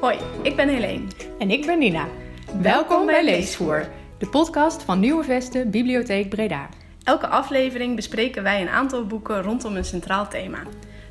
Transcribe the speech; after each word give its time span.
Hoi, 0.00 0.18
ik 0.42 0.56
ben 0.56 0.68
Helene. 0.68 1.06
En 1.38 1.50
ik 1.50 1.66
ben 1.66 1.78
Nina. 1.78 2.08
Welkom 2.60 3.06
bij 3.06 3.24
Leesvoer, 3.24 3.88
de 4.18 4.28
podcast 4.28 4.82
van 4.82 5.00
Nieuwe 5.00 5.24
Vesten 5.24 5.70
Bibliotheek 5.70 6.28
Breda. 6.28 6.68
Elke 7.02 7.26
aflevering 7.26 7.96
bespreken 7.96 8.42
wij 8.42 8.60
een 8.60 8.68
aantal 8.68 9.06
boeken 9.06 9.42
rondom 9.42 9.76
een 9.76 9.84
centraal 9.84 10.28
thema. 10.28 10.62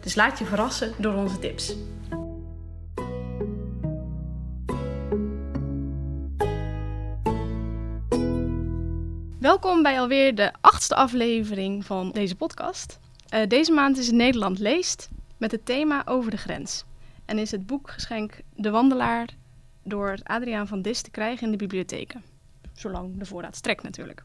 Dus 0.02 0.16
laat 0.16 0.40
je 0.40 0.46
verrassen 0.46 0.94
door 0.98 1.14
onze 1.14 1.40
tips. 1.40 1.76
Welkom 9.40 9.84
bij 9.84 10.00
alweer 10.00 10.36
de 10.36 10.52
achtste 10.62 10.96
aflevering 10.96 11.86
van 11.86 12.12
deze 12.12 12.36
podcast. 12.36 13.00
Uh, 13.34 13.40
deze 13.48 13.72
maand 13.72 13.98
is 13.98 14.06
het 14.06 14.16
Nederland 14.16 14.60
leest 14.60 15.10
met 15.38 15.52
het 15.52 15.66
thema 15.66 16.02
over 16.06 16.32
de 16.32 16.38
grens. 16.38 16.86
En 17.30 17.38
is 17.38 17.52
het 17.52 17.66
boekgeschenk 17.66 18.40
De 18.56 18.70
Wandelaar 18.70 19.28
door 19.84 20.20
Adriaan 20.24 20.68
van 20.68 20.82
Dis 20.82 21.02
te 21.02 21.12
krijgen 21.12 21.46
in 21.46 21.52
de 21.52 21.58
bibliotheken. 21.58 22.24
Zolang 22.74 23.18
de 23.18 23.26
voorraad 23.26 23.56
strekt 23.56 23.84
natuurlijk. 23.84 24.24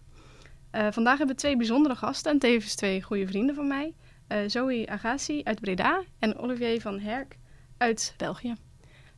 Uh, 0.72 0.86
vandaag 0.90 1.18
hebben 1.18 1.34
we 1.34 1.40
twee 1.42 1.56
bijzondere 1.56 1.94
gasten 1.94 2.32
en 2.32 2.38
tevens 2.38 2.74
twee 2.74 3.02
goede 3.02 3.27
vrienden 3.27 3.54
van 3.54 3.66
mij. 3.66 3.94
Uh, 4.28 4.38
Zoe 4.46 4.90
Agassi 4.90 5.40
uit 5.42 5.60
Breda 5.60 6.02
en 6.18 6.38
Olivier 6.38 6.80
van 6.80 7.00
Herk 7.00 7.36
uit 7.77 8.14
België. 8.16 8.54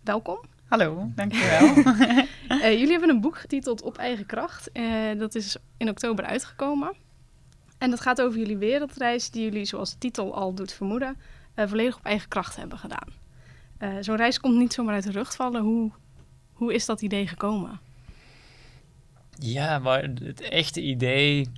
Welkom. 0.04 0.40
Hallo, 0.64 1.10
dankjewel. 1.14 1.76
uh, 1.76 2.70
jullie 2.80 2.90
hebben 2.90 3.08
een 3.08 3.20
boek 3.20 3.38
getiteld 3.38 3.82
Op 3.82 3.98
eigen 3.98 4.26
kracht. 4.26 4.70
dat 5.18 5.34
is 5.34 5.56
in 5.76 5.88
oktober 5.88 6.24
uitgekomen. 6.24 6.96
En 7.78 7.90
dat 7.90 8.00
gaat 8.00 8.20
over 8.20 8.38
jullie 8.38 8.56
wereldreis 8.56 9.30
die 9.30 9.42
jullie, 9.42 9.64
zoals 9.64 9.90
de 9.90 9.98
titel 9.98 10.34
al 10.34 10.54
doet 10.54 10.72
vermoeden, 10.72 11.16
volledig 11.56 11.96
op 11.96 12.04
eigen 12.04 12.28
kracht 12.28 12.56
hebben 12.56 12.78
gedaan. 12.78 13.24
Zo'n 14.00 14.16
reis 14.16 14.40
komt 14.40 14.56
niet 14.56 14.72
zomaar 14.72 14.94
uit 14.94 15.04
de 15.04 15.10
rug 15.10 15.34
vallen. 15.34 15.62
Hoe, 15.62 15.90
hoe 16.52 16.74
is 16.74 16.86
dat 16.86 17.02
idee 17.02 17.26
gekomen? 17.26 17.80
Ja, 19.38 19.78
maar 19.78 20.02
het 20.02 20.40
echte 20.40 20.82
idee... 20.82 21.48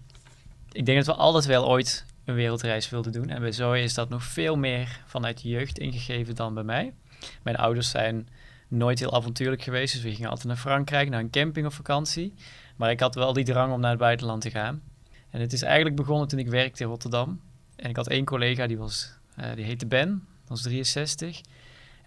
Ik 0.73 0.87
denk 0.87 1.05
dat 1.05 1.17
we 1.17 1.23
altijd 1.23 1.45
wel 1.45 1.69
ooit 1.69 2.05
een 2.25 2.35
wereldreis 2.35 2.91
wilden 2.91 3.13
doen. 3.13 3.29
En 3.29 3.41
bij 3.41 3.53
Zoe 3.53 3.83
is 3.83 3.95
dat 3.95 4.09
nog 4.09 4.25
veel 4.25 4.57
meer 4.57 5.03
vanuit 5.07 5.43
de 5.43 5.49
jeugd 5.49 5.79
ingegeven 5.79 6.35
dan 6.35 6.55
bij 6.55 6.63
mij. 6.63 6.95
Mijn 7.43 7.57
ouders 7.57 7.91
zijn 7.91 8.29
nooit 8.69 8.99
heel 8.99 9.15
avontuurlijk 9.15 9.63
geweest. 9.63 9.93
Dus 9.93 10.03
we 10.03 10.15
gingen 10.15 10.31
altijd 10.31 10.49
naar 10.49 10.57
Frankrijk, 10.57 11.09
naar 11.09 11.21
een 11.21 11.31
camping 11.31 11.67
of 11.67 11.75
vakantie. 11.75 12.35
Maar 12.77 12.91
ik 12.91 13.01
had 13.01 13.15
wel 13.15 13.33
die 13.33 13.45
drang 13.45 13.73
om 13.73 13.81
naar 13.81 13.91
het 13.91 13.99
buitenland 13.99 14.43
te 14.43 14.51
gaan. 14.51 14.83
En 15.31 15.41
het 15.41 15.53
is 15.53 15.63
eigenlijk 15.63 15.97
begonnen 15.97 16.29
toen 16.29 16.39
ik 16.39 16.49
werkte 16.49 16.83
in 16.83 16.89
Rotterdam. 16.89 17.41
En 17.77 17.91
ik 17.91 17.97
had 17.97 18.09
één 18.09 18.25
collega, 18.25 18.67
die, 18.67 18.79
was, 18.79 19.13
uh, 19.41 19.55
die 19.55 19.65
heette 19.65 19.87
Ben, 19.87 20.09
dat 20.41 20.49
was 20.49 20.63
63. 20.63 21.41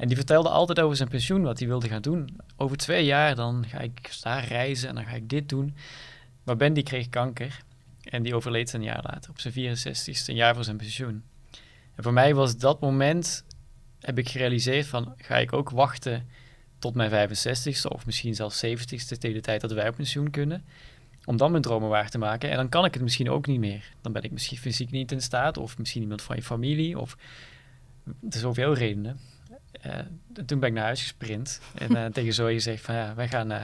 En 0.01 0.07
die 0.07 0.15
vertelde 0.15 0.49
altijd 0.49 0.79
over 0.79 0.95
zijn 0.95 1.09
pensioen, 1.09 1.41
wat 1.41 1.59
hij 1.59 1.67
wilde 1.67 1.87
gaan 1.87 2.01
doen. 2.01 2.37
Over 2.55 2.77
twee 2.77 3.05
jaar 3.05 3.35
dan 3.35 3.65
ga 3.67 3.79
ik 3.79 4.17
daar 4.21 4.45
reizen 4.45 4.89
en 4.89 4.95
dan 4.95 5.05
ga 5.05 5.11
ik 5.11 5.29
dit 5.29 5.49
doen. 5.49 5.75
Maar 6.43 6.55
Ben 6.55 6.73
die 6.73 6.83
kreeg 6.83 7.09
kanker 7.09 7.61
en 8.03 8.23
die 8.23 8.35
overleed 8.35 8.73
een 8.73 8.83
jaar 8.83 9.03
later, 9.03 9.29
op 9.29 9.39
zijn 9.39 9.53
64ste, 9.53 10.25
een 10.25 10.35
jaar 10.35 10.55
voor 10.55 10.63
zijn 10.63 10.77
pensioen. 10.77 11.23
En 11.95 12.03
voor 12.03 12.13
mij 12.13 12.35
was 12.35 12.57
dat 12.57 12.79
moment, 12.79 13.45
heb 13.99 14.17
ik 14.17 14.29
gerealiseerd 14.29 14.87
van, 14.87 15.13
ga 15.17 15.37
ik 15.37 15.53
ook 15.53 15.69
wachten 15.69 16.27
tot 16.79 16.95
mijn 16.95 17.29
65ste 17.29 17.87
of 17.87 18.05
misschien 18.05 18.35
zelfs 18.35 18.65
70ste, 18.65 19.17
tegen 19.17 19.33
de 19.33 19.41
tijd 19.41 19.61
dat 19.61 19.71
wij 19.71 19.87
op 19.87 19.95
pensioen 19.95 20.29
kunnen, 20.29 20.65
om 21.25 21.37
dan 21.37 21.51
mijn 21.51 21.63
dromen 21.63 21.89
waar 21.89 22.09
te 22.09 22.17
maken. 22.17 22.49
En 22.49 22.55
dan 22.55 22.69
kan 22.69 22.85
ik 22.85 22.93
het 22.93 23.03
misschien 23.03 23.29
ook 23.29 23.47
niet 23.47 23.59
meer. 23.59 23.93
Dan 24.01 24.11
ben 24.11 24.23
ik 24.23 24.31
misschien 24.31 24.57
fysiek 24.57 24.91
niet 24.91 25.11
in 25.11 25.21
staat, 25.21 25.57
of 25.57 25.77
misschien 25.77 26.01
iemand 26.01 26.21
van 26.21 26.35
je 26.35 26.43
familie, 26.43 26.99
of 26.99 27.17
er 28.05 28.13
zijn 28.29 28.41
zoveel 28.41 28.73
redenen. 28.73 29.19
Uh, 29.85 29.93
toen 30.45 30.59
ben 30.59 30.69
ik 30.69 30.75
naar 30.75 30.83
huis 30.83 31.01
gesprint 31.01 31.61
en 31.75 31.91
uh, 31.91 32.05
tegen 32.15 32.33
Zoe 32.33 32.53
gezegd 32.53 32.83
van 32.83 32.95
ja, 32.95 33.15
wij 33.15 33.27
gaan 33.27 33.51
uh, 33.51 33.63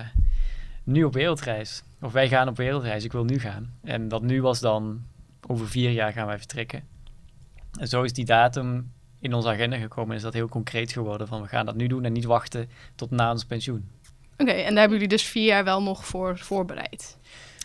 nu 0.84 1.04
op 1.04 1.14
wereldreis. 1.14 1.84
Of 2.02 2.12
wij 2.12 2.28
gaan 2.28 2.48
op 2.48 2.58
wereldreis, 2.58 3.04
ik 3.04 3.12
wil 3.12 3.24
nu 3.24 3.40
gaan. 3.40 3.74
En 3.84 4.08
dat 4.08 4.22
nu 4.22 4.42
was 4.42 4.60
dan, 4.60 5.04
over 5.48 5.68
vier 5.68 5.92
jaar 5.92 6.12
gaan 6.12 6.28
wij 6.28 6.38
vertrekken. 6.38 6.84
En 7.80 7.88
zo 7.88 8.04
is 8.04 8.14
die 8.14 8.26
datum 8.26 8.92
in 9.20 9.34
onze 9.34 9.50
agenda 9.50 9.78
gekomen 9.78 10.10
en 10.10 10.16
is 10.16 10.22
dat 10.22 10.34
heel 10.34 10.50
concreet 10.50 10.92
geworden 10.92 11.28
van 11.28 11.42
we 11.42 11.48
gaan 11.48 11.66
dat 11.66 11.76
nu 11.76 11.88
doen 11.88 12.06
en 12.06 12.14
niet 12.14 12.26
wachten 12.26 12.70
tot 12.96 13.12
na 13.12 13.32
ons 13.32 13.46
pensioen. 13.46 13.90
Oké, 14.38 14.52
en 14.52 14.70
daar 14.70 14.80
hebben 14.80 14.98
jullie 15.00 15.08
dus 15.08 15.24
vier 15.24 15.46
jaar 15.46 15.64
wel 15.64 15.84
nog 15.84 16.06
voor 16.06 16.38
voorbereid? 16.38 17.18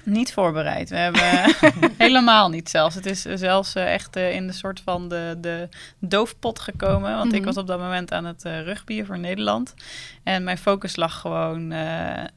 Niet 0.04 0.32
voorbereid. 0.32 0.90
We 0.90 0.96
hebben 0.96 1.54
helemaal 1.98 2.48
niet 2.48 2.70
zelfs. 2.70 2.94
Het 2.94 3.06
is 3.06 3.22
zelfs 3.22 3.76
uh, 3.76 3.92
echt 3.92 4.16
uh, 4.16 4.34
in 4.34 4.46
de 4.46 4.52
soort 4.52 4.80
van 4.84 5.08
de, 5.08 5.36
de 5.40 5.68
doofpot 5.98 6.60
gekomen. 6.60 7.10
Want 7.10 7.24
mm 7.24 7.30
-hmm. 7.30 7.38
ik 7.38 7.44
was 7.44 7.56
op 7.56 7.66
dat 7.66 7.78
moment 7.78 8.12
aan 8.12 8.24
het 8.24 8.44
uh, 8.44 8.62
rugbyen 8.62 9.06
voor 9.06 9.18
Nederland. 9.18 9.74
En 10.22 10.44
mijn 10.44 10.58
focus 10.58 10.96
lag 10.96 11.20
gewoon 11.20 11.74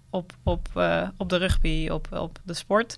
op, 0.09 0.31
op, 0.44 0.68
op 1.18 1.29
de 1.29 1.38
rugby, 1.38 1.90
op, 1.90 2.07
op 2.12 2.40
de 2.44 2.53
sport. 2.53 2.97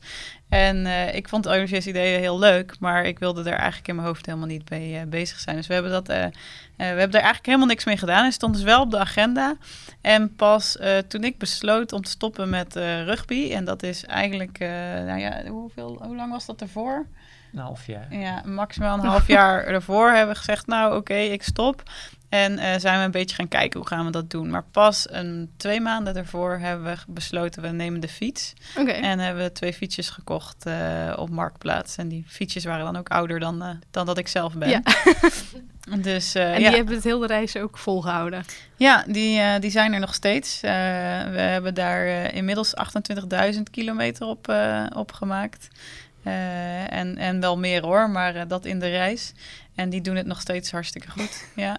En 0.49 0.85
ik 1.15 1.29
vond 1.29 1.47
Olivier's 1.47 1.85
ideeën 1.85 2.19
heel 2.19 2.39
leuk, 2.39 2.79
maar 2.79 3.05
ik 3.05 3.19
wilde 3.19 3.41
er 3.41 3.57
eigenlijk 3.57 3.87
in 3.87 3.95
mijn 3.95 4.07
hoofd 4.07 4.25
helemaal 4.25 4.47
niet 4.47 4.69
mee 4.69 5.05
bezig 5.05 5.39
zijn. 5.39 5.55
Dus 5.55 5.67
we 5.67 5.73
hebben, 5.73 5.91
dat, 5.91 6.07
we 6.07 6.31
hebben 6.75 7.07
er 7.07 7.13
eigenlijk 7.13 7.45
helemaal 7.45 7.67
niks 7.67 7.85
mee 7.85 7.97
gedaan. 7.97 8.23
Het 8.23 8.33
stond 8.33 8.53
dus 8.53 8.63
wel 8.63 8.81
op 8.81 8.91
de 8.91 8.99
agenda. 8.99 9.55
En 10.01 10.35
pas 10.35 10.77
toen 11.07 11.23
ik 11.23 11.37
besloot 11.37 11.91
om 11.91 12.01
te 12.01 12.09
stoppen 12.09 12.49
met 12.49 12.75
rugby, 13.05 13.51
en 13.53 13.65
dat 13.65 13.83
is 13.83 14.05
eigenlijk, 14.05 14.59
nou 15.05 15.19
ja, 15.19 15.47
hoeveel, 15.47 16.01
hoe 16.03 16.15
lang 16.15 16.31
was 16.31 16.45
dat 16.45 16.61
ervoor? 16.61 17.05
Een 17.53 17.59
half 17.59 17.85
jaar. 17.85 18.15
Ja, 18.15 18.41
maximaal 18.45 18.97
een 18.97 19.05
half 19.05 19.27
jaar 19.27 19.63
ervoor 19.63 20.09
hebben 20.09 20.33
we 20.33 20.39
gezegd, 20.39 20.67
nou 20.67 20.87
oké, 20.87 20.97
okay, 20.97 21.25
ik 21.25 21.43
stop. 21.43 21.83
En 22.29 22.51
uh, 22.51 22.73
zijn 22.77 22.99
we 22.99 23.05
een 23.05 23.11
beetje 23.11 23.35
gaan 23.35 23.47
kijken 23.47 23.79
hoe 23.79 23.87
gaan 23.87 24.05
we 24.05 24.11
dat 24.11 24.29
doen. 24.29 24.49
Maar 24.49 24.63
pas 24.71 25.07
een, 25.09 25.51
twee 25.57 25.81
maanden 25.81 26.13
daarvoor 26.13 26.57
hebben 26.57 26.85
we 26.85 26.97
besloten, 27.07 27.61
we 27.61 27.67
nemen 27.67 27.99
de 27.99 28.07
fiets. 28.07 28.53
Okay. 28.77 28.99
En 29.01 29.19
hebben 29.19 29.43
we 29.43 29.51
twee 29.51 29.73
fietsjes 29.73 30.09
gekocht 30.09 30.65
uh, 30.67 31.13
op 31.15 31.29
Marktplaats. 31.29 31.97
En 31.97 32.07
die 32.07 32.23
fietsjes 32.27 32.63
waren 32.63 32.85
dan 32.85 32.97
ook 32.97 33.09
ouder 33.09 33.39
dan, 33.39 33.63
uh, 33.63 33.69
dan 33.91 34.05
dat 34.05 34.17
ik 34.17 34.27
zelf 34.27 34.53
ben. 34.53 34.69
Ja. 34.69 34.81
dus, 35.97 36.35
en 36.35 36.55
die 36.55 36.63
ja. 36.63 36.71
hebben 36.71 36.95
het 36.95 37.03
hele 37.03 37.27
reis 37.27 37.57
ook 37.57 37.77
volgehouden? 37.77 38.43
Ja, 38.75 39.03
die, 39.07 39.59
die 39.59 39.71
zijn 39.71 39.93
er 39.93 39.99
nog 39.99 40.13
steeds. 40.13 40.61
we 40.61 40.67
hebben 41.39 41.73
daar 41.73 42.33
inmiddels 42.33 42.73
28.000 43.53 43.61
kilometer 43.71 44.27
op, 44.27 44.53
op 44.95 45.11
gemaakt. 45.11 45.67
En, 46.23 47.17
en 47.17 47.39
wel 47.39 47.57
meer 47.57 47.81
hoor, 47.81 48.09
maar 48.09 48.47
dat 48.47 48.65
in 48.65 48.79
de 48.79 48.89
reis. 48.89 49.33
En 49.75 49.89
die 49.89 50.01
doen 50.01 50.15
het 50.15 50.25
nog 50.25 50.41
steeds 50.41 50.71
hartstikke 50.71 51.11
goed. 51.11 51.45
Ja. 51.55 51.77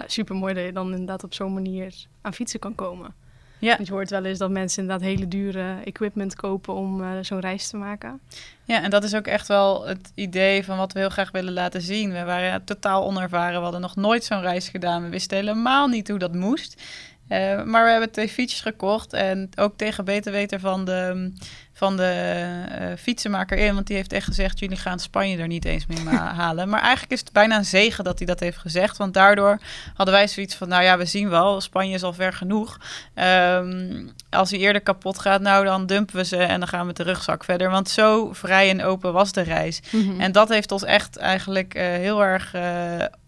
Nou, 0.00 0.12
super 0.12 0.34
mooi 0.34 0.54
dat 0.54 0.64
je 0.64 0.72
dan 0.72 0.90
inderdaad 0.90 1.24
op 1.24 1.34
zo'n 1.34 1.52
manier 1.52 1.94
aan 2.20 2.34
fietsen 2.34 2.60
kan 2.60 2.74
komen. 2.74 3.14
Ja. 3.58 3.76
Je 3.84 3.92
hoort 3.92 4.10
wel 4.10 4.24
eens 4.24 4.38
dat 4.38 4.50
mensen 4.50 4.82
inderdaad 4.82 5.06
hele 5.06 5.28
dure 5.28 5.80
equipment 5.84 6.34
kopen 6.34 6.74
om 6.74 7.00
uh, 7.00 7.08
zo'n 7.20 7.40
reis 7.40 7.68
te 7.68 7.76
maken. 7.76 8.20
Ja, 8.64 8.82
en 8.82 8.90
dat 8.90 9.04
is 9.04 9.14
ook 9.14 9.26
echt 9.26 9.48
wel 9.48 9.86
het 9.86 10.12
idee 10.14 10.64
van 10.64 10.76
wat 10.76 10.92
we 10.92 10.98
heel 10.98 11.08
graag 11.08 11.30
willen 11.30 11.52
laten 11.52 11.80
zien. 11.80 12.12
We 12.12 12.24
waren 12.24 12.64
totaal 12.64 13.04
onervaren, 13.04 13.56
we 13.56 13.62
hadden 13.62 13.80
nog 13.80 13.96
nooit 13.96 14.24
zo'n 14.24 14.40
reis 14.40 14.68
gedaan. 14.68 15.02
We 15.02 15.08
wisten 15.08 15.36
helemaal 15.36 15.86
niet 15.86 16.08
hoe 16.08 16.18
dat 16.18 16.34
moest. 16.34 16.82
Uh, 17.30 17.62
maar 17.62 17.84
we 17.84 17.90
hebben 17.90 18.10
twee 18.10 18.28
fietsjes 18.28 18.60
gekocht 18.60 19.12
en 19.12 19.50
ook 19.56 19.76
tegen 19.76 20.04
beter 20.04 20.32
weten 20.32 20.60
van 20.60 20.84
de, 20.84 21.32
van 21.72 21.96
de 21.96 22.36
uh, 22.80 22.86
fietsenmaker 22.98 23.58
in. 23.58 23.74
Want 23.74 23.86
die 23.86 23.96
heeft 23.96 24.12
echt 24.12 24.24
gezegd, 24.24 24.58
jullie 24.58 24.76
gaan 24.76 24.98
Spanje 24.98 25.38
er 25.38 25.46
niet 25.46 25.64
eens 25.64 25.86
meer 25.86 26.14
halen. 26.42 26.68
Maar 26.68 26.80
eigenlijk 26.80 27.12
is 27.12 27.20
het 27.20 27.32
bijna 27.32 27.56
een 27.56 27.64
zegen 27.64 28.04
dat 28.04 28.18
hij 28.18 28.26
dat 28.26 28.40
heeft 28.40 28.58
gezegd. 28.58 28.96
Want 28.96 29.14
daardoor 29.14 29.58
hadden 29.94 30.14
wij 30.14 30.28
zoiets 30.28 30.54
van, 30.54 30.68
nou 30.68 30.82
ja, 30.82 30.98
we 30.98 31.04
zien 31.04 31.28
wel, 31.28 31.60
Spanje 31.60 31.94
is 31.94 32.02
al 32.02 32.12
ver 32.12 32.32
genoeg. 32.32 32.78
Um, 33.14 34.10
als 34.30 34.50
hij 34.50 34.58
eerder 34.58 34.82
kapot 34.82 35.18
gaat, 35.18 35.40
nou 35.40 35.64
dan 35.64 35.86
dumpen 35.86 36.16
we 36.16 36.24
ze 36.24 36.36
en 36.36 36.58
dan 36.58 36.68
gaan 36.68 36.80
we 36.80 36.86
met 36.86 36.96
de 36.96 37.02
rugzak 37.02 37.44
verder. 37.44 37.70
Want 37.70 37.88
zo 37.88 38.32
vrij 38.32 38.70
en 38.70 38.82
open 38.82 39.12
was 39.12 39.32
de 39.32 39.42
reis. 39.42 39.80
Mm 39.90 40.02
-hmm. 40.02 40.20
En 40.20 40.32
dat 40.32 40.48
heeft 40.48 40.72
ons 40.72 40.84
echt 40.84 41.16
eigenlijk 41.16 41.74
uh, 41.74 41.82
heel 41.82 42.24
erg 42.24 42.52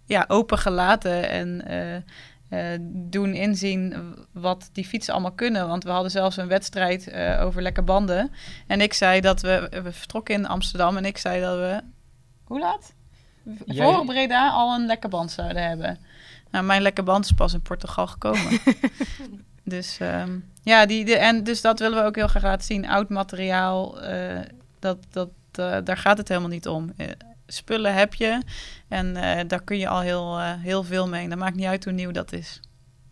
ja, 0.06 0.24
open 0.28 0.58
gelaten 0.58 1.28
en... 1.28 1.64
Uh, 2.52 2.60
doen 2.84 3.34
inzien 3.34 3.94
wat 4.32 4.70
die 4.72 4.84
fietsen 4.84 5.12
allemaal 5.12 5.32
kunnen. 5.32 5.68
Want 5.68 5.84
we 5.84 5.90
hadden 5.90 6.10
zelfs 6.10 6.36
een 6.36 6.48
wedstrijd 6.48 7.08
uh, 7.08 7.42
over 7.44 7.62
lekke 7.62 7.82
banden. 7.82 8.32
En 8.66 8.80
ik 8.80 8.92
zei 8.92 9.20
dat 9.20 9.40
we... 9.40 9.68
We 9.82 9.92
vertrokken 9.92 10.34
in 10.34 10.46
Amsterdam 10.46 10.96
en 10.96 11.04
ik 11.04 11.18
zei 11.18 11.40
dat 11.40 11.58
we... 11.58 11.80
Hoe 12.44 12.58
laat? 12.58 12.94
Jij... 13.64 13.94
Voor 13.94 14.04
Breda 14.04 14.50
al 14.50 14.74
een 14.74 14.86
lekke 14.86 15.08
band 15.08 15.30
zouden 15.30 15.68
hebben. 15.68 15.98
Nou, 16.50 16.64
mijn 16.64 16.82
lekke 16.82 17.02
band 17.02 17.24
is 17.24 17.32
pas 17.32 17.52
in 17.52 17.62
Portugal 17.62 18.06
gekomen. 18.06 18.60
dus 19.64 19.98
um, 20.00 20.50
ja, 20.62 20.86
die, 20.86 21.04
de, 21.04 21.16
en 21.16 21.44
dus 21.44 21.60
dat 21.60 21.78
willen 21.78 21.98
we 21.98 22.04
ook 22.04 22.16
heel 22.16 22.28
graag 22.28 22.42
laten 22.42 22.66
zien. 22.66 22.88
Oud 22.88 23.08
materiaal, 23.08 24.04
uh, 24.04 24.40
dat, 24.78 24.98
dat, 25.10 25.30
daar 25.86 25.96
gaat 25.96 26.18
het 26.18 26.28
helemaal 26.28 26.50
niet 26.50 26.68
om 26.68 26.92
spullen 27.54 27.94
heb 27.94 28.14
je. 28.14 28.40
En 28.88 29.06
uh, 29.16 29.40
daar 29.46 29.62
kun 29.62 29.78
je 29.78 29.88
al 29.88 30.00
heel, 30.00 30.38
uh, 30.38 30.52
heel 30.58 30.82
veel 30.82 31.08
mee. 31.08 31.28
Dat 31.28 31.38
maakt 31.38 31.56
niet 31.56 31.66
uit 31.66 31.84
hoe 31.84 31.92
nieuw 31.92 32.10
dat 32.10 32.32
is. 32.32 32.60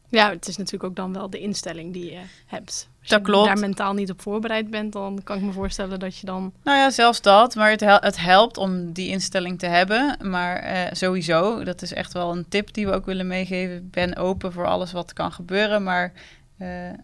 Ja, 0.08 0.31
het 0.31 0.48
is 0.48 0.56
natuurlijk 0.56 0.84
ook 0.84 0.96
dan 0.96 1.12
wel 1.12 1.31
de 1.31 1.38
instelling 1.38 1.92
die 1.92 2.10
je 2.12 2.20
hebt. 2.46 2.88
Als 3.00 3.08
Dat 3.08 3.19
je 3.19 3.25
klopt. 3.25 3.46
daar 3.46 3.58
mentaal 3.58 3.92
niet 3.92 4.10
op 4.10 4.22
voorbereid 4.22 4.70
bent, 4.70 4.92
dan 4.92 5.20
kan 5.25 5.37
ik 5.37 5.42
me 5.42 5.52
voorstellen 5.52 5.98
dat 5.98 6.16
je 6.16 6.26
dan... 6.26 6.52
Nou 6.64 6.78
ja, 6.78 6.90
zelfs 6.90 7.20
dat. 7.20 7.54
Maar 7.54 7.70
het, 7.70 7.81
hel- 7.81 8.00
het 8.00 8.20
helpt 8.20 8.56
om 8.56 8.92
die 8.92 9.08
instelling 9.08 9.58
te 9.58 9.66
hebben. 9.66 10.16
Maar 10.22 10.56
eh, 10.56 10.92
sowieso, 10.92 11.64
dat 11.64 11.82
is 11.82 11.92
echt 11.92 12.12
wel 12.12 12.32
een 12.32 12.48
tip 12.48 12.72
die 12.75 12.87
we 12.87 12.92
ook 12.92 13.06
willen 13.06 13.26
meegeven. 13.26 13.76
Ik 13.76 13.90
ben 13.90 14.16
open 14.16 14.52
voor 14.52 14.66
alles 14.66 14.92
wat 14.92 15.12
kan 15.12 15.32
gebeuren. 15.32 15.82
Maar 15.82 16.12
eh, 16.58 16.88
eh, 16.88 16.96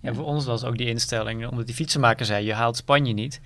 Ja, 0.00 0.14
voor 0.14 0.24
ons 0.24 0.44
was 0.44 0.64
ook 0.64 0.76
die 0.78 0.88
instelling, 0.88 1.46
omdat 1.48 1.66
die 1.66 1.74
fietsenmaker 1.74 2.26
zei, 2.26 2.46
je 2.46 2.54
haalt 2.54 2.76
Spanje 2.76 3.12
niet. 3.12 3.40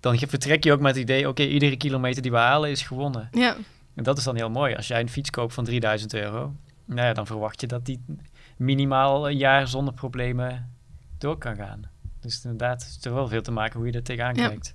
Dan 0.00 0.18
vertrek 0.18 0.64
je 0.64 0.72
ook 0.72 0.80
met 0.80 0.94
het 0.94 1.02
idee, 1.02 1.28
oké, 1.28 1.42
iedere 1.42 1.76
kilometer 1.76 2.22
die 2.22 2.30
we 2.30 2.36
halen 2.36 2.70
is 2.70 2.82
gewonnen. 2.82 3.28
Ja, 3.32 3.56
En 3.94 4.02
dat 4.02 4.18
is 4.18 4.24
dan 4.24 4.36
heel 4.36 4.50
mooi. 4.50 4.74
Als 4.74 4.88
jij 4.88 5.00
een 5.00 5.08
fiets 5.08 5.30
koopt 5.30 5.54
van 5.54 5.64
3000 5.64 6.14
euro, 6.14 6.54
nou 6.84 7.06
ja, 7.06 7.12
dan 7.12 7.26
verwacht 7.26 7.60
je 7.60 7.66
dat 7.66 7.86
die 7.86 8.04
minimaal 8.56 9.28
een 9.28 9.36
jaar 9.36 9.68
zonder 9.68 9.94
problemen 9.94 10.74
door 11.18 11.38
kan 11.38 11.56
gaan. 11.56 11.82
Dus 12.20 12.44
inderdaad, 12.44 12.82
het 12.84 12.96
is 12.98 13.04
er 13.04 13.14
wel 13.14 13.28
veel 13.28 13.42
te 13.42 13.50
maken 13.50 13.78
hoe 13.78 13.86
je 13.86 13.92
er 13.92 14.02
tegenaan 14.02 14.34
kijkt. 14.34 14.74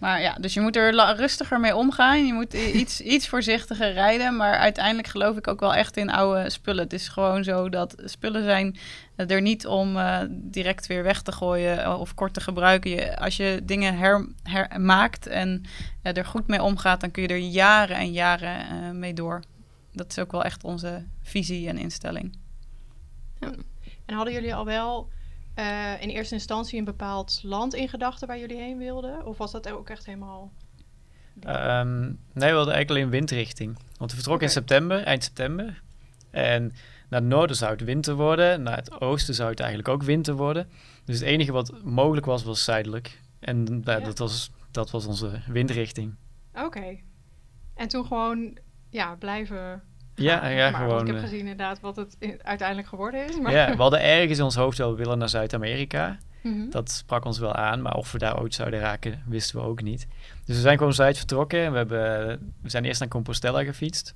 Maar 0.00 0.20
ja, 0.20 0.34
dus 0.40 0.54
je 0.54 0.60
moet 0.60 0.76
er 0.76 1.14
rustiger 1.16 1.60
mee 1.60 1.76
omgaan. 1.76 2.26
Je 2.26 2.32
moet 2.32 2.54
iets, 2.80 3.00
iets 3.00 3.28
voorzichtiger 3.28 3.92
rijden. 3.92 4.36
Maar 4.36 4.56
uiteindelijk 4.56 5.08
geloof 5.08 5.36
ik 5.36 5.46
ook 5.48 5.60
wel 5.60 5.74
echt 5.74 5.96
in 5.96 6.10
oude 6.10 6.50
spullen. 6.50 6.84
Het 6.84 6.92
is 6.92 7.08
gewoon 7.08 7.44
zo 7.44 7.68
dat 7.68 7.94
spullen 8.04 8.44
zijn 8.44 8.76
eh, 9.16 9.30
er 9.30 9.40
niet 9.40 9.66
om 9.66 9.96
eh, 9.96 10.18
direct 10.30 10.86
weer 10.86 11.02
weg 11.02 11.22
te 11.22 11.32
gooien 11.32 11.82
eh, 11.82 12.00
of 12.00 12.14
kort 12.14 12.34
te 12.34 12.40
gebruiken. 12.40 12.90
Je, 12.90 13.16
als 13.18 13.36
je 13.36 13.60
dingen 13.64 13.96
her, 13.96 14.28
her- 14.42 14.80
maakt 14.80 15.26
en 15.26 15.64
er 16.02 16.24
goed 16.24 16.46
mee 16.46 16.62
omgaat, 16.62 17.00
dan 17.00 17.10
kun 17.10 17.22
je 17.22 17.28
er 17.28 17.36
jaren 17.38 17.96
en 17.96 18.12
jaren 18.12 18.60
eh, 18.68 18.90
mee 18.90 19.14
door. 19.14 19.42
Dat 19.92 20.10
is 20.10 20.18
ook 20.18 20.32
wel 20.32 20.44
echt 20.44 20.64
onze 20.64 21.04
visie 21.22 21.68
en 21.68 21.78
instelling. 21.78 22.38
En 24.06 24.14
hadden 24.14 24.34
jullie 24.34 24.54
al 24.54 24.64
wel 24.64 25.08
eh, 25.56 26.02
in 26.02 26.08
eerste 26.08 26.34
instantie 26.34 26.78
een 26.78 26.84
bepaald 26.84 27.40
land 27.42 27.74
in 27.74 27.88
gedachten 27.88 28.28
waar 28.28 28.38
jullie 28.38 28.60
heen 28.60 28.78
wilden? 28.78 29.26
Of 29.26 29.38
was 29.38 29.52
dat 29.52 29.70
ook 29.70 29.90
echt 29.90 30.06
helemaal... 30.06 30.52
Ehm, 31.40 32.00
nee, 32.02 32.14
we 32.32 32.56
hadden 32.56 32.74
eigenlijk 32.74 32.90
alleen 32.90 33.10
windrichting. 33.10 33.78
Want 33.96 34.10
we 34.10 34.16
vertrokken 34.16 34.46
in 34.46 34.52
september, 34.52 35.02
eind 35.02 35.24
september. 35.24 35.82
En 36.30 36.62
naar 37.08 37.20
het 37.20 37.28
noorden 37.28 37.56
zou 37.56 37.72
het 37.72 37.80
winter 37.84 38.14
worden. 38.14 38.62
Naar 38.62 38.76
het 38.76 39.00
oosten 39.00 39.34
zou 39.34 39.50
het 39.50 39.60
eigenlijk 39.60 39.88
ook 39.88 40.02
winter 40.02 40.34
worden. 40.34 40.68
Dus 41.04 41.18
het 41.18 41.28
enige 41.28 41.52
wat 41.52 41.84
mogelijk 41.84 42.26
was, 42.26 42.44
was 42.44 42.64
zuidelijk. 42.64 43.20
En 43.38 43.82
Ja. 43.84 44.00
dat, 44.00 44.18
was, 44.18 44.50
dat 44.70 44.90
was 44.90 45.06
onze 45.06 45.40
windrichting. 45.46 46.14
Oké. 46.54 46.98
En 47.74 47.88
toen 47.88 48.06
gewoon 48.06 48.58
ja, 48.90 49.14
blijven 49.14 49.82
Ja, 50.16 50.38
gaan. 50.38 50.52
ja 50.52 50.70
maar, 50.70 50.80
gewoon. 50.80 51.00
Ik 51.00 51.06
heb 51.06 51.16
eh, 51.16 51.22
gezien 51.22 51.38
inderdaad 51.38 51.80
wat 51.80 51.96
het 51.96 52.16
uiteindelijk 52.42 52.88
geworden 52.88 53.28
is. 53.28 53.40
Maar... 53.40 53.52
ja, 53.52 53.70
we 53.70 53.82
hadden 53.82 54.02
ergens 54.02 54.38
in 54.38 54.44
ons 54.44 54.54
hoofd 54.54 54.78
wel 54.78 54.90
we 54.90 54.96
willen 54.96 55.18
naar 55.18 55.28
Zuid-Amerika. 55.28 56.18
Mhm. 56.42 56.70
Dat 56.70 56.90
sprak 56.90 57.24
ons 57.24 57.38
wel 57.38 57.54
aan, 57.54 57.82
maar 57.82 57.94
of 57.94 58.12
we 58.12 58.18
daar 58.18 58.40
ooit 58.40 58.54
zouden 58.54 58.80
raken, 58.80 59.22
wisten 59.26 59.60
we 59.60 59.66
ook 59.66 59.82
niet. 59.82 60.06
Dus 60.44 60.54
we 60.56 60.62
zijn 60.62 60.78
gewoon 60.78 60.92
Zuid 60.94 61.16
vertrokken 61.16 61.64
en 61.64 61.70
we, 61.72 61.76
hebben, 61.76 62.28
we 62.62 62.70
zijn 62.70 62.84
eerst 62.84 63.00
naar 63.00 63.08
Compostela 63.08 63.64
gefietst. 63.64 64.14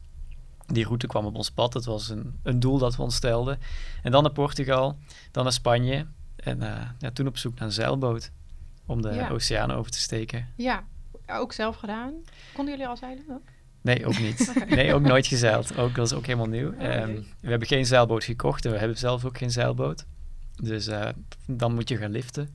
Die 0.67 0.85
route 0.85 1.07
kwam 1.07 1.25
op 1.27 1.35
ons 1.37 1.51
pad, 1.51 1.73
dat 1.73 1.85
was 1.85 2.09
een, 2.09 2.39
een 2.43 2.61
doel 2.61 2.79
dat 2.79 2.97
we 2.97 3.03
ons 3.03 3.15
stelden. 3.15 3.59
En 4.03 4.11
dan 4.11 4.23
naar 4.23 4.33
Portugal, 4.33 4.99
dan 5.31 5.43
naar 5.43 5.53
Spanje 5.53 6.07
en 6.37 6.63
eh, 6.63 6.89
ja, 6.99 7.11
toen 7.11 7.27
op 7.27 7.37
zoek 7.37 7.55
naar 7.59 7.69
een 7.69 7.75
zeilboot 7.75 8.31
om 8.87 9.03
de 9.03 9.13
Ja. 9.13 9.29
oceaan 9.29 9.71
over 9.71 9.91
te 9.91 9.99
steken. 10.01 10.49
Ja, 10.57 10.85
ook 11.27 11.53
zelf 11.53 11.77
gedaan. 11.77 12.13
Konden 12.55 12.75
jullie 12.75 12.89
al 12.89 12.97
zeilen? 12.97 13.25
dan? 13.27 13.41
Nee, 13.83 14.07
ook 14.07 14.19
niet. 14.19 14.53
Nee, 14.69 14.95
ook 14.95 15.01
nooit 15.03 15.27
gezeild. 15.27 15.77
Ook, 15.79 15.95
dat 15.95 16.07
is 16.07 16.13
ook 16.13 16.27
helemaal 16.27 16.49
nieuw. 16.49 16.69
Oh, 16.73 16.85
Ehm, 16.85 17.15
we 17.41 17.51
hebben 17.51 17.69
geen 17.69 17.87
zeilboot 17.87 18.25
gekocht 18.25 18.65
en 18.65 18.73
we 18.73 18.79
hebben 18.79 18.99
zelf 18.99 19.25
ook 19.25 19.39
geen 19.39 19.51
zeilboot. 19.51 20.05
Dus 20.63 20.87
eh, 20.87 21.09
dan 21.47 21.75
moet 21.75 21.89
je 21.89 21.97
gaan 21.97 22.11
liften. 22.11 22.49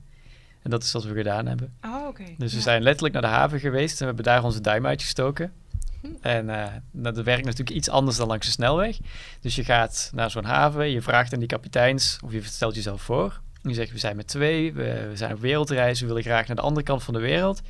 En 0.62 0.70
dat 0.70 0.82
is 0.82 0.92
wat 0.92 1.04
we 1.04 1.14
gedaan 1.14 1.46
hebben. 1.46 1.74
Oh, 1.84 2.06
oké. 2.08 2.24
Dus 2.38 2.50
we 2.50 2.56
Ja. 2.56 2.62
zijn 2.62 2.82
letterlijk 2.82 3.14
naar 3.14 3.22
de 3.22 3.28
haven 3.28 3.60
geweest 3.60 3.92
en 3.92 3.98
we 3.98 4.04
hebben 4.04 4.24
daar 4.24 4.44
onze 4.44 4.60
duim 4.60 4.86
uitgestoken. 4.86 5.52
Hm. 6.00 6.06
En 6.20 6.50
eh, 6.50 6.66
nou, 6.90 7.14
dat 7.14 7.24
werkt 7.24 7.44
natuurlijk 7.44 7.76
iets 7.76 7.88
anders 7.88 8.16
dan 8.16 8.26
langs 8.26 8.46
de 8.46 8.52
snelweg. 8.52 8.96
Dus 9.40 9.54
je 9.56 9.64
gaat 9.64 10.10
naar 10.14 10.30
zo'n 10.30 10.44
haven, 10.44 10.90
je 10.90 11.02
vraagt 11.02 11.32
aan 11.32 11.38
die 11.38 11.48
kapiteins 11.48 12.18
of 12.24 12.32
je 12.32 12.42
stelt 12.42 12.74
jezelf 12.74 13.02
voor. 13.02 13.40
Je 13.62 13.74
zegt, 13.74 13.92
we 13.92 13.98
zijn 13.98 14.16
met 14.16 14.26
twee, 14.26 14.72
we, 14.72 15.06
we 15.10 15.16
zijn 15.16 15.32
op 15.32 15.40
wereldreis, 15.40 16.00
we 16.00 16.06
willen 16.06 16.22
graag 16.22 16.46
naar 16.46 16.56
de 16.56 16.62
andere 16.62 16.84
kant 16.86 17.02
van 17.02 17.14
de 17.14 17.20
wereld. 17.20 17.60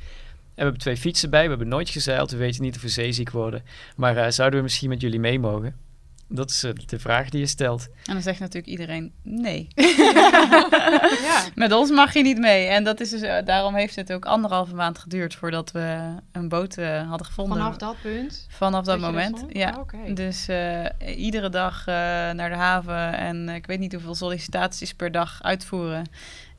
En 0.57 0.63
we 0.63 0.69
hebben 0.69 0.81
twee 0.81 0.97
fietsen 0.97 1.29
bij, 1.29 1.43
we 1.43 1.49
hebben 1.49 1.67
nooit 1.67 1.89
gezeild, 1.89 2.31
we 2.31 2.37
weten 2.37 2.61
niet 2.61 2.75
of 2.75 2.81
we 2.81 2.89
zeeziek 2.89 3.29
worden. 3.29 3.63
Maar 3.95 4.17
eh, 4.17 4.31
zouden 4.31 4.59
we 4.59 4.65
misschien 4.65 4.89
met 4.89 5.01
jullie 5.01 5.19
mee 5.19 5.39
mogen? 5.39 5.75
Dat 6.29 6.49
is 6.49 6.63
eh, 6.63 6.71
de 6.85 6.99
vraag 6.99 7.29
die 7.29 7.39
je 7.39 7.47
stelt. 7.47 7.87
En 8.05 8.13
dan 8.13 8.21
zegt 8.21 8.39
natuurlijk 8.39 8.67
iedereen 8.67 9.13
nee. 9.23 9.67
ja. 9.75 11.43
Met 11.55 11.71
ons 11.71 11.91
mag 11.91 12.13
je 12.13 12.21
niet 12.21 12.37
mee. 12.37 12.67
En 12.67 12.83
dat 12.83 12.99
is 12.99 13.09
dus, 13.09 13.21
eh, 13.21 13.45
daarom 13.45 13.75
heeft 13.75 13.95
het 13.95 14.13
ook 14.13 14.25
anderhalve 14.25 14.75
maand 14.75 14.97
geduurd 14.97 15.35
voordat 15.35 15.71
we 15.71 16.15
een 16.31 16.49
boot 16.49 16.77
eh, 16.77 17.09
hadden 17.09 17.27
gevonden. 17.27 17.57
Vanaf 17.57 17.77
dat 17.77 17.95
punt. 18.01 18.47
Vanaf 18.49 18.85
dat 18.85 18.99
moment, 18.99 19.45
ja. 19.49 19.73
Oh, 19.73 19.79
Oké. 19.79 20.13
Dus 20.13 20.47
eh, 20.47 20.85
iedere 21.15 21.49
dag 21.49 21.79
eh, 21.79 21.93
naar 22.31 22.49
de 22.49 22.55
haven 22.55 23.13
en 23.17 23.49
ik 23.49 23.65
weet 23.65 23.79
niet 23.79 23.93
hoeveel 23.93 24.15
sollicitaties 24.15 24.93
per 24.93 25.11
dag 25.11 25.43
uitvoeren. 25.43 26.05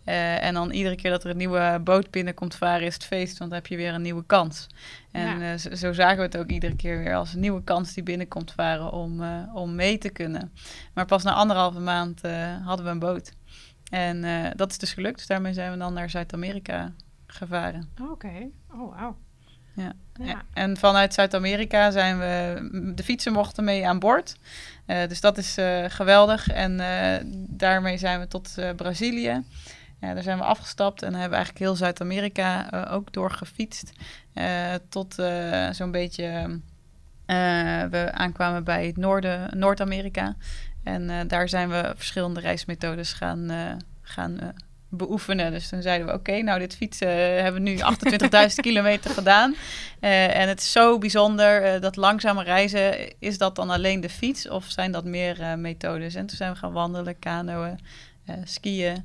Eh, 0.08 0.44
en 0.44 0.54
dan 0.54 0.70
iedere 0.70 0.94
keer 0.96 1.10
dat 1.10 1.24
er 1.24 1.30
een 1.30 1.36
nieuwe 1.36 1.80
boot 1.84 2.10
binnenkomt 2.10 2.54
varen 2.54 2.86
is 2.86 2.94
het 2.94 3.04
feest, 3.04 3.38
want 3.38 3.50
dan 3.50 3.58
heb 3.60 3.68
je 3.68 3.76
weer 3.76 3.94
een 3.94 4.02
nieuwe 4.02 4.24
kans. 4.26 4.66
En 5.10 5.38
Ja. 5.38 5.52
eh, 5.52 5.58
zo, 5.58 5.74
zo 5.74 5.92
zagen 5.92 6.16
we 6.16 6.22
het 6.22 6.36
ook 6.36 6.50
iedere 6.50 6.76
keer 6.76 6.98
weer 6.98 7.14
als 7.14 7.34
een 7.34 7.40
nieuwe 7.40 7.64
kans 7.64 7.94
die 7.94 8.02
binnenkomt 8.02 8.52
varen 8.52 8.92
om, 8.92 9.22
eh, 9.22 9.54
om 9.54 9.74
mee 9.74 9.98
te 9.98 10.08
kunnen. 10.08 10.52
Maar 10.94 11.06
pas 11.06 11.22
na 11.22 11.32
anderhalve 11.32 11.80
maand 11.80 12.20
hadden 12.64 12.84
we 12.84 12.90
een 12.90 12.98
boot. 12.98 13.32
En 13.90 14.52
dat 14.56 14.70
is 14.70 14.78
dus 14.78 14.92
gelukt, 14.92 15.16
dus 15.16 15.26
daarmee 15.26 15.52
zijn 15.52 15.72
we 15.72 15.78
dan 15.78 15.92
naar 15.92 16.10
Zuid-Amerika 16.10 16.92
gevaren. 17.26 17.88
Oh, 18.00 18.10
Oké. 18.10 18.48
Oh, 18.72 18.96
wauw. 18.96 19.16
Ja. 19.74 19.92
Ja. 20.22 20.42
En 20.52 20.76
vanuit 20.76 21.14
Zuid-Amerika 21.14 21.90
zijn 21.90 22.18
we, 22.18 22.92
de 22.94 23.02
fietsen 23.02 23.32
mochten 23.32 23.64
mee 23.64 23.88
aan 23.88 23.98
boord. 23.98 24.36
Dus 24.86 25.20
dat 25.20 25.38
is 25.38 25.56
geweldig. 25.88 26.48
En 26.48 26.76
daarmee 27.48 27.98
zijn 27.98 28.20
we 28.20 28.28
tot 28.28 28.54
Brazilië. 28.76 29.44
Ja, 30.00 30.14
daar 30.14 30.22
zijn 30.22 30.38
we 30.38 30.44
afgestapt 30.44 31.02
en 31.02 31.14
hebben 31.14 31.36
eigenlijk 31.36 31.64
heel 31.64 31.76
Zuid-Amerika 31.76 32.70
eh, 32.70 32.94
ook 32.94 33.12
doorgefietst. 33.12 33.92
eh, 34.34 34.74
tot 34.88 35.18
eh, 35.18 35.70
zo'n 35.70 35.90
beetje 35.90 36.60
we 37.90 38.08
aankwamen 38.12 38.64
bij 38.64 38.86
het 38.86 38.96
noorden, 38.96 39.58
Noord-Amerika. 39.58 40.36
En 40.84 41.28
daar 41.28 41.48
zijn 41.48 41.68
we 41.68 41.92
verschillende 41.96 42.40
reismethodes 42.40 43.12
gaan, 43.12 43.50
gaan 44.02 44.54
beoefenen. 44.88 45.50
Dus 45.50 45.68
toen 45.68 45.82
zeiden 45.82 46.06
we, 46.06 46.12
oké, 46.12 46.42
nou 46.42 46.58
dit 46.58 46.76
fietsen 46.76 47.08
hebben 47.42 47.62
we 47.62 47.70
nu 47.70 47.78
28.000 48.48 48.54
kilometer 48.54 49.10
gedaan. 49.10 49.54
En 50.00 50.48
het 50.48 50.60
is 50.60 50.72
zo 50.72 50.98
bijzonder, 50.98 51.80
dat 51.80 51.96
langzame 51.96 52.42
reizen, 52.42 53.18
is 53.18 53.38
dat 53.38 53.56
dan 53.56 53.70
alleen 53.70 54.00
de 54.00 54.08
fiets 54.08 54.48
of 54.48 54.64
zijn 54.64 54.92
dat 54.92 55.04
meer 55.04 55.58
methodes? 55.58 56.14
En 56.14 56.26
toen 56.26 56.36
zijn 56.36 56.52
we 56.52 56.58
gaan 56.58 56.72
wandelen, 56.72 57.18
kanoën, 57.18 57.78
skiën 58.44 59.04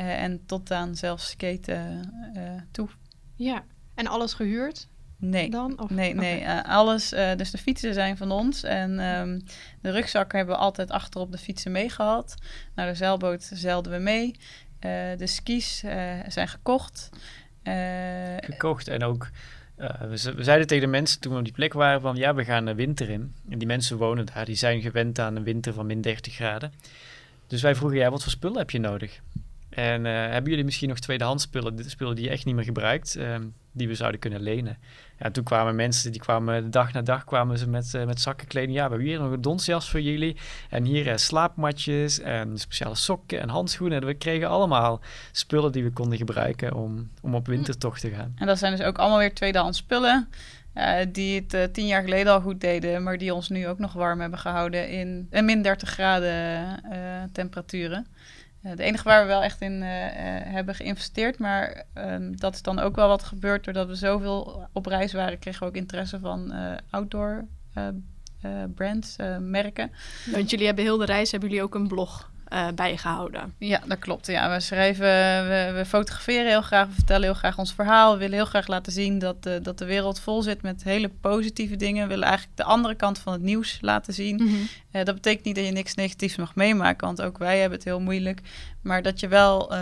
eh, 0.00 0.22
en 0.22 0.40
tot 0.46 0.70
aan 0.72 0.94
zelfs 0.96 1.30
skaten 1.30 2.12
eh, 2.34 2.42
toe. 2.70 2.88
Ja. 3.36 3.64
En 3.94 4.06
alles 4.06 4.32
gehuurd 4.34 4.88
Nee. 5.16 5.50
dan? 5.50 5.80
Of? 5.80 5.90
Nee, 5.90 6.14
nee, 6.14 6.40
eh, 6.40 6.64
alles. 6.64 7.12
eh, 7.12 7.36
dus 7.36 7.50
de 7.50 7.58
fietsen 7.58 7.94
zijn 7.94 8.16
van 8.16 8.30
ons. 8.30 8.62
En 8.62 8.98
ehm, 8.98 9.40
de 9.80 9.90
rugzak 9.90 10.32
hebben 10.32 10.54
we 10.54 10.60
altijd 10.60 10.90
achter 10.90 11.20
op 11.20 11.32
de 11.32 11.38
fietsen 11.38 11.72
meegehad. 11.72 12.34
Naar 12.74 12.86
de 12.86 12.94
zeilboot 12.94 13.50
zeilden 13.52 13.92
we 13.92 13.98
mee. 13.98 14.34
Eh, 14.78 14.90
de 15.16 15.26
skis 15.26 15.82
eh, 15.82 16.12
zijn 16.28 16.48
gekocht. 16.48 17.10
Eh, 17.62 17.74
gekocht. 18.40 18.88
En 18.88 19.04
ook, 19.04 19.30
eh, 19.76 20.00
we, 20.00 20.32
we 20.36 20.44
zeiden 20.44 20.66
tegen 20.66 20.84
de 20.84 20.90
mensen 20.90 21.20
toen 21.20 21.32
we 21.32 21.38
op 21.38 21.44
die 21.44 21.52
plek 21.52 21.72
waren 21.72 22.00
van 22.00 22.16
ja, 22.16 22.34
we 22.34 22.44
gaan 22.44 22.64
de 22.64 22.74
winter 22.74 23.10
in. 23.10 23.34
En 23.50 23.58
die 23.58 23.66
mensen 23.66 23.96
wonen 23.96 24.26
daar, 24.34 24.44
die 24.44 24.54
zijn 24.54 24.80
gewend 24.80 25.18
aan 25.18 25.36
een 25.36 25.42
winter 25.44 25.72
van 25.72 25.86
min 25.86 26.00
30 26.00 26.34
graden. 26.34 26.72
Dus 27.46 27.62
wij 27.62 27.74
vroegen, 27.74 27.98
ja, 27.98 28.10
wat 28.10 28.22
voor 28.22 28.32
spullen 28.32 28.58
heb 28.58 28.70
je 28.70 28.78
nodig? 28.80 29.20
En 29.70 30.06
eh, 30.06 30.12
hebben 30.12 30.50
jullie 30.50 30.64
misschien 30.64 30.88
nog 30.88 30.98
tweedehands 30.98 31.42
spullen, 31.42 31.90
spullen 31.90 32.16
die 32.16 32.24
je 32.24 32.30
echt 32.30 32.44
niet 32.44 32.54
meer 32.54 32.64
gebruikt, 32.64 33.16
ehm, 33.16 33.46
die 33.72 33.88
we 33.88 33.94
zouden 33.94 34.20
kunnen 34.20 34.40
lenen? 34.40 34.78
Ja, 35.18 35.26
en 35.26 35.32
toen 35.32 35.44
kwamen 35.44 35.74
mensen, 35.74 36.12
die 36.12 36.20
kwamen 36.20 36.70
dag 36.70 36.92
na 36.92 37.02
dag 37.02 37.24
kwamen 37.24 37.58
ze 37.58 37.68
met, 37.68 37.94
eh, 37.94 38.04
met 38.04 38.20
zakken. 38.20 38.72
Ja, 38.72 38.84
we 38.84 38.90
hebben 38.90 39.00
hier 39.00 39.18
nog 39.18 39.32
een 39.32 39.40
donsjas 39.40 39.90
voor 39.90 40.00
jullie. 40.00 40.36
En 40.70 40.84
hier 40.84 41.08
eh, 41.08 41.16
slaapmatjes 41.16 42.20
en 42.20 42.58
speciale 42.58 42.94
sokken 42.94 43.40
en 43.40 43.48
handschoenen. 43.48 44.00
En 44.00 44.06
we 44.06 44.14
kregen 44.14 44.48
allemaal 44.48 45.00
spullen 45.32 45.72
die 45.72 45.84
we 45.84 45.90
konden 45.90 46.18
gebruiken 46.18 46.74
om, 46.74 47.10
om 47.22 47.34
op 47.34 47.46
wintertocht 47.46 48.00
te 48.00 48.10
gaan. 48.10 48.32
en 48.36 48.46
dat 48.46 48.58
zijn 48.58 48.76
dus 48.76 48.86
ook 48.86 48.98
allemaal 48.98 49.18
weer 49.18 49.34
tweedehands 49.34 49.78
spullen. 49.78 50.28
die 51.12 51.46
het 51.48 51.74
tien 51.74 51.86
jaar 51.86 52.02
geleden 52.02 52.32
al 52.32 52.40
goed 52.40 52.60
deden, 52.60 53.02
maar 53.02 53.18
die 53.18 53.34
ons 53.34 53.48
nu 53.48 53.68
ook 53.68 53.78
nog 53.78 53.92
warm 53.92 54.20
hebben 54.20 54.38
gehouden 54.38 54.88
in 54.88 55.28
min 55.30 55.62
30 55.62 55.88
graden 55.88 56.80
temperaturen. 57.32 58.06
Eh, 58.62 58.76
de 58.76 58.82
enige 58.82 59.04
waar 59.04 59.22
we 59.22 59.26
wel 59.26 59.42
echt 59.42 59.60
in 59.60 59.82
eh, 59.82 60.06
eh, 60.06 60.52
hebben 60.52 60.74
geïnvesteerd, 60.74 61.38
maar 61.38 61.84
ehm, 61.92 62.32
dat 62.32 62.54
is 62.54 62.62
dan 62.62 62.78
ook 62.78 62.96
wel 62.96 63.08
wat 63.08 63.22
gebeurd 63.22 63.64
doordat 63.64 63.88
we 63.88 63.94
zoveel 63.94 64.68
op 64.72 64.86
reis 64.86 65.12
waren, 65.12 65.38
kregen 65.38 65.60
we 65.60 65.66
ook 65.66 65.74
interesse 65.74 66.18
van 66.18 66.52
outdoor 66.90 67.46
eh, 68.40 68.62
brands, 68.74 69.16
merken. 69.40 69.90
Want 70.32 70.50
jullie 70.50 70.66
hebben 70.66 70.84
heel 70.84 70.98
de 70.98 71.04
reis, 71.04 71.30
hebben 71.30 71.48
jullie 71.48 71.64
ook 71.64 71.74
een 71.74 71.88
blog 71.88 72.29
eh, 72.50 72.68
bijgehouden. 72.74 73.54
Ja, 73.58 73.80
dat 73.86 73.98
klopt. 73.98 74.26
Ja, 74.26 74.54
we 74.54 74.60
schrijven, 74.60 75.06
we, 75.48 75.72
we 75.74 75.84
fotograferen 75.86 76.46
heel 76.46 76.62
graag, 76.62 76.86
we 76.86 76.94
vertellen 76.94 77.22
heel 77.22 77.34
graag 77.34 77.58
ons 77.58 77.72
verhaal. 77.72 78.12
We 78.12 78.18
willen 78.18 78.34
heel 78.34 78.44
graag 78.44 78.66
laten 78.66 78.92
zien 78.92 79.18
dat, 79.18 79.42
de 79.42 79.60
dat 79.62 79.78
de 79.78 79.84
wereld 79.84 80.20
vol 80.20 80.42
zit 80.42 80.62
met 80.62 80.84
hele 80.84 81.08
positieve 81.20 81.76
dingen. 81.76 82.02
We 82.02 82.08
willen 82.08 82.28
eigenlijk 82.28 82.56
de 82.56 82.64
andere 82.64 82.94
kant 82.94 83.18
van 83.18 83.32
het 83.32 83.42
nieuws 83.42 83.78
laten 83.80 84.14
zien. 84.14 84.40
Uh, 84.42 85.04
dat 85.04 85.14
betekent 85.14 85.44
niet 85.44 85.54
dat 85.54 85.64
je 85.64 85.70
niks 85.70 85.94
negatiefs 85.94 86.36
mag 86.36 86.54
meemaken, 86.54 87.06
want 87.06 87.22
ook 87.22 87.38
wij 87.38 87.58
hebben 87.58 87.78
het 87.78 87.86
heel 87.86 88.00
moeilijk. 88.00 88.40
Maar 88.82 89.02
dat 89.02 89.20
je 89.20 89.28
wel 89.28 89.72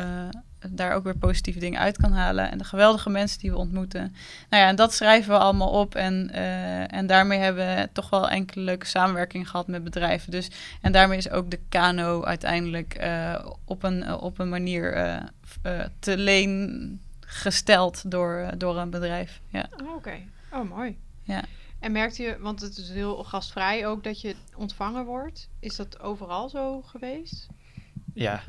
daar 0.69 0.95
ook 0.95 1.05
weer 1.05 1.17
positieve 1.17 1.59
dingen 1.59 1.81
uit 1.81 1.97
kan 1.97 2.12
halen. 2.12 2.50
En 2.50 2.59
de 2.59 2.65
geweldige 2.65 3.11
mensen 3.11 3.38
die 3.38 3.50
we 3.50 3.57
ontmoeten. 3.57 4.15
Nou 4.50 4.62
ja, 4.62 4.69
en 4.69 4.77
dat 4.77 4.95
schrijven 4.95 5.33
we 5.33 5.38
allemaal 5.38 5.71
op. 5.71 5.95
En, 5.95 6.31
uh, 6.35 6.93
en 6.95 7.07
daarmee 7.07 7.38
hebben 7.38 7.67
we 7.67 7.88
toch 7.93 8.11
wel 8.11 8.29
enkele 8.29 8.65
leuke 8.65 8.87
samenwerking 8.87 9.50
gehad 9.50 9.67
met 9.67 9.85
bedrijven. 9.85 10.31
Dus, 10.31 10.50
en 10.81 10.93
daarmee 10.93 11.19
is 11.19 11.31
ook 11.31 11.50
de 11.50 11.61
kano 11.69 12.25
uiteindelijk 12.25 13.09
op, 13.65 13.83
een, 13.83 14.15
op 14.15 14.38
een 14.38 14.49
manier 14.49 15.21
te 15.99 16.17
leen 16.17 17.00
gesteld 17.21 18.11
door, 18.11 18.50
door 18.57 18.77
een 18.77 18.91
bedrijf. 18.91 19.41
Ja. 19.49 19.69
Oh, 19.73 19.87
Oké, 19.87 19.93
okay. 19.97 20.29
oh 20.53 20.71
mooi. 20.71 20.97
Ja. 21.23 21.45
En 21.79 21.93
merkt 21.93 22.17
je, 22.17 22.37
want 22.41 22.61
het 22.61 22.77
is 22.77 22.91
heel 22.91 23.25
gastvrij 23.25 23.87
ook, 23.87 24.05
dat 24.05 24.21
je 24.21 24.37
ontvangen 24.57 25.05
wordt. 25.05 25.49
Is 25.61 25.77
dat 25.77 26.00
overal 26.00 26.49
zo 26.49 26.83
geweest? 26.83 27.47
Ja, 28.19 28.43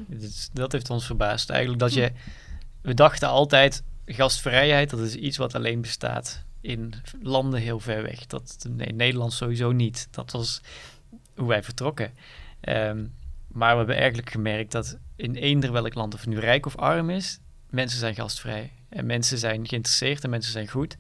dat 0.54 0.72
heeft 0.72 0.90
ons 0.90 1.06
verbaasd. 1.06 1.50
Eigenlijk 1.50 1.80
dat 1.80 1.94
je... 1.94 2.12
We 2.82 2.94
dachten 2.94 3.28
altijd, 3.28 3.84
gastvrijheid, 4.06 4.90
dat 4.90 5.00
is 5.00 5.16
iets 5.16 5.38
wat 5.38 5.56
alleen 5.56 5.82
bestaat 5.82 6.44
in 6.62 6.94
landen 7.22 7.60
heel 7.60 7.80
ver 7.80 8.02
weg. 8.02 8.26
Dat, 8.26 8.66
nee, 8.70 8.94
Nederland 8.94 9.34
sowieso 9.34 9.72
niet. 9.72 10.08
Dat 10.12 10.32
was 10.32 10.62
hoe 11.36 11.48
wij 11.48 11.64
vertrokken. 11.64 12.12
Um, 12.62 13.14
maar 13.48 13.72
we 13.72 13.78
hebben 13.78 13.96
eigenlijk 13.96 14.30
gemerkt 14.30 14.72
dat 14.72 14.98
in 15.16 15.36
eender 15.36 15.72
welk 15.72 15.94
land, 15.94 16.14
of 16.14 16.28
nu 16.28 16.40
rijk 16.40 16.66
of 16.66 16.76
arm 16.76 17.10
is, 17.10 17.40
mensen 17.70 18.00
zijn 18.00 18.16
gastvrij. 18.16 18.72
En 18.90 19.06
mensen 19.06 19.38
zijn 19.38 19.68
geïnteresseerd 19.68 20.24
en 20.24 20.30
mensen 20.30 20.52
zijn 20.52 20.68
goed 20.68 20.98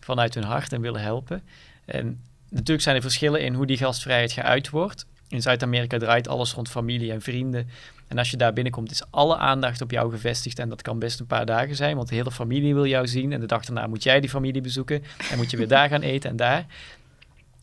vanuit 0.00 0.34
hun 0.34 0.44
hart 0.44 0.72
en 0.72 0.80
willen 0.80 1.00
helpen. 1.00 1.42
En 1.84 2.20
natuurlijk 2.48 2.82
zijn 2.82 2.96
er 2.96 3.02
verschillen 3.02 3.40
in 3.40 3.54
hoe 3.54 3.66
die 3.66 3.76
gastvrijheid 3.76 4.32
geuit 4.32 4.70
wordt. 4.70 5.06
In 5.28 5.42
Zuid-Amerika 5.42 5.98
draait 5.98 6.28
alles 6.28 6.52
rond 6.52 6.68
familie 6.68 7.12
en 7.12 7.22
vrienden. 7.22 7.68
En 8.08 8.18
als 8.18 8.30
je 8.30 8.36
daar 8.36 8.52
binnenkomt, 8.52 8.90
is 8.90 9.02
alle 9.10 9.36
aandacht 9.36 9.80
op 9.80 9.90
jou 9.90 10.10
gevestigd. 10.10 10.58
En 10.58 10.68
dat 10.68 10.82
kan 10.82 10.98
best 10.98 11.20
een 11.20 11.26
paar 11.26 11.46
dagen 11.46 11.76
zijn, 11.76 11.96
want 11.96 12.08
de 12.08 12.14
hele 12.14 12.30
familie 12.30 12.74
wil 12.74 12.86
jou 12.86 13.06
zien. 13.06 13.32
En 13.32 13.40
de 13.40 13.46
dag 13.46 13.64
daarna 13.64 13.86
moet 13.86 14.02
jij 14.02 14.20
die 14.20 14.30
familie 14.30 14.60
bezoeken. 14.60 15.02
En 15.30 15.36
moet 15.36 15.50
je 15.50 15.56
weer 15.56 15.68
daar 15.68 15.88
gaan 15.88 16.02
eten 16.02 16.30
en 16.30 16.36
daar. 16.36 16.66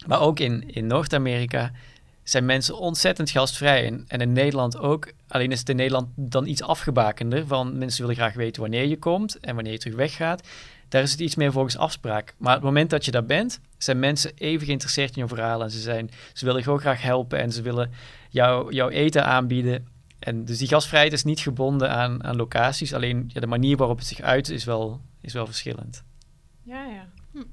Maar 0.07 0.21
ook 0.21 0.39
in, 0.39 0.63
in 0.73 0.87
Noord-Amerika 0.87 1.71
zijn 2.23 2.45
mensen 2.45 2.77
ontzettend 2.77 3.29
gastvrij. 3.29 3.85
En, 4.07 4.19
in 4.19 4.33
Nederland 4.33 4.79
ook. 4.79 5.11
Alleen 5.27 5.51
is 5.51 5.59
het 5.59 5.69
in 5.69 5.75
Nederland 5.75 6.07
dan 6.15 6.45
iets 6.47 6.61
afgebakender. 6.61 7.47
Van 7.47 7.77
mensen 7.77 8.01
willen 8.01 8.15
graag 8.15 8.33
weten 8.33 8.61
wanneer 8.61 8.85
je 8.85 8.97
komt 8.97 9.39
en 9.39 9.55
wanneer 9.55 9.73
je 9.73 9.79
terug 9.79 9.95
weggaat. 9.95 10.47
Daar 10.89 11.01
is 11.01 11.11
het 11.11 11.19
iets 11.19 11.35
meer 11.35 11.51
volgens 11.51 11.77
afspraak. 11.77 12.33
Maar 12.37 12.53
het 12.53 12.63
moment 12.63 12.89
dat 12.89 13.05
je 13.05 13.11
daar 13.11 13.25
bent, 13.25 13.59
zijn 13.77 13.99
mensen 13.99 14.31
even 14.35 14.65
geïnteresseerd 14.65 15.15
in 15.15 15.21
je 15.21 15.27
verhaal. 15.27 15.63
En 15.63 15.71
ze, 15.71 15.79
zijn, 15.79 16.11
ze 16.33 16.45
willen 16.45 16.63
gewoon 16.63 16.79
graag 16.79 17.01
helpen 17.01 17.39
en 17.39 17.51
ze 17.51 17.61
willen 17.61 17.91
jou, 18.29 18.73
jouw 18.73 18.89
eten 18.89 19.25
aanbieden. 19.25 19.87
En 20.21 20.45
dus 20.45 20.57
die 20.57 20.67
gastvrijheid 20.67 21.13
is 21.13 21.23
niet 21.23 21.39
gebonden 21.39 21.89
aan, 21.89 22.23
aan 22.23 22.35
locaties. 22.35 22.93
Alleen 22.93 23.29
ja, 23.33 23.39
de 23.39 23.47
manier 23.47 23.77
waarop 23.77 23.97
het 23.97 24.07
zich 24.07 24.21
uit 24.21 24.49
is 24.49 24.63
wel, 24.63 25.01
is 25.21 25.33
wel 25.33 25.45
verschillend. 25.45 26.03
Ja, 26.63 26.85
ja. 26.85 27.07
Hm. 27.31 27.43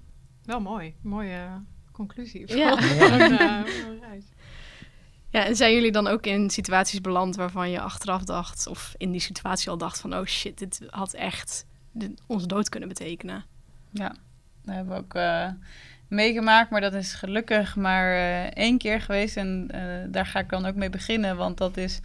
Wel 0.44 0.60
mooi. 0.60 0.94
Mooie 1.00 1.62
conclusie. 1.92 2.56
Ja. 2.56 2.78
ja. 3.38 3.64
Ja, 5.30 5.44
en 5.44 5.56
zijn 5.56 5.74
jullie 5.74 5.92
dan 5.92 6.06
ook 6.06 6.26
in 6.26 6.50
situaties 6.50 7.00
beland 7.00 7.36
waarvan 7.36 7.70
je 7.70 7.80
achteraf 7.80 8.24
dacht, 8.24 8.66
of 8.66 8.94
in 8.96 9.10
die 9.10 9.20
situatie 9.20 9.70
al 9.70 9.78
dacht 9.78 10.00
van, 10.00 10.14
oh 10.14 10.24
shit, 10.24 10.58
dit 10.58 10.80
had 10.90 11.14
echt 11.14 11.66
onze 12.26 12.46
dood 12.46 12.68
kunnen 12.68 12.88
betekenen? 12.88 13.44
Ja, 13.90 14.08
dat 14.64 14.74
hebben 14.74 14.94
we 14.94 15.00
ook 15.00 15.14
uh, 15.14 15.48
meegemaakt, 16.08 16.70
maar 16.70 16.80
dat 16.80 16.94
is 16.94 17.14
gelukkig 17.14 17.76
maar 17.76 18.12
uh, 18.12 18.44
één 18.44 18.78
keer 18.78 19.00
geweest. 19.00 19.36
En 19.36 19.70
uh, 19.74 20.12
daar 20.12 20.26
ga 20.26 20.38
ik 20.38 20.48
dan 20.48 20.66
ook 20.66 20.74
mee 20.74 20.90
beginnen, 20.90 21.36
want 21.36 21.58
dat 21.58 21.76
is 21.76 22.00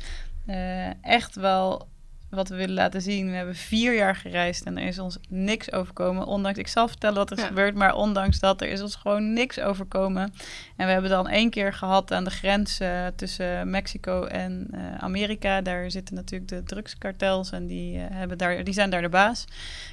echt 1.02 1.36
wel 1.36 1.92
wat 2.30 2.50
we 2.50 2.56
willen 2.56 2.76
laten 2.76 3.02
zien. 3.02 3.30
We 3.30 3.36
hebben 3.36 3.56
vier 3.56 3.96
jaar 3.96 4.16
gereisd 4.16 4.64
en 4.64 4.78
er 4.78 4.88
is 4.88 5.00
ons 5.00 5.18
niks 5.30 5.72
overkomen. 5.72 6.26
Ondanks, 6.26 6.60
ik 6.60 6.68
zal 6.68 6.88
vertellen 6.88 7.18
wat 7.18 7.32
er 7.32 7.38
is 7.38 7.44
ja. 7.44 7.50
gebeurd, 7.50 7.76
maar 7.76 7.96
ondanks 7.96 8.40
dat, 8.40 8.62
er 8.62 8.68
is 8.68 8.82
ons 8.82 8.96
gewoon 8.96 9.34
niks 9.34 9.60
overkomen. 9.60 10.34
En 10.76 10.86
we 10.86 10.92
hebben 10.92 11.10
dan 11.10 11.28
één 11.28 11.50
keer 11.50 11.74
gehad 11.74 12.14
aan 12.14 12.24
de 12.24 12.30
grens 12.30 12.82
uh, 12.82 13.08
tussen 13.16 13.70
Mexico 13.70 14.24
en 14.24 14.68
uh, 14.72 14.96
Amerika. 14.98 15.62
Daar 15.62 15.92
zitten 15.92 16.16
natuurlijk 16.16 16.50
de 16.50 16.64
drugskartels 16.64 17.52
en 17.52 17.68
die, 17.68 17.98
uh, 17.98 18.04
hebben 18.10 18.38
daar, 18.38 18.64
die 18.64 18.74
zijn 18.74 18.90
daar 18.90 19.02
de 19.02 19.10
baas. 19.10 19.46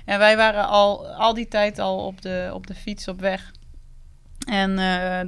En 0.04 0.18
wij 0.18 0.36
waren 0.36 0.68
al, 0.68 1.08
al 1.08 1.34
die 1.34 1.48
tijd 1.48 1.78
al 1.78 2.06
op 2.06 2.22
de, 2.22 2.50
op 2.52 2.66
de 2.66 2.74
fiets 2.74 3.08
op 3.08 3.20
weg. 3.20 3.52
En 4.46 4.76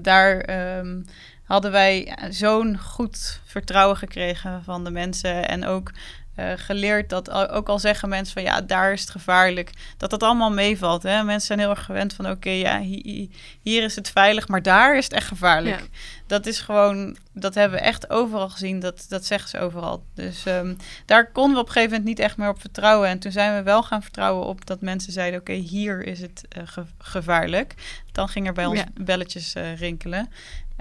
daar... 0.02 0.48
Um, 0.78 1.04
hadden 1.44 1.70
wij 1.70 2.18
zo'n 2.30 2.78
goed 2.78 3.40
vertrouwen 3.44 3.96
gekregen 3.96 4.64
van 4.64 4.84
de 4.84 4.90
mensen. 4.90 5.48
En 5.48 5.66
ook 5.66 5.92
uh, 6.36 6.52
geleerd 6.56 7.08
dat 7.10 7.30
ook 7.30 7.68
al 7.68 7.78
zeggen 7.78 8.08
mensen 8.08 8.32
van 8.32 8.42
ja, 8.42 8.60
daar 8.60 8.92
is 8.92 9.00
het 9.00 9.10
gevaarlijk, 9.10 9.70
dat 9.96 10.10
dat 10.10 10.22
allemaal 10.22 10.52
meevalt. 10.52 11.02
Hè? 11.02 11.22
Mensen 11.22 11.46
zijn 11.46 11.58
heel 11.58 11.70
erg 11.70 11.84
gewend 11.84 12.14
van 12.14 12.24
oké, 12.24 12.34
okay, 12.34 12.58
ja, 12.58 12.80
hi, 12.80 13.30
hier 13.60 13.82
is 13.82 13.96
het 13.96 14.10
veilig, 14.10 14.48
maar 14.48 14.62
daar 14.62 14.96
is 14.96 15.04
het 15.04 15.12
echt 15.12 15.26
gevaarlijk. 15.26 15.80
Ja. 15.80 15.86
Dat 16.26 16.46
is 16.46 16.60
gewoon, 16.60 17.16
dat 17.32 17.54
hebben 17.54 17.78
we 17.78 17.84
echt 17.84 18.10
overal 18.10 18.48
gezien, 18.48 18.80
dat, 18.80 19.06
dat 19.08 19.24
zeggen 19.24 19.48
ze 19.48 19.58
overal. 19.58 20.04
Dus 20.14 20.46
um, 20.46 20.76
daar 21.06 21.30
konden 21.32 21.54
we 21.54 21.60
op 21.60 21.66
een 21.66 21.72
gegeven 21.72 21.96
moment 21.96 22.08
niet 22.08 22.26
echt 22.26 22.36
meer 22.36 22.48
op 22.48 22.60
vertrouwen. 22.60 23.08
En 23.08 23.18
toen 23.18 23.32
zijn 23.32 23.54
we 23.54 23.62
wel 23.62 23.82
gaan 23.82 24.02
vertrouwen 24.02 24.46
op 24.46 24.66
dat 24.66 24.80
mensen 24.80 25.12
zeiden 25.12 25.40
oké, 25.40 25.50
okay, 25.50 25.62
hier 25.62 26.06
is 26.06 26.20
het 26.20 26.44
uh, 26.56 26.62
ge 26.66 26.84
gevaarlijk. 26.98 27.74
Dan 28.12 28.28
ging 28.28 28.46
er 28.46 28.52
bij 28.52 28.66
ons 28.66 28.78
ja. 28.78 28.86
belletjes 28.94 29.56
uh, 29.56 29.76
rinkelen. 29.76 30.28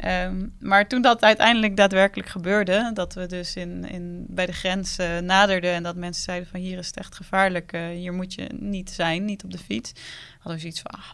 Um, 0.05 0.53
maar 0.59 0.87
toen 0.87 1.01
dat 1.01 1.23
uiteindelijk 1.23 1.77
daadwerkelijk 1.77 2.29
gebeurde, 2.29 2.91
dat 2.93 3.13
we 3.13 3.25
dus 3.25 3.55
in, 3.55 3.89
in, 3.89 4.25
bij 4.29 4.45
de 4.45 4.53
grens 4.53 4.99
uh, 4.99 5.17
naderden 5.17 5.71
en 5.71 5.83
dat 5.83 5.95
mensen 5.95 6.23
zeiden 6.23 6.47
van 6.49 6.59
hier 6.59 6.77
is 6.77 6.87
het 6.87 6.97
echt 6.97 7.15
gevaarlijk, 7.15 7.73
uh, 7.73 7.87
hier 7.87 8.13
moet 8.13 8.33
je 8.33 8.49
niet 8.59 8.89
zijn, 8.89 9.25
niet 9.25 9.43
op 9.43 9.51
de 9.51 9.57
fiets, 9.57 9.91
hadden 10.33 10.53
we 10.53 10.59
zoiets 10.59 10.81
van, 10.81 10.91
ah, 10.91 11.09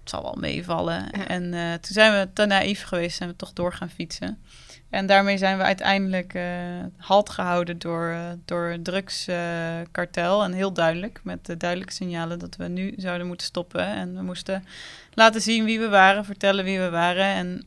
het 0.00 0.10
zal 0.10 0.22
wel 0.22 0.36
meevallen. 0.38 1.08
Ja. 1.12 1.26
En 1.26 1.52
uh, 1.52 1.72
toen 1.72 1.92
zijn 1.92 2.12
we 2.12 2.32
te 2.32 2.46
naïef 2.46 2.82
geweest 2.82 3.20
en 3.20 3.28
we 3.28 3.36
toch 3.36 3.52
door 3.52 3.72
gaan 3.72 3.90
fietsen. 3.90 4.38
En 4.90 5.06
daarmee 5.06 5.38
zijn 5.38 5.58
we 5.58 5.62
uiteindelijk 5.62 6.38
halt 6.96 7.30
gehouden 7.30 7.78
door, 7.78 8.16
door 8.44 8.68
een 8.68 8.82
drugskartel. 8.82 10.44
en 10.44 10.52
heel 10.52 10.72
duidelijk, 10.72 11.20
met 11.22 11.46
de 11.46 11.56
duidelijke 11.56 11.92
signalen 11.92 12.38
dat 12.38 12.56
we 12.56 12.68
nu 12.68 12.94
zouden 12.96 13.26
moeten 13.26 13.46
stoppen. 13.46 13.86
En 13.86 14.14
we 14.14 14.22
moesten 14.22 14.64
laten 15.14 15.40
zien 15.40 15.64
wie 15.64 15.80
we 15.80 15.88
waren, 15.88 16.24
vertellen 16.24 16.64
wie 16.64 16.78
we 16.78 16.90
waren. 16.90 17.24
En 17.24 17.66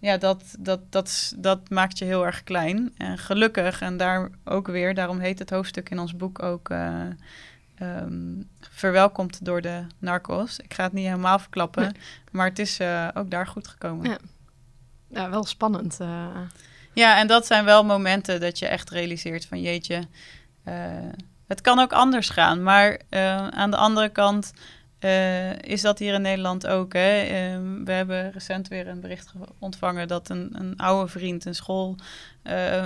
ja, 0.00 0.16
dat, 0.16 0.56
dat, 0.58 0.92
dat, 0.92 1.34
dat 1.36 1.70
maakt 1.70 1.98
je 1.98 2.04
heel 2.04 2.26
erg 2.26 2.44
klein. 2.44 2.94
En 2.96 3.18
gelukkig, 3.18 3.80
en 3.80 3.96
daar 3.96 4.30
ook 4.44 4.66
weer, 4.66 4.94
daarom 4.94 5.18
heet 5.18 5.38
het 5.38 5.50
hoofdstuk 5.50 5.90
in 5.90 5.98
ons 5.98 6.16
boek 6.16 6.42
ook 6.42 6.70
uh, 6.70 7.04
um, 7.82 8.48
verwelkomd 8.60 9.44
door 9.44 9.60
de 9.60 9.86
narcos. 9.98 10.58
Ik 10.58 10.74
ga 10.74 10.82
het 10.82 10.92
niet 10.92 11.06
helemaal 11.06 11.38
verklappen, 11.38 11.82
nee. 11.82 11.92
maar 12.30 12.48
het 12.48 12.58
is 12.58 12.80
uh, 12.80 13.08
ook 13.14 13.30
daar 13.30 13.46
goed 13.46 13.68
gekomen. 13.68 14.10
Ja, 14.10 14.18
ja 15.08 15.30
wel 15.30 15.44
spannend. 15.44 15.98
Ja, 16.92 17.18
en 17.18 17.26
dat 17.26 17.46
zijn 17.46 17.64
wel 17.64 17.84
momenten 17.84 18.40
dat 18.40 18.58
je 18.58 18.66
echt 18.66 18.90
realiseert 18.90 19.46
van 19.46 19.60
jeetje, 19.60 20.02
het 21.46 21.60
kan 21.60 21.78
ook 21.78 21.92
anders 21.92 22.28
gaan. 22.28 22.62
Maar 22.62 23.00
aan 23.50 23.70
de 23.70 23.76
andere 23.76 24.08
kant 24.08 24.52
uh, 25.00 25.58
is 25.58 25.80
dat 25.80 25.98
hier 25.98 26.14
in 26.14 26.22
Nederland 26.22 26.66
ook. 26.66 26.92
Hè? 26.92 27.22
Uh, 27.22 27.84
we 27.84 27.92
hebben 27.92 28.32
recent 28.32 28.68
weer 28.68 28.88
een 28.88 29.00
bericht 29.00 29.32
ontvangen 29.58 30.08
dat 30.08 30.28
een, 30.28 30.50
een 30.52 30.76
oude 30.76 31.08
vriend, 31.10 31.44
een 31.44 31.54
school, 31.54 31.96
uh, 32.44 32.84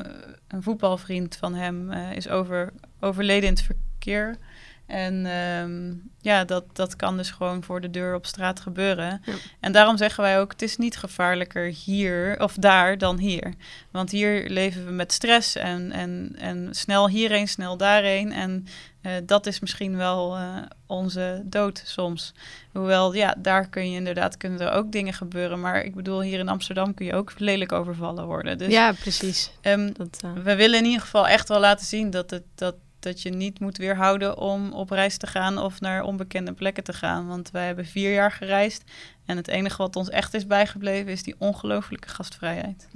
een 0.48 0.62
voetbalvriend 0.62 1.36
van 1.36 1.54
hem, 1.54 1.92
is 1.92 2.28
over, 2.28 2.72
overleden 3.00 3.48
in 3.48 3.54
het 3.54 3.62
verkeer. 3.64 4.38
En 4.86 5.26
um, 5.26 6.10
ja, 6.20 6.44
dat, 6.44 6.64
dat 6.72 6.96
kan 6.96 7.16
dus 7.16 7.30
gewoon 7.30 7.62
voor 7.62 7.80
de 7.80 7.90
deur 7.90 8.14
op 8.14 8.26
straat 8.26 8.60
gebeuren. 8.60 9.22
Ja. 9.24 9.32
En 9.60 9.72
daarom 9.72 9.96
zeggen 9.96 10.22
wij 10.22 10.40
ook, 10.40 10.52
het 10.52 10.62
is 10.62 10.76
niet 10.76 10.96
gevaarlijker 10.96 11.64
hier 11.84 12.40
of 12.40 12.54
daar 12.54 12.98
dan 12.98 13.18
hier. 13.18 13.54
Want 13.90 14.10
hier 14.10 14.48
leven 14.50 14.86
we 14.86 14.90
met 14.90 15.12
stress 15.12 15.56
en, 15.56 15.92
en, 15.92 16.34
en 16.38 16.68
snel 16.70 17.08
hierheen, 17.08 17.48
snel 17.48 17.76
daarheen. 17.76 18.32
En 18.32 18.66
uh, 19.02 19.12
dat 19.26 19.46
is 19.46 19.60
misschien 19.60 19.96
wel 19.96 20.36
uh, 20.38 20.56
onze 20.86 21.42
dood 21.44 21.82
soms. 21.84 22.34
Hoewel, 22.72 23.14
ja, 23.14 23.34
daar 23.38 23.68
kun 23.68 23.90
je 23.90 23.96
inderdaad, 23.96 24.36
kunnen 24.36 24.60
er 24.60 24.72
ook 24.72 24.92
dingen 24.92 25.14
gebeuren. 25.14 25.60
Maar 25.60 25.82
ik 25.82 25.94
bedoel, 25.94 26.22
hier 26.22 26.38
in 26.38 26.48
Amsterdam 26.48 26.94
kun 26.94 27.06
je 27.06 27.14
ook 27.14 27.32
lelijk 27.36 27.72
overvallen 27.72 28.26
worden. 28.26 28.58
Dus, 28.58 28.72
ja, 28.72 28.92
precies. 28.92 29.50
Um, 29.62 29.92
dat, 29.92 30.20
uh... 30.24 30.32
We 30.32 30.56
willen 30.56 30.78
in 30.78 30.84
ieder 30.84 31.00
geval 31.00 31.28
echt 31.28 31.48
wel 31.48 31.60
laten 31.60 31.86
zien 31.86 32.10
dat 32.10 32.30
het... 32.30 32.44
Dat, 32.54 32.74
dat 33.02 33.22
je 33.22 33.30
niet 33.30 33.60
moet 33.60 33.76
weerhouden 33.76 34.38
om 34.38 34.72
op 34.72 34.90
reis 34.90 35.16
te 35.16 35.26
gaan 35.26 35.58
of 35.58 35.80
naar 35.80 36.02
onbekende 36.02 36.52
plekken 36.52 36.84
te 36.84 36.92
gaan. 36.92 37.26
Want 37.26 37.50
wij 37.50 37.66
hebben 37.66 37.86
vier 37.86 38.12
jaar 38.12 38.32
gereisd 38.32 38.90
en 39.24 39.36
het 39.36 39.48
enige 39.48 39.76
wat 39.76 39.96
ons 39.96 40.10
echt 40.10 40.34
is 40.34 40.46
bijgebleven 40.46 41.12
is 41.12 41.22
die 41.22 41.34
ongelooflijke 41.38 42.08
gastvrijheid. 42.08 42.88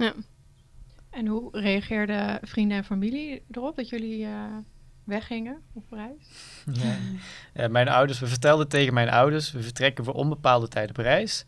En 1.09 1.27
hoe 1.27 1.59
reageerden 1.59 2.39
vrienden 2.41 2.77
en 2.77 2.83
familie 2.83 3.43
erop 3.51 3.75
dat 3.75 3.89
jullie 3.89 4.25
eh, 4.25 4.31
weggingen 5.03 5.61
op 5.73 5.85
reis? 5.89 6.29
Ja. 6.71 6.95
Ja, 7.53 7.67
mijn 7.67 7.87
ouders, 7.87 8.19
we 8.19 8.27
vertelden 8.27 8.67
tegen 8.67 8.93
mijn 8.93 9.09
ouders, 9.09 9.51
we 9.51 9.61
vertrekken 9.61 10.03
voor 10.03 10.13
onbepaalde 10.13 10.67
tijd 10.67 10.89
op 10.89 10.97
reis. 10.97 11.45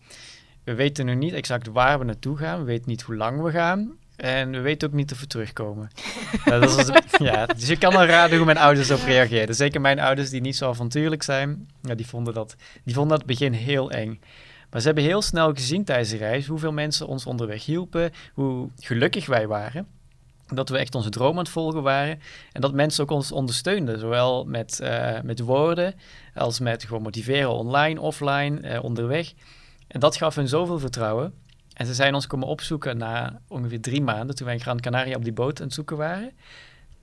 We 0.64 0.74
weten 0.74 1.06
nu 1.06 1.16
niet 1.16 1.34
exact 1.34 1.68
waar 1.68 2.00
we 2.00 2.06
naartoe 2.06 2.38
gaan, 2.38 2.60
we 2.60 2.66
weten 2.66 2.90
niet 2.90 3.02
hoe 3.02 3.16
lang 3.16 3.42
we 3.42 3.52
gaan. 3.52 3.98
En 4.22 4.52
we 4.52 4.60
weten 4.60 4.88
ook 4.88 4.94
niet 4.94 5.12
of 5.12 5.20
we 5.20 5.28
terugkomen. 5.28 5.90
Dat 6.46 6.76
was, 6.76 6.88
ja, 7.18 7.46
dus 7.46 7.68
je 7.68 7.78
kan 7.78 7.96
al 7.96 8.06
raden 8.06 8.38
hoe 8.38 8.46
mijn 8.46 8.58
ouders 8.58 8.92
op 8.92 9.04
reageerden. 9.06 9.56
Zeker 9.56 9.82
mijn 9.82 10.00
ouders 10.00 10.30
die 10.30 10.42
niet 10.42 10.56
zo 10.56 10.70
avontuurlijk 10.70 11.24
zijn, 11.24 11.68
ja, 11.82 11.96
die, 11.96 12.08
vonden 12.08 12.34
dat, 12.34 12.56
die 12.84 12.94
vonden 12.94 13.18
dat 13.18 13.28
begin 13.28 13.54
heel 13.54 13.92
eng. 13.92 14.20
Maar 14.70 14.82
ze 14.82 14.86
hebben 14.86 15.04
heel 15.04 15.22
snel 15.22 15.54
gezien 15.54 15.84
tijdens 15.84 16.10
de 16.10 16.18
reis 16.18 16.48
hoeveel 16.48 16.72
mensen 16.72 17.08
ons 17.08 17.26
onderweg 17.26 17.66
hielpen, 17.66 18.12
hoe 18.34 18.70
gelukkig 18.80 19.26
wij 19.26 19.48
waren. 19.48 19.88
Dat 20.48 20.70
we 20.70 20.78
echt 20.78 20.96
onze 20.96 21.10
droom 21.10 21.32
aan 21.32 21.44
het 21.44 21.50
volgen 21.50 21.84
waren. 21.84 22.20
En 22.52 22.62
dat 22.62 22.74
mensen 22.74 23.04
ook 23.04 23.12
ons 23.12 23.32
ondersteunden, 23.32 24.00
zowel 24.00 24.46
met, 24.46 24.80
eh, 24.80 25.22
met 25.24 25.40
woorden 25.40 25.94
als 26.34 26.60
met 26.60 26.84
gewoon 26.84 27.02
motiveren 27.02 27.50
online, 27.50 28.02
offline, 28.02 28.60
eh, 28.60 28.84
onderweg. 28.84 29.34
En 29.88 30.00
dat 30.00 30.18
gaf 30.18 30.36
hun 30.36 30.48
zoveel 30.48 30.80
vertrouwen. 30.80 31.34
En 31.80 31.86
ze 31.86 31.94
zijn 31.94 32.14
ons 32.14 32.28
komen 32.28 32.48
opzoeken 32.48 32.98
na 32.98 33.42
ongeveer 33.48 33.82
drie 33.82 34.02
maanden, 34.02 34.36
toen 34.36 34.46
wij 34.46 34.56
in 34.56 34.62
Gran 34.62 34.80
Canaria 34.80 35.16
op 35.16 35.24
die 35.24 35.34
boot 35.34 35.60
aan 35.60 35.66
het 35.66 35.76
zoeken 35.76 35.98
waren. 35.98 36.32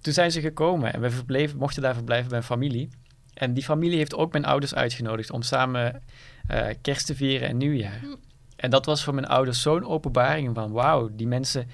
Toen 0.00 0.12
zijn 0.12 0.30
ze 0.30 0.40
gekomen 0.40 0.92
en 0.92 1.00
we 1.00 1.10
verbleven, 1.10 1.58
mochten 1.58 1.82
daar 1.82 1.94
verblijven 1.94 2.28
bij 2.28 2.38
een 2.38 2.44
familie. 2.44 2.88
En 3.34 3.54
die 3.54 3.62
familie 3.62 3.96
heeft 3.96 4.14
ook 4.14 4.32
mijn 4.32 4.44
ouders 4.44 4.74
uitgenodigd 4.74 5.30
om 5.30 5.42
samen 5.42 6.02
eh, 6.46 6.66
kerst 6.82 7.06
te 7.06 7.14
vieren 7.14 7.48
en 7.48 7.56
nieuwjaar. 7.56 7.98
Hm. 8.00 8.14
En 8.56 8.70
dat 8.70 8.86
was 8.86 9.04
voor 9.04 9.14
mijn 9.14 9.26
ouders 9.26 9.62
zo'n 9.62 9.86
openbaring 9.86 10.54
van 10.54 10.72
wauw, 10.72 11.10
die 11.12 11.26
mensen, 11.26 11.68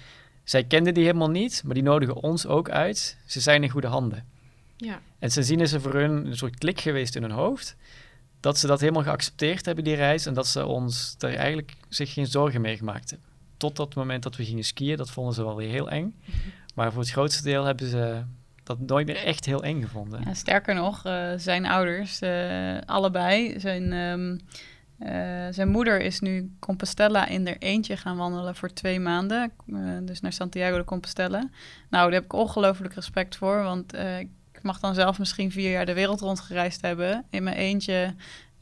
zij 0.44 0.64
kenden 0.64 0.94
die 0.94 1.04
helemaal 1.04 1.30
niet, 1.30 1.62
maar 1.64 1.74
die 1.74 1.82
nodigen 1.82 2.16
ons 2.16 2.46
ook 2.46 2.70
uit. 2.70 3.16
Ze 3.26 3.40
zijn 3.40 3.62
in 3.62 3.70
goede 3.70 3.86
handen. 3.86 4.24
Ja. 4.76 5.00
En 5.18 5.30
sindsdien 5.30 5.60
is 5.60 5.72
er 5.72 5.80
voor 5.80 5.94
hun 5.94 6.26
een 6.26 6.36
soort 6.36 6.58
klik 6.58 6.80
geweest 6.80 7.16
in 7.16 7.22
hun 7.22 7.30
hoofd. 7.30 7.76
Dat 8.40 8.58
ze 8.58 8.66
dat 8.66 8.80
helemaal 8.80 9.02
geaccepteerd 9.02 9.66
hebben, 9.66 9.84
die 9.84 9.94
reis. 9.94 10.26
En 10.26 10.34
dat 10.34 10.46
ze 10.46 10.66
ons 10.66 11.16
er 11.18 11.34
eigenlijk 11.34 11.72
zich 11.94 12.12
geen 12.12 12.26
zorgen 12.26 12.60
mee 12.60 12.76
gemaakt 12.76 13.10
hebben. 13.10 13.28
Tot 13.56 13.76
dat 13.76 13.94
moment 13.94 14.22
dat 14.22 14.36
we 14.36 14.44
gingen 14.44 14.64
skiën, 14.64 14.96
dat 14.96 15.10
vonden 15.10 15.34
ze 15.34 15.44
wel 15.44 15.56
weer 15.56 15.70
heel 15.70 15.90
eng. 15.90 16.14
Maar 16.74 16.92
voor 16.92 17.02
het 17.02 17.10
grootste 17.10 17.42
deel 17.42 17.64
hebben 17.64 17.86
ze 17.86 18.22
dat 18.62 18.80
nooit 18.80 19.06
meer 19.06 19.16
echt 19.16 19.44
heel 19.44 19.62
eng 19.62 19.82
gevonden. 19.82 20.20
Ja, 20.24 20.34
sterker 20.34 20.74
nog, 20.74 21.04
eh, 21.04 21.32
zijn 21.36 21.66
ouders, 21.66 22.20
eh, 22.20 22.78
allebei, 22.86 23.60
zijn, 23.60 23.92
ehm, 23.92 24.38
eh, 24.98 25.52
zijn 25.52 25.68
moeder 25.68 26.00
is 26.00 26.20
nu 26.20 26.52
Compostela 26.58 27.26
in 27.26 27.46
er 27.46 27.58
eentje 27.58 27.96
gaan 27.96 28.16
wandelen 28.16 28.54
voor 28.54 28.72
twee 28.72 29.00
maanden. 29.00 29.52
dus 30.02 30.20
naar 30.20 30.32
Santiago 30.32 30.76
de 30.76 30.84
Compostela. 30.84 31.38
Nou, 31.90 32.04
daar 32.04 32.12
heb 32.12 32.24
ik 32.24 32.32
ongelooflijk 32.32 32.94
respect 32.94 33.36
voor, 33.36 33.62
want 33.62 33.94
ik 34.52 34.62
mag 34.62 34.80
dan 34.80 34.94
zelf 34.94 35.18
misschien 35.18 35.50
vier 35.50 35.70
jaar 35.70 35.86
de 35.86 35.94
wereld 35.94 36.20
rond 36.20 36.40
gereisd 36.40 36.80
hebben. 36.80 37.24
In 37.30 37.42
mijn 37.42 37.56
eentje 37.56 38.14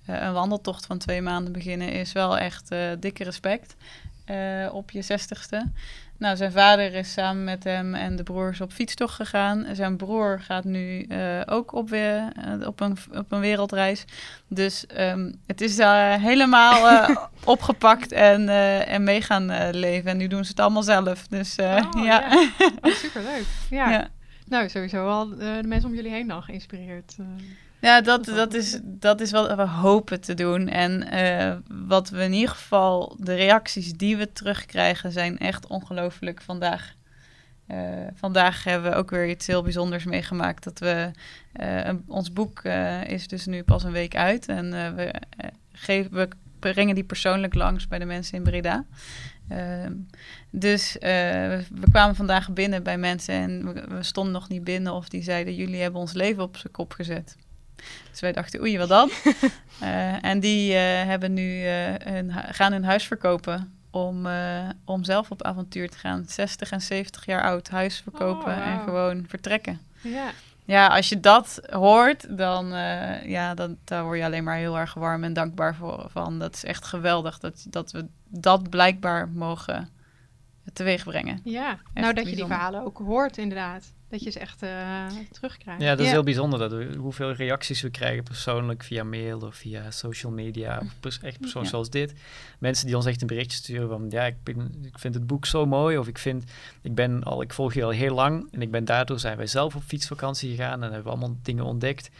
een 0.06 0.32
wandeltocht 0.32 0.86
van 0.86 0.98
twee 0.98 1.22
maanden 1.22 1.52
beginnen 1.52 1.92
is 1.92 2.12
wel 2.12 2.38
echt 2.38 2.70
eh, 2.70 2.78
dikke 3.00 3.24
respect 3.24 3.76
eh, 4.24 4.68
op 4.72 4.90
je 4.90 5.02
zestigste. 5.02 5.70
Nou, 6.18 6.36
zijn 6.36 6.52
vader 6.52 6.94
is 6.94 7.12
samen 7.12 7.44
met 7.44 7.64
hem 7.64 7.94
en 7.94 8.16
de 8.16 8.22
broers 8.22 8.60
op 8.60 8.72
fietstocht 8.72 9.14
gegaan. 9.14 9.66
Zijn 9.72 9.96
broer 9.96 10.40
gaat 10.40 10.64
nu 10.64 11.02
eh, 11.02 11.40
ook 11.46 11.72
op, 11.72 11.88
weer, 11.88 12.32
eh, 12.34 12.66
op, 12.66 12.80
een, 12.80 12.96
op 13.12 13.32
een 13.32 13.40
wereldreis. 13.40 14.04
Dus 14.48 14.86
ehm, 14.86 15.32
het 15.46 15.60
is 15.60 15.78
eh, 15.78 16.14
helemaal 16.14 16.88
eh, 16.88 17.16
opgepakt 17.44 18.12
en, 18.12 18.48
eh, 18.48 18.88
en 18.92 19.04
mee 19.04 19.22
gaan 19.22 19.50
eh, 19.50 19.68
leven. 19.72 20.10
En 20.10 20.16
nu 20.16 20.26
doen 20.26 20.44
ze 20.44 20.50
het 20.50 20.60
allemaal 20.60 20.82
zelf. 20.82 21.26
Dus 21.28 21.56
eh, 21.56 21.84
Oh, 21.96 22.04
ja. 22.04 22.20
ja. 22.30 22.48
Oh, 22.80 22.92
superleuk. 22.94 23.44
Ja. 23.70 23.90
Ja. 24.00 24.08
Nou, 24.46 24.68
sowieso 24.68 25.04
wel 25.04 25.32
eh, 25.32 25.60
de 25.60 25.68
mensen 25.68 25.88
om 25.88 25.94
jullie 25.94 26.10
heen 26.10 26.28
dan 26.28 26.42
geïnspireerd. 26.42 27.16
Ja, 27.80 28.00
dat, 28.00 28.24
dat, 28.24 28.54
is, 28.54 28.78
dat 28.82 29.20
is 29.20 29.30
wat 29.30 29.54
we 29.54 29.62
hopen 29.66 30.20
te 30.20 30.34
doen. 30.34 30.68
En 30.68 31.10
eh, 31.10 31.56
wat 31.86 32.08
we 32.10 32.22
in 32.22 32.32
ieder 32.32 32.48
geval, 32.54 33.16
de 33.20 33.34
reacties 33.34 33.92
die 33.92 34.16
we 34.16 34.32
terugkrijgen, 34.32 35.12
zijn 35.12 35.38
echt 35.38 35.66
ongelooflijk 35.66 36.42
vandaag. 36.42 36.94
Eh, 37.66 37.78
vandaag 38.14 38.64
hebben 38.64 38.90
we 38.90 38.96
ook 38.96 39.10
weer 39.10 39.28
iets 39.28 39.46
heel 39.46 39.62
bijzonders 39.62 40.04
meegemaakt. 40.04 40.64
Dat 40.64 40.78
we, 40.78 41.10
eh, 41.52 41.84
een- 41.84 42.04
ons 42.06 42.32
boek 42.32 42.62
is 43.06 43.26
dus 43.28 43.46
nu 43.46 43.62
pas 43.62 43.84
een 43.84 43.92
week 43.92 44.16
uit. 44.16 44.48
En 44.48 44.70
we, 44.96 45.14
geven, 45.72 46.12
we 46.12 46.28
brengen 46.58 46.94
die 46.94 47.04
persoonlijk 47.04 47.54
langs 47.54 47.88
bij 47.88 47.98
de 47.98 48.04
mensen 48.04 48.36
in 48.36 48.42
Breda. 48.42 48.84
Ehm, 49.48 49.92
dus 50.50 50.96
we, 51.00 51.62
we 51.74 51.90
kwamen 51.90 52.16
vandaag 52.16 52.52
binnen 52.52 52.82
bij 52.82 52.98
mensen 52.98 53.34
en 53.34 53.74
we, 53.74 53.84
we 53.88 54.02
stonden 54.02 54.32
nog 54.32 54.48
niet 54.48 54.64
binnen 54.64 54.92
of 54.92 55.08
die 55.08 55.22
zeiden: 55.22 55.54
Jullie 55.54 55.80
hebben 55.80 56.00
ons 56.00 56.12
leven 56.12 56.42
op 56.42 56.56
zijn 56.56 56.72
kop 56.72 56.92
gezet. 56.92 57.36
Dus 58.10 58.20
wij 58.20 58.32
dachten, 58.32 58.60
oei, 58.60 58.78
wat 58.78 58.88
dan? 58.88 59.10
Eh, 59.80 60.24
en 60.24 60.40
die 60.40 60.74
eh, 60.74 61.04
hebben 61.06 61.32
nu, 61.32 61.64
eh, 61.66 61.94
hun, 62.04 62.32
hu- 62.32 62.52
gaan 62.52 62.72
hun 62.72 62.84
huis 62.84 63.06
verkopen 63.06 63.74
om, 63.90 64.26
om 64.84 65.04
zelf 65.04 65.30
op 65.30 65.42
avontuur 65.42 65.88
te 65.90 65.98
gaan. 65.98 66.24
60 66.28 66.70
en 66.70 66.80
70 66.80 67.24
jaar 67.26 67.42
oud, 67.42 67.68
huis 67.68 67.98
verkopen 68.00 68.52
Oh, 68.56 68.66
en 68.66 68.80
gewoon 68.80 69.24
vertrekken. 69.28 69.80
Ja. 70.00 70.30
Ja, 70.64 70.86
als 70.86 71.08
je 71.08 71.20
dat 71.20 71.60
hoort, 71.70 72.38
dan, 72.38 72.66
ja, 73.24 73.54
dan, 73.54 73.76
daar 73.84 74.04
word 74.04 74.18
je 74.18 74.24
alleen 74.24 74.44
maar 74.44 74.56
heel 74.56 74.78
erg 74.78 74.94
warm 74.94 75.24
en 75.24 75.32
dankbaar 75.32 75.74
voor, 75.74 76.06
van. 76.10 76.38
Dat 76.38 76.54
is 76.54 76.64
echt 76.64 76.84
geweldig 76.84 77.38
dat, 77.38 77.64
dat 77.68 77.90
we 77.92 78.06
dat 78.28 78.70
blijkbaar 78.70 79.28
mogen 79.28 79.88
teweeg 80.72 81.04
brengen. 81.04 81.40
ja. 81.44 81.70
Echt 81.70 81.80
nou, 81.94 82.14
dat 82.14 82.28
je 82.28 82.36
die 82.36 82.46
verhalen 82.46 82.84
ook 82.84 82.98
hoort 82.98 83.36
inderdaad. 83.38 83.92
Dat 84.10 84.22
je 84.22 84.30
ze 84.30 84.38
echt 84.38 84.62
eh, 84.62 85.06
terugkrijgt. 85.30 85.82
Ja, 85.82 85.90
dat 85.90 85.98
is 85.98 86.04
Ja. 86.06 86.10
heel 86.12 86.22
bijzonder 86.22 86.58
dat 86.58 86.72
we, 86.72 86.94
hoeveel 86.98 87.32
reacties 87.32 87.80
we 87.80 87.90
krijgen 87.90 88.22
persoonlijk 88.24 88.82
via 88.82 89.04
mail 89.04 89.40
of 89.40 89.54
via 89.54 89.90
social 89.90 90.32
media. 90.32 90.78
Of 90.82 90.94
pers- 91.00 91.20
echt 91.20 91.40
persoon 91.40 91.62
Ja. 91.62 91.68
zoals 91.68 91.90
dit. 91.90 92.12
Mensen 92.58 92.86
die 92.86 92.96
ons 92.96 93.06
echt 93.06 93.20
een 93.20 93.26
berichtje 93.26 93.56
sturen 93.58 93.88
van 93.88 94.06
ja, 94.08 94.24
ik, 94.24 94.42
ben, 94.42 94.74
ik 94.82 94.98
vind 94.98 95.14
het 95.14 95.26
boek 95.26 95.46
zo 95.46 95.66
mooi. 95.66 95.98
Of 95.98 96.08
ik 96.08 96.18
vind, 96.18 96.44
ik 96.82 96.94
ben 96.94 97.22
al, 97.24 97.42
ik 97.42 97.52
volg 97.52 97.74
je 97.74 97.84
al 97.84 97.90
heel 97.90 98.14
lang. 98.14 98.48
En 98.52 98.62
ik 98.62 98.70
ben 98.70 98.84
daardoor 98.84 99.18
zijn 99.18 99.36
wij 99.36 99.46
zelf 99.46 99.74
op 99.76 99.82
fietsvakantie 99.82 100.50
gegaan 100.50 100.82
en 100.82 100.92
hebben 100.92 101.02
we 101.02 101.08
allemaal 101.18 101.36
dingen 101.42 101.64
ontdekt. 101.64 102.10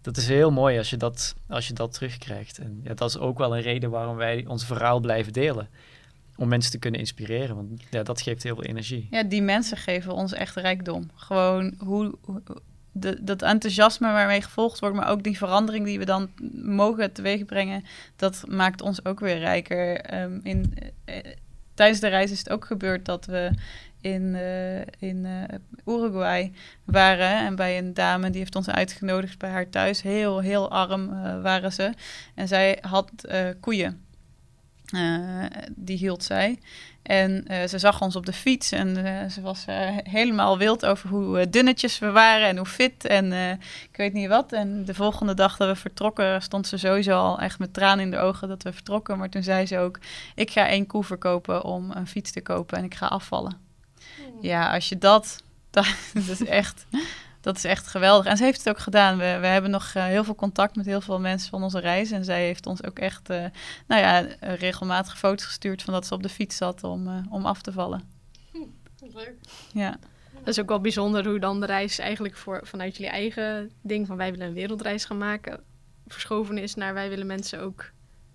Dat 0.00 0.16
is 0.16 0.28
heel 0.28 0.50
mooi 0.50 0.78
als 0.78 0.90
je 0.90 0.96
dat, 0.96 1.34
als 1.48 1.68
je 1.68 1.74
dat 1.74 1.92
terugkrijgt. 1.92 2.58
En 2.58 2.80
ja, 2.82 2.94
dat 2.94 3.08
is 3.08 3.18
ook 3.18 3.38
wel 3.38 3.56
een 3.56 3.62
reden 3.62 3.90
waarom 3.90 4.16
wij 4.16 4.44
ons 4.46 4.64
verhaal 4.66 5.00
blijven 5.00 5.32
delen. 5.32 5.68
Om 6.36 6.48
mensen 6.48 6.70
te 6.70 6.78
kunnen 6.78 7.00
inspireren. 7.00 7.56
Want 7.56 7.82
ja, 7.90 8.02
dat 8.02 8.20
geeft 8.20 8.42
heel 8.42 8.54
veel 8.54 8.64
energie. 8.64 9.06
Ja, 9.10 9.22
die 9.22 9.42
mensen 9.42 9.76
geven 9.76 10.12
ons 10.12 10.32
echt 10.32 10.56
rijkdom. 10.56 11.10
Gewoon 11.14 11.74
hoe, 11.78 12.14
de, 12.96 13.18
dat 13.20 13.42
enthousiasme 13.42 14.12
waarmee 14.12 14.42
gevolgd 14.42 14.78
wordt, 14.80 14.96
maar 14.96 15.08
ook 15.08 15.22
die 15.22 15.36
verandering 15.36 15.84
die 15.84 15.98
we 15.98 16.04
dan 16.04 16.30
mogen 16.62 17.12
teweegbrengen, 17.12 17.84
dat 18.16 18.44
maakt 18.48 18.82
ons 18.82 19.04
ook 19.04 19.20
weer 19.20 19.38
rijker. 19.38 20.00
Ehm, 20.00 20.38
in, 20.42 20.74
eh, 21.04 21.18
eh, 21.18 21.24
tijdens 21.74 22.00
de 22.00 22.08
reis 22.08 22.30
is 22.30 22.38
het 22.38 22.50
ook 22.50 22.64
gebeurd 22.64 23.04
dat 23.04 23.26
we 23.26 23.50
in, 24.00 24.34
eh, 24.34 24.80
in 24.98 25.26
Uruguay 25.86 26.52
waren 26.84 27.46
en 27.46 27.56
bij 27.56 27.78
een 27.78 27.94
dame 27.94 28.30
die 28.30 28.38
heeft 28.40 28.56
ons 28.56 28.70
uitgenodigd 28.70 29.38
bij 29.38 29.50
haar 29.50 29.70
thuis. 29.70 30.02
Heel, 30.02 30.40
heel 30.40 30.70
arm 30.70 31.08
waren 31.42 31.72
ze. 31.72 31.92
En 32.34 32.48
zij 32.48 32.78
had 32.80 33.10
koeien. 33.60 34.03
Eh, 34.84 35.44
die 35.70 35.96
hield 35.96 36.24
zij. 36.24 36.58
En 37.02 37.46
eh, 37.46 37.68
ze 37.68 37.78
zag 37.78 38.00
ons 38.00 38.16
op 38.16 38.26
de 38.26 38.32
fiets 38.32 38.72
en 38.72 39.04
eh, 39.04 39.30
ze 39.30 39.40
was 39.40 39.64
helemaal 40.02 40.58
wild 40.58 40.86
over 40.86 41.08
hoe 41.08 41.50
dunnetjes 41.50 41.98
we 41.98 42.10
waren 42.10 42.48
en 42.48 42.56
hoe 42.56 42.66
fit 42.66 43.04
en 43.04 43.32
ik 43.90 43.96
weet 43.96 44.12
niet 44.12 44.28
wat. 44.28 44.52
En 44.52 44.84
de 44.84 44.94
volgende 44.94 45.34
dag 45.34 45.56
dat 45.56 45.68
we 45.68 45.76
vertrokken 45.76 46.42
stond 46.42 46.66
ze 46.66 46.76
sowieso 46.76 47.18
al 47.18 47.38
echt 47.40 47.58
met 47.58 47.74
tranen 47.74 48.04
in 48.04 48.10
de 48.10 48.18
ogen 48.18 48.48
dat 48.48 48.62
we 48.62 48.72
vertrokken. 48.72 49.18
Maar 49.18 49.28
toen 49.28 49.42
zei 49.42 49.66
ze 49.66 49.78
ook, 49.78 49.98
ik 50.34 50.50
ga 50.50 50.68
één 50.68 50.86
koe 50.86 51.04
verkopen 51.04 51.64
om 51.64 51.90
een 51.90 52.06
fiets 52.06 52.30
te 52.30 52.40
kopen 52.40 52.78
en 52.78 52.84
ik 52.84 52.94
ga 52.94 53.06
afvallen. 53.06 53.56
Ja, 54.40 54.72
als 54.74 54.88
je 54.88 54.98
dat, 54.98 55.42
dat, 55.70 55.86
dat 56.14 56.28
is 56.28 56.44
echt... 56.44 56.86
Dat 57.44 57.56
is 57.56 57.64
echt 57.64 57.86
geweldig. 57.86 58.26
En 58.26 58.36
ze 58.36 58.44
heeft 58.44 58.58
het 58.58 58.68
ook 58.68 58.78
gedaan. 58.78 59.18
We, 59.18 59.38
we 59.40 59.46
hebben 59.46 59.70
nog 59.70 59.92
eh, 59.94 60.04
heel 60.04 60.24
veel 60.24 60.34
contact 60.34 60.76
met 60.76 60.86
heel 60.86 61.00
veel 61.00 61.20
mensen 61.20 61.50
van 61.50 61.62
onze 61.62 61.78
reis. 61.78 62.10
En 62.10 62.24
zij 62.24 62.44
heeft 62.44 62.66
ons 62.66 62.84
ook 62.84 62.98
echt 62.98 63.30
eh, 63.30 63.44
nou 63.86 64.00
ja, 64.00 64.26
eh, 64.26 64.54
regelmatig 64.54 65.18
foto's 65.18 65.44
gestuurd 65.44 65.82
van 65.82 65.94
dat 65.94 66.06
ze 66.06 66.14
op 66.14 66.22
de 66.22 66.28
fiets 66.28 66.56
zat 66.56 66.84
om, 66.84 67.08
eh, 67.08 67.18
om 67.30 67.46
af 67.46 67.62
te 67.62 67.72
vallen. 67.72 68.02
Leuk. 69.12 69.34
Ja. 69.72 69.96
Dat 70.32 70.48
is 70.48 70.60
ook 70.60 70.68
wel 70.68 70.80
bijzonder 70.80 71.26
hoe 71.26 71.38
dan 71.38 71.60
de 71.60 71.66
reis 71.66 71.98
eigenlijk 71.98 72.36
voor, 72.36 72.60
vanuit 72.66 72.96
jullie 72.96 73.12
eigen 73.12 73.70
ding 73.82 74.06
van 74.06 74.16
wij 74.16 74.30
willen 74.30 74.46
een 74.46 74.52
wereldreis 74.54 75.04
gaan 75.04 75.18
maken, 75.18 75.60
verschoven 76.06 76.58
is 76.58 76.74
naar 76.74 76.94
wij 76.94 77.08
willen 77.08 77.26
mensen 77.26 77.60
ook 77.60 77.90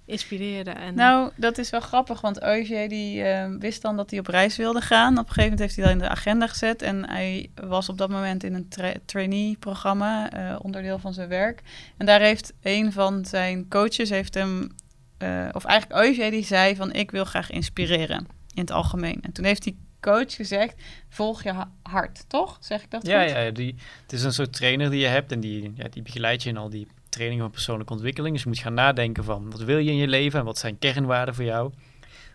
inspireren. 0.09 0.75
En... 0.75 0.95
Nou, 0.95 1.31
dat 1.35 1.57
is 1.57 1.69
wel 1.69 1.79
grappig, 1.79 2.21
want 2.21 2.43
Eugé 2.43 2.87
die 2.87 3.23
eh, 3.23 3.49
wist 3.59 3.81
dan 3.81 3.97
dat 3.97 4.09
hij 4.09 4.19
op 4.19 4.27
reis 4.27 4.57
wilde 4.57 4.81
gaan. 4.81 5.11
Op 5.11 5.17
een 5.17 5.33
gegeven 5.33 5.41
moment 5.43 5.59
heeft 5.59 5.75
hij 5.75 5.83
dat 5.85 5.93
in 5.93 5.99
de 5.99 6.09
agenda 6.09 6.47
gezet. 6.47 6.81
En 6.81 7.09
hij 7.09 7.49
was 7.55 7.89
op 7.89 7.97
dat 7.97 8.09
moment 8.09 8.43
in 8.43 8.53
een 8.53 8.67
tra 8.67 8.93
trainee-programma, 9.05 10.31
eh, 10.31 10.55
onderdeel 10.61 10.99
van 10.99 11.13
zijn 11.13 11.29
werk. 11.29 11.61
En 11.97 12.05
daar 12.05 12.19
heeft 12.19 12.53
een 12.61 12.91
van 12.91 13.25
zijn 13.25 13.67
coaches, 13.67 14.09
heeft 14.09 14.33
hem, 14.33 14.69
eh, 15.17 15.47
of 15.51 15.65
eigenlijk 15.65 16.01
Eugé, 16.01 16.29
die 16.29 16.45
zei 16.45 16.75
van 16.75 16.93
ik 16.93 17.11
wil 17.11 17.25
graag 17.25 17.49
inspireren 17.49 18.27
in 18.53 18.61
het 18.61 18.71
algemeen. 18.71 19.17
En 19.21 19.31
toen 19.31 19.45
heeft 19.45 19.63
die 19.63 19.77
coach 20.01 20.35
gezegd, 20.35 20.81
volg 21.09 21.43
je 21.43 21.51
ha- 21.51 21.71
hart, 21.81 22.29
toch? 22.29 22.57
Zeg 22.59 22.83
ik 22.83 22.91
dat 22.91 23.05
Ja, 23.07 23.21
goed? 23.21 23.31
ja 23.31 23.51
die, 23.51 23.75
het 24.01 24.13
is 24.13 24.23
een 24.23 24.33
soort 24.33 24.53
trainer 24.53 24.89
die 24.89 24.99
je 24.99 25.07
hebt 25.07 25.31
en 25.31 25.39
die, 25.39 25.71
ja, 25.75 25.87
die 25.89 26.01
begeleidt 26.01 26.43
je 26.43 26.49
in 26.49 26.57
al 26.57 26.69
die 26.69 26.87
trainingen 27.09 27.43
van 27.43 27.53
persoonlijke 27.53 27.93
ontwikkeling. 27.93 28.33
Dus 28.33 28.43
je 28.43 28.49
moet 28.49 28.59
gaan 28.59 28.73
nadenken 28.73 29.23
van 29.23 29.51
wat 29.51 29.61
wil 29.61 29.77
je 29.77 29.91
in 29.91 29.97
je 29.97 30.07
leven 30.07 30.39
en 30.39 30.45
wat 30.45 30.57
zijn 30.57 30.79
kernwaarden 30.79 31.35
voor 31.35 31.43
jou. 31.43 31.71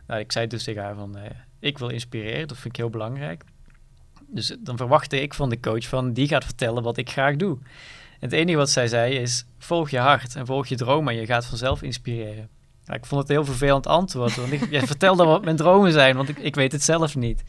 Nou, 0.07 0.21
ik 0.21 0.33
zei 0.33 0.47
dus 0.47 0.65
tegen 0.65 0.83
haar 0.83 0.95
van 0.95 1.17
eh, 1.17 1.31
ik 1.59 1.79
wil 1.79 1.89
inspireren, 1.89 2.49
dat 2.49 2.57
vind 2.57 2.75
ik 2.75 2.77
heel 2.77 2.91
belangrijk. 2.91 3.45
Dus 4.27 4.57
dan 4.59 4.77
verwachtte 4.77 5.21
ik 5.21 5.35
van 5.35 5.49
de 5.49 5.61
coach 5.61 5.89
van 5.89 6.13
die 6.13 6.29
gaat 6.29 6.45
vertellen 6.45 6.83
wat 6.83 6.97
ik 6.97 7.11
graag 7.11 7.37
doe. 7.37 7.59
En 8.21 8.31
het 8.31 8.33
enige 8.33 8.57
wat 8.57 8.71
zij 8.71 8.89
zei 8.89 9.15
is 9.15 9.45
volg 9.59 9.91
je 9.91 9.99
hart 9.99 10.37
en 10.37 10.47
volg 10.47 10.67
je 10.67 10.77
droom 10.77 11.09
en 11.09 11.15
je 11.15 11.27
gaat 11.27 11.47
vanzelf 11.47 11.83
inspireren. 11.83 12.49
Nou, 12.85 12.99
ik 12.99 13.07
vond 13.07 13.21
het 13.21 13.31
een 13.31 13.37
heel 13.37 13.45
vervelend 13.45 13.87
antwoord, 13.87 14.37
want 14.37 14.53
ik 14.53 14.71
ja, 14.81 14.87
vertel 14.87 15.17
dan 15.17 15.27
wat 15.27 15.45
mijn 15.45 15.57
dromen 15.57 15.93
zijn, 15.93 16.17
want 16.17 16.29
ik, 16.29 16.39
ik 16.39 16.55
weet 16.55 16.73
het 16.73 16.83
zelf 16.83 17.17
niet. 17.17 17.43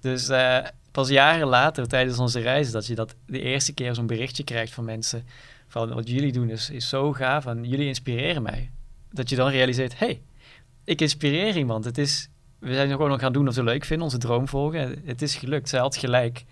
Dus 0.00 0.28
eh, 0.28 0.58
pas 0.90 1.08
jaren 1.08 1.46
later, 1.46 1.88
tijdens 1.88 2.18
onze 2.18 2.40
reis, 2.40 2.70
dat 2.70 2.86
je 2.86 2.94
dat 2.94 3.14
de 3.26 3.40
eerste 3.40 3.72
keer 3.72 3.94
zo'n 3.94 4.06
berichtje 4.06 4.44
krijgt 4.44 4.72
van 4.72 4.84
mensen. 4.84 5.26
Wat 5.74 6.08
jullie 6.08 6.32
doen 6.32 6.50
is, 6.50 6.70
is 6.70 6.88
zo 6.88 7.12
gaaf 7.12 7.46
en 7.46 7.64
jullie 7.64 7.86
inspireren 7.86 8.42
mij. 8.42 8.70
Dat 9.10 9.30
je 9.30 9.36
dan 9.36 9.48
realiseert, 9.48 9.98
hey, 9.98 10.22
ik 10.84 11.00
inspireer 11.00 11.56
iemand. 11.56 11.84
Het 11.84 11.98
is, 11.98 12.28
we 12.58 12.74
zijn 12.74 12.90
gewoon 12.90 13.08
nog 13.08 13.20
gaan 13.20 13.32
doen 13.32 13.44
wat 13.44 13.54
we 13.54 13.62
leuk 13.62 13.84
vinden, 13.84 14.04
onze 14.04 14.18
droom 14.18 14.48
volgen. 14.48 15.02
Het 15.04 15.22
is 15.22 15.36
gelukt, 15.36 15.68
zij 15.68 15.80
had 15.80 15.96
gelijk. 15.96 16.44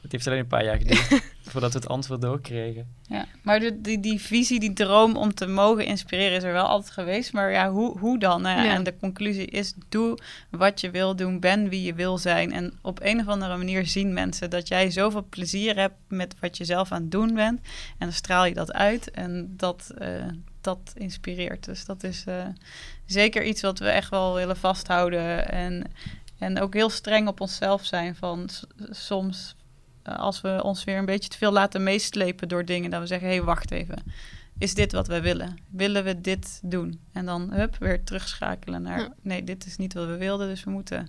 Het 0.00 0.12
heeft 0.12 0.26
alleen 0.26 0.38
een 0.38 0.46
paar 0.46 0.64
jaar 0.64 0.76
geduurd 0.76 1.22
voordat 1.50 1.72
we 1.72 1.78
het 1.78 1.88
antwoord 1.88 2.20
doorkregen. 2.20 2.86
Ja, 3.08 3.26
maar 3.42 3.60
de, 3.60 3.80
die, 3.80 4.00
die 4.00 4.20
visie, 4.20 4.60
die 4.60 4.72
droom 4.72 5.16
om 5.16 5.34
te 5.34 5.46
mogen 5.46 5.86
inspireren 5.86 6.36
is 6.36 6.42
er 6.42 6.52
wel 6.52 6.66
altijd 6.66 6.92
geweest. 6.92 7.32
Maar 7.32 7.50
ja, 7.50 7.70
hoe, 7.70 7.98
hoe 7.98 8.18
dan? 8.18 8.42
Nou 8.42 8.56
ja, 8.56 8.64
Ja. 8.64 8.74
En 8.74 8.82
de 8.82 8.96
conclusie 8.96 9.46
is, 9.46 9.74
doe 9.88 10.18
wat 10.50 10.80
je 10.80 10.90
wil 10.90 11.16
doen, 11.16 11.40
ben 11.40 11.68
wie 11.68 11.82
je 11.82 11.94
wil 11.94 12.18
zijn. 12.18 12.52
En 12.52 12.72
op 12.82 13.00
een 13.02 13.20
of 13.20 13.28
andere 13.28 13.56
manier 13.56 13.86
zien 13.86 14.12
mensen 14.12 14.50
dat 14.50 14.68
jij 14.68 14.90
zoveel 14.90 15.26
plezier 15.30 15.76
hebt 15.76 15.96
met 16.08 16.34
wat 16.40 16.56
je 16.56 16.64
zelf 16.64 16.92
aan 16.92 17.02
het 17.02 17.10
doen 17.10 17.34
bent. 17.34 17.60
En 17.90 18.06
dan 18.06 18.12
straal 18.12 18.44
je 18.44 18.54
dat 18.54 18.72
uit 18.72 19.10
en 19.10 19.54
dat, 19.56 19.92
eh, 19.98 20.08
dat 20.60 20.92
inspireert. 20.94 21.64
Dus 21.64 21.84
dat 21.84 22.02
is 22.02 22.24
eh, 22.26 22.46
zeker 23.06 23.44
iets 23.44 23.62
wat 23.62 23.78
we 23.78 23.88
echt 23.88 24.10
wel 24.10 24.34
willen 24.34 24.56
vasthouden. 24.56 25.48
En, 25.48 25.92
en 26.38 26.60
ook 26.60 26.74
heel 26.74 26.90
streng 26.90 27.28
op 27.28 27.40
onszelf 27.40 27.84
zijn 27.84 28.16
van 28.16 28.48
soms 28.90 29.56
als 30.16 30.40
we 30.40 30.60
ons 30.62 30.84
weer 30.84 30.96
een 30.96 31.04
beetje 31.04 31.28
te 31.28 31.36
veel 31.36 31.52
laten 31.52 31.82
meeslepen 31.82 32.48
door 32.48 32.64
dingen, 32.64 32.90
dat 32.90 33.00
we 33.00 33.06
zeggen: 33.06 33.28
hé, 33.28 33.34
hey, 33.34 33.44
wacht 33.44 33.70
even. 33.70 34.02
Is 34.58 34.74
dit 34.74 34.92
wat 34.92 35.06
we 35.06 35.20
willen? 35.20 35.58
Willen 35.70 36.04
we 36.04 36.20
dit 36.20 36.60
doen? 36.62 37.00
En 37.12 37.26
dan 37.26 37.52
hup, 37.52 37.76
weer 37.78 38.04
terugschakelen 38.04 38.82
naar: 38.82 38.98
Ja. 38.98 39.12
nee, 39.22 39.44
dit 39.44 39.66
is 39.66 39.76
niet 39.76 39.94
wat 39.94 40.06
we 40.06 40.16
wilden, 40.16 40.48
dus 40.48 40.64
we 40.64 40.70
moeten 40.70 41.08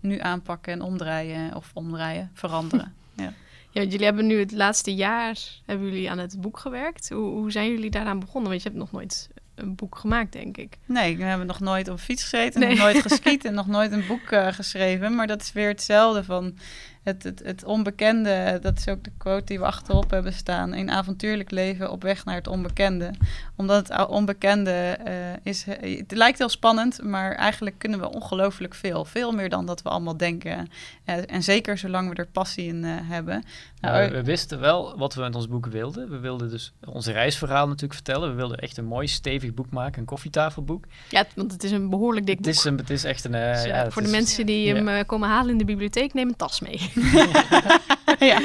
nu 0.00 0.18
aanpakken 0.18 0.72
en 0.72 0.82
omdraaien 0.82 1.56
of 1.56 1.70
omdraaien, 1.74 2.30
veranderen. 2.34 2.94
Ja, 3.72 3.80
want 3.80 3.92
jullie 3.92 4.06
hebben 4.06 4.26
nu 4.26 4.38
het 4.38 4.52
laatste 4.52 4.94
jaar 4.94 5.38
hebben 5.66 5.86
jullie 5.86 6.10
aan 6.10 6.18
het 6.18 6.40
boek 6.40 6.58
gewerkt. 6.58 7.08
Hoe, 7.08 7.30
hoe 7.30 7.50
zijn 7.50 7.70
jullie 7.70 7.90
daaraan 7.90 8.18
begonnen? 8.20 8.50
Want 8.50 8.62
je 8.62 8.68
hebt 8.68 8.80
nog 8.80 8.92
nooit 8.92 9.28
een 9.54 9.74
boek 9.74 9.96
gemaakt, 9.98 10.32
denk 10.32 10.56
ik. 10.56 10.78
Nee, 10.86 11.16
we 11.16 11.22
hebben 11.22 11.46
nog 11.46 11.60
nooit 11.60 11.88
op 11.88 11.98
fiets 11.98 12.22
gezeten, 12.22 12.60
Nee. 12.60 12.68
nog 12.68 12.78
nooit 12.78 13.02
geskiet 13.08 13.44
en 13.44 13.54
nog 13.54 13.66
nooit 13.66 13.92
een 13.92 14.06
boek 14.06 14.30
eh, 14.30 14.52
geschreven. 14.52 15.14
Maar 15.14 15.26
dat 15.26 15.40
is 15.40 15.52
weer 15.52 15.68
hetzelfde 15.68 16.24
van 16.24 16.56
het, 17.02 17.22
het, 17.22 17.42
het 17.44 17.64
onbekende. 17.64 18.58
Dat 18.62 18.78
is 18.78 18.88
ook 18.88 19.04
de 19.04 19.10
quote 19.18 19.44
die 19.44 19.58
we 19.58 19.64
achterop 19.64 20.10
hebben 20.10 20.32
staan. 20.32 20.74
Een 20.74 20.90
avontuurlijk 20.90 21.50
leven 21.50 21.90
op 21.90 22.02
weg 22.02 22.24
naar 22.24 22.34
het 22.34 22.46
onbekende. 22.46 23.10
Omdat 23.56 23.88
het 23.88 24.06
onbekende 24.08 24.70
eh, 25.04 25.14
is... 25.42 25.64
Het 25.80 26.12
lijkt 26.16 26.38
heel 26.38 26.48
spannend, 26.48 27.02
maar 27.02 27.34
eigenlijk 27.34 27.78
kunnen 27.78 28.00
we 28.00 28.10
ongelooflijk 28.12 28.74
veel. 28.74 29.04
Veel 29.04 29.32
meer 29.32 29.48
dan 29.48 29.66
dat 29.66 29.82
we 29.82 29.88
allemaal 29.88 30.16
denken. 30.16 30.68
Eh, 31.04 31.14
en 31.26 31.42
zeker 31.42 31.78
zolang 31.78 32.08
we 32.08 32.14
er 32.14 32.26
passie 32.26 32.66
in 32.66 32.84
eh, 32.84 32.90
hebben. 33.02 33.44
Nou, 33.80 33.94
Nou, 33.96 34.10
we, 34.10 34.16
we 34.16 34.22
wisten 34.22 34.60
wel 34.60 34.98
wat 34.98 35.14
we 35.14 35.20
met 35.20 35.34
ons 35.34 35.48
boek 35.48 35.66
wilden. 35.66 36.10
We 36.10 36.18
wilden 36.18 36.50
dus 36.50 36.72
onze 36.84 37.12
reisverhaal 37.12 37.66
natuurlijk 37.66 37.94
vertellen. 37.94 38.28
We 38.30 38.34
wilden 38.34 38.58
echt 38.58 38.76
een 38.76 38.84
mooi 38.84 39.06
stevig 39.08 39.54
boek 39.54 39.70
maken, 39.70 40.00
een 40.00 40.06
koffietafelboek. 40.06 40.84
Ja, 41.08 41.18
het- 41.18 41.32
want 41.34 41.52
het 41.52 41.64
is 41.64 41.70
een 41.70 41.88
behoorlijk 41.90 42.26
dik 42.26 42.36
Het 42.36 42.44
boek. 42.44 42.54
is, 42.54 42.64
een, 42.64 42.76
het 42.76 42.90
is 42.90 43.04
echt 43.04 43.24
een... 43.24 43.34
eh, 43.34 43.52
Dus, 43.52 43.62
eh, 43.62 43.66
ja, 43.68 43.76
het 43.84 43.92
voor 43.92 44.02
de 44.02 44.08
is- 44.08 44.14
mensen 44.14 44.46
die 44.46 44.66
ja. 44.66 44.74
hem 44.74 44.88
eh, 44.88 45.04
komen 45.06 45.28
halen 45.28 45.50
in 45.52 45.58
de 45.58 45.64
bibliotheek, 45.64 46.14
neem 46.14 46.28
een 46.28 46.36
tas 46.36 46.60
mee. 46.60 46.89
ja. 48.30 48.40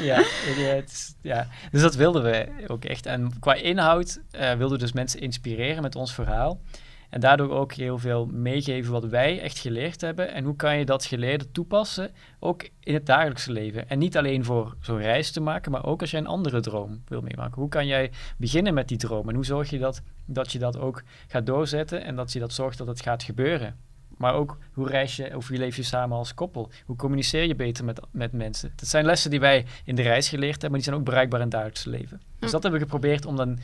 ja, 0.00 0.24
ja, 1.22 1.46
dus 1.70 1.82
dat 1.82 1.94
wilden 1.94 2.22
we 2.22 2.48
ook 2.66 2.84
echt. 2.84 3.06
En 3.06 3.38
qua 3.40 3.54
inhoud 3.54 4.20
eh, 4.30 4.48
wilden 4.48 4.78
we 4.78 4.84
dus 4.84 4.92
mensen 4.92 5.20
inspireren 5.20 5.82
met 5.82 5.96
ons 5.96 6.14
verhaal. 6.14 6.60
En 7.10 7.20
daardoor 7.20 7.50
ook 7.50 7.72
heel 7.72 7.98
veel 7.98 8.26
meegeven 8.26 8.92
wat 8.92 9.04
wij 9.04 9.40
echt 9.40 9.58
geleerd 9.58 10.00
hebben. 10.00 10.32
En 10.32 10.44
hoe 10.44 10.56
kan 10.56 10.78
je 10.78 10.84
dat 10.84 11.04
geleerde 11.04 11.50
toepassen, 11.50 12.10
ook 12.38 12.68
in 12.80 12.94
het 12.94 13.06
dagelijkse 13.06 13.52
leven. 13.52 13.88
En 13.88 13.98
niet 13.98 14.16
alleen 14.16 14.44
voor 14.44 14.76
zo'n 14.80 14.98
reis 14.98 15.30
te 15.30 15.40
maken, 15.40 15.72
maar 15.72 15.84
ook 15.84 16.00
als 16.00 16.10
jij 16.10 16.20
een 16.20 16.26
andere 16.26 16.60
droom 16.60 17.02
wil 17.06 17.20
meemaken. 17.20 17.60
Hoe 17.60 17.68
kan 17.68 17.86
jij 17.86 18.10
beginnen 18.36 18.74
met 18.74 18.88
die 18.88 18.98
droom? 18.98 19.28
En 19.28 19.34
hoe 19.34 19.44
zorg 19.44 19.70
je 19.70 19.78
dat, 19.78 20.02
dat 20.26 20.52
je 20.52 20.58
dat 20.58 20.78
ook 20.78 21.02
gaat 21.28 21.46
doorzetten 21.46 22.04
en 22.04 22.16
dat 22.16 22.32
je 22.32 22.38
dat 22.38 22.52
zorgt 22.52 22.78
dat 22.78 22.86
het 22.86 23.02
gaat 23.02 23.22
gebeuren? 23.22 23.76
Maar 24.20 24.34
ook 24.34 24.58
hoe 24.72 24.88
reis 24.88 25.16
je 25.16 25.36
of 25.36 25.48
hoe 25.48 25.56
leef 25.58 25.76
je 25.76 25.82
samen 25.82 26.16
als 26.16 26.34
koppel? 26.34 26.70
Hoe 26.84 26.96
communiceer 26.96 27.44
je 27.44 27.54
beter 27.54 27.84
met, 27.84 28.00
met 28.10 28.32
mensen? 28.32 28.72
Dat 28.76 28.88
zijn 28.88 29.04
lessen 29.04 29.30
die 29.30 29.40
wij 29.40 29.66
in 29.84 29.94
de 29.94 30.02
reis 30.02 30.28
geleerd 30.28 30.50
hebben, 30.50 30.70
maar 30.70 30.78
die 30.78 30.88
zijn 30.88 30.96
ook 30.96 31.04
bereikbaar 31.04 31.38
in 31.40 31.44
het 31.44 31.54
dagelijkse 31.54 31.90
leven. 31.90 32.20
Dus 32.38 32.48
Hm. 32.48 32.50
dat 32.50 32.62
hebben 32.62 32.80
we 32.80 32.86
geprobeerd 32.86 33.26
om 33.26 33.36
dan 33.36 33.58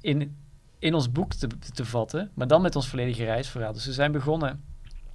in, 0.00 0.36
in 0.78 0.94
ons 0.94 1.12
boek 1.12 1.34
te, 1.34 1.48
te 1.74 1.84
vatten, 1.84 2.30
maar 2.34 2.46
dan 2.46 2.62
met 2.62 2.76
ons 2.76 2.88
volledige 2.88 3.24
reisverhaal. 3.24 3.72
Dus 3.72 3.86
we 3.86 3.92
zijn 3.92 4.12
begonnen 4.12 4.64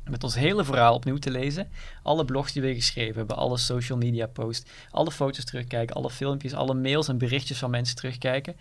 met 0.10 0.24
ons 0.24 0.36
hele 0.36 0.64
verhaal 0.64 0.96
opnieuw 0.96 1.18
te 1.18 1.32
lezen. 1.32 1.70
Alle 2.04 2.26
blogs 2.26 2.54
die 2.54 2.62
we 2.62 2.76
geschreven 2.76 3.16
hebben, 3.16 3.36
alle 3.36 3.58
social 3.58 3.98
media 3.98 4.28
posts, 4.28 4.72
alle 4.90 5.12
foto's 5.12 5.46
terugkijken, 5.46 5.96
alle 5.96 6.10
filmpjes, 6.10 6.54
alle 6.54 6.74
mails 6.74 7.08
en 7.08 7.18
berichtjes 7.18 7.58
van 7.58 7.70
mensen 7.70 7.96
terugkijken. 7.96 8.56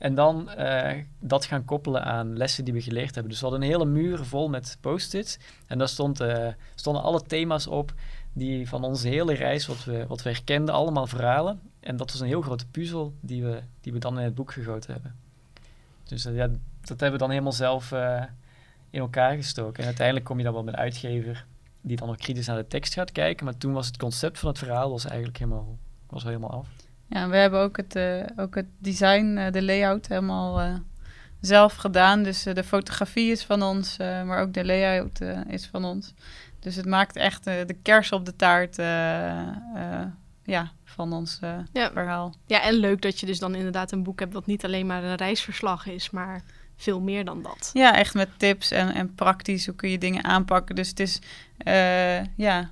En 0.00 0.14
dan 0.14 0.50
eh, 0.50 0.98
dat 1.18 1.44
gaan 1.44 1.64
koppelen 1.64 2.04
aan 2.04 2.36
lessen 2.36 2.64
die 2.64 2.74
we 2.74 2.80
geleerd 2.80 3.14
hebben. 3.14 3.32
Dus 3.32 3.40
we 3.40 3.46
hadden 3.46 3.64
een 3.64 3.70
hele 3.72 3.84
muur 3.84 4.24
vol 4.24 4.48
met 4.48 4.78
post-its. 4.80 5.38
En 5.66 5.78
daar 5.78 5.88
stond, 5.88 6.20
eh, 6.20 6.48
stonden 6.74 7.02
alle 7.02 7.22
thema's 7.22 7.66
op 7.66 7.94
die 8.32 8.68
van 8.68 8.84
onze 8.84 9.08
hele 9.08 9.34
reis, 9.34 9.66
wat 9.66 9.84
we, 9.84 10.06
wat 10.06 10.22
we 10.22 10.30
herkenden, 10.30 10.74
allemaal 10.74 11.06
verhalen. 11.06 11.60
En 11.80 11.96
dat 11.96 12.10
was 12.10 12.20
een 12.20 12.26
heel 12.26 12.40
grote 12.40 12.66
puzzel 12.66 13.14
die 13.20 13.42
we, 13.44 13.62
die 13.80 13.92
we 13.92 13.98
dan 13.98 14.18
in 14.18 14.24
het 14.24 14.34
boek 14.34 14.52
gegoten 14.52 14.92
hebben. 14.92 15.14
Dus 16.04 16.24
eh, 16.24 16.34
ja, 16.34 16.46
dat 16.80 17.00
hebben 17.00 17.12
we 17.12 17.18
dan 17.18 17.30
helemaal 17.30 17.52
zelf 17.52 17.92
in 18.90 19.00
elkaar 19.00 19.36
gestoken. 19.36 19.80
En 19.80 19.86
uiteindelijk 19.86 20.26
kom 20.26 20.38
je 20.38 20.44
dan 20.44 20.52
wel 20.52 20.64
met 20.64 20.74
een 20.74 20.80
uitgever 20.80 21.46
die 21.80 21.96
dan 21.96 22.08
ook 22.08 22.18
kritisch 22.18 22.46
naar 22.46 22.56
de 22.56 22.66
tekst 22.66 22.94
gaat 22.94 23.12
kijken. 23.12 23.44
Maar 23.44 23.56
toen 23.56 23.72
was 23.72 23.86
het 23.86 23.96
concept 23.96 24.38
van 24.38 24.48
het 24.48 24.58
verhaal 24.58 24.90
was 24.90 25.04
eigenlijk 25.04 25.38
helemaal, 25.38 25.78
was 26.06 26.22
helemaal 26.22 26.50
af. 26.50 26.68
Ja, 27.10 27.28
we 27.28 27.36
hebben 27.36 27.60
ook 27.60 27.76
het, 27.76 27.96
eh, 27.96 28.22
ook 28.36 28.54
het 28.54 28.66
design, 28.78 29.36
eh, 29.36 29.52
de 29.52 29.62
layout 29.62 30.06
helemaal 30.06 30.60
eh, 30.60 30.74
zelf 31.40 31.74
gedaan. 31.74 32.22
Dus 32.22 32.42
de 32.42 32.64
fotografie 32.64 33.30
is 33.30 33.44
van 33.44 33.62
ons, 33.62 33.96
maar 33.98 34.40
ook 34.40 34.52
de 34.54 34.64
layout 34.64 35.20
is 35.48 35.66
van 35.66 35.84
ons. 35.84 36.14
Dus 36.60 36.76
het 36.76 36.86
maakt 36.86 37.16
echt 37.16 37.44
de 37.44 37.76
kers 37.82 38.12
op 38.12 38.24
de 38.24 38.36
taart 38.36 38.76
ja, 40.44 40.72
van 40.84 41.12
ons 41.12 41.38
Ja. 41.72 41.90
verhaal. 41.92 42.34
Ja, 42.46 42.62
en 42.62 42.74
leuk 42.74 43.02
dat 43.02 43.20
je 43.20 43.26
dus 43.26 43.38
dan 43.38 43.54
inderdaad 43.54 43.92
een 43.92 44.02
boek 44.02 44.20
hebt 44.20 44.32
dat 44.32 44.46
niet 44.46 44.64
alleen 44.64 44.86
maar 44.86 45.04
een 45.04 45.14
reisverslag 45.16 45.86
is, 45.86 46.10
maar 46.10 46.42
veel 46.76 47.00
meer 47.00 47.24
dan 47.24 47.42
dat. 47.42 47.70
Ja, 47.72 47.96
echt 47.96 48.14
met 48.14 48.28
tips 48.36 48.70
en, 48.70 48.94
en 48.94 49.14
praktisch 49.14 49.66
hoe 49.66 49.74
kun 49.74 49.90
je 49.90 49.98
dingen 49.98 50.24
aanpakken. 50.24 50.74
Dus 50.74 50.88
het 50.88 51.00
is, 51.00 51.18
eh, 51.56 52.24
ja, 52.24 52.70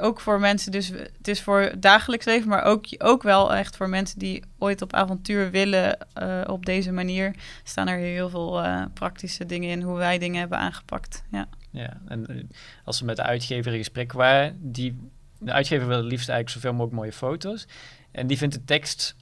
ook 0.00 0.20
voor 0.20 0.40
mensen, 0.40 0.72
dus 0.72 0.88
het 0.88 1.28
is 1.28 1.42
voor 1.42 1.60
het 1.60 1.82
dagelijks 1.82 2.26
leven, 2.26 2.48
maar 2.48 2.62
ook, 2.62 2.86
ook 2.98 3.22
wel 3.22 3.54
echt 3.54 3.76
voor 3.76 3.88
mensen 3.88 4.18
die 4.18 4.42
ooit 4.58 4.82
op 4.82 4.92
avontuur 4.92 5.50
willen 5.50 5.98
eh, 6.12 6.40
op 6.46 6.66
deze 6.66 6.92
manier, 6.92 7.34
staan 7.64 7.88
er 7.88 7.98
heel 7.98 8.30
veel 8.30 8.62
eh, 8.62 8.84
praktische 8.94 9.46
dingen 9.46 9.70
in, 9.70 9.82
hoe 9.82 9.96
wij 9.96 10.18
dingen 10.18 10.40
hebben 10.40 10.58
aangepakt. 10.58 11.24
Ja. 11.30 11.48
Ja, 11.70 12.00
en 12.06 12.26
eh, 12.26 12.36
als 12.84 13.00
we 13.00 13.06
met 13.06 13.16
de 13.16 13.22
uitgever 13.22 13.72
in 13.72 13.78
gesprek 13.78 14.12
waren, 14.12 14.58
die, 14.60 15.10
de 15.38 15.52
uitgever 15.52 15.86
wil 15.86 15.96
het 15.96 16.06
liefst 16.06 16.28
eigenlijk 16.28 16.50
zoveel 16.50 16.72
mogelijk 16.72 16.96
mooie 16.96 17.12
foto's. 17.12 17.66
En 18.10 18.26
die 18.26 18.38
vindt 18.38 18.54
de 18.54 18.64
tekst 18.64 19.16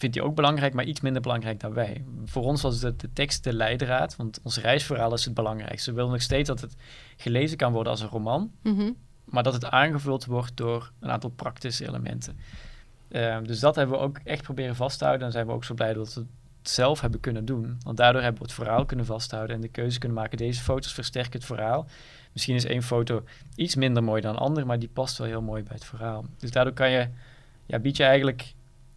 vindt 0.00 0.16
hij 0.16 0.24
ook 0.24 0.34
belangrijk, 0.34 0.74
maar 0.74 0.84
iets 0.84 1.00
minder 1.00 1.22
belangrijk 1.22 1.60
dan 1.60 1.72
wij. 1.72 2.04
Voor 2.24 2.42
ons 2.42 2.62
was 2.62 2.80
de, 2.80 2.96
de 2.96 3.12
tekst 3.12 3.44
de 3.44 3.52
leidraad, 3.52 4.16
want 4.16 4.40
ons 4.42 4.58
reisverhaal 4.58 5.12
is 5.12 5.24
het 5.24 5.34
belangrijkste. 5.34 5.90
We 5.90 5.96
willen 5.96 6.10
nog 6.10 6.22
steeds 6.22 6.48
dat 6.48 6.60
het 6.60 6.74
gelezen 7.16 7.56
kan 7.56 7.72
worden 7.72 7.92
als 7.92 8.00
een 8.00 8.08
roman, 8.08 8.52
Mhm. 8.62 8.90
Maar 9.30 9.42
dat 9.42 9.52
het 9.52 9.64
aangevuld 9.64 10.24
wordt 10.24 10.56
door 10.56 10.92
een 11.00 11.10
aantal 11.10 11.30
praktische 11.30 11.86
elementen. 11.86 12.38
Ehm, 13.08 13.44
dus 13.44 13.60
dat 13.60 13.76
hebben 13.76 13.98
we 13.98 14.04
ook 14.04 14.18
echt 14.24 14.42
proberen 14.42 14.76
vast 14.76 14.98
te 14.98 15.04
houden. 15.04 15.26
En 15.26 15.32
zijn 15.32 15.46
we 15.46 15.52
ook 15.52 15.64
zo 15.64 15.74
blij 15.74 15.92
dat 15.92 16.14
we 16.14 16.24
zelf 16.62 17.00
hebben 17.00 17.20
kunnen 17.20 17.44
doen. 17.44 17.78
Want 17.82 17.96
daardoor 17.96 18.22
hebben 18.22 18.40
we 18.40 18.46
het 18.46 18.56
verhaal 18.56 18.84
kunnen 18.84 19.06
vasthouden 19.06 19.56
en 19.56 19.62
de 19.62 19.68
keuze 19.68 19.98
kunnen 19.98 20.18
maken. 20.18 20.38
Deze 20.38 20.62
foto's 20.62 20.92
versterken 20.92 21.32
het 21.32 21.44
verhaal. 21.44 21.86
Misschien 22.32 22.54
is 22.54 22.64
één 22.64 22.82
foto 22.82 23.24
iets 23.54 23.74
minder 23.74 24.04
mooi 24.04 24.20
dan 24.20 24.34
een 24.34 24.40
ander, 24.40 24.66
maar 24.66 24.78
die 24.78 24.88
past 24.88 25.18
wel 25.18 25.26
heel 25.26 25.42
mooi 25.42 25.62
bij 25.62 25.74
het 25.74 25.84
verhaal. 25.84 26.24
Dus 26.38 26.50
daardoor 26.50 26.72
kan 26.72 26.90
je, 26.90 27.08
ja, 27.66 27.78
bied 27.78 27.96
je 27.96 28.04
eigenlijk 28.04 28.54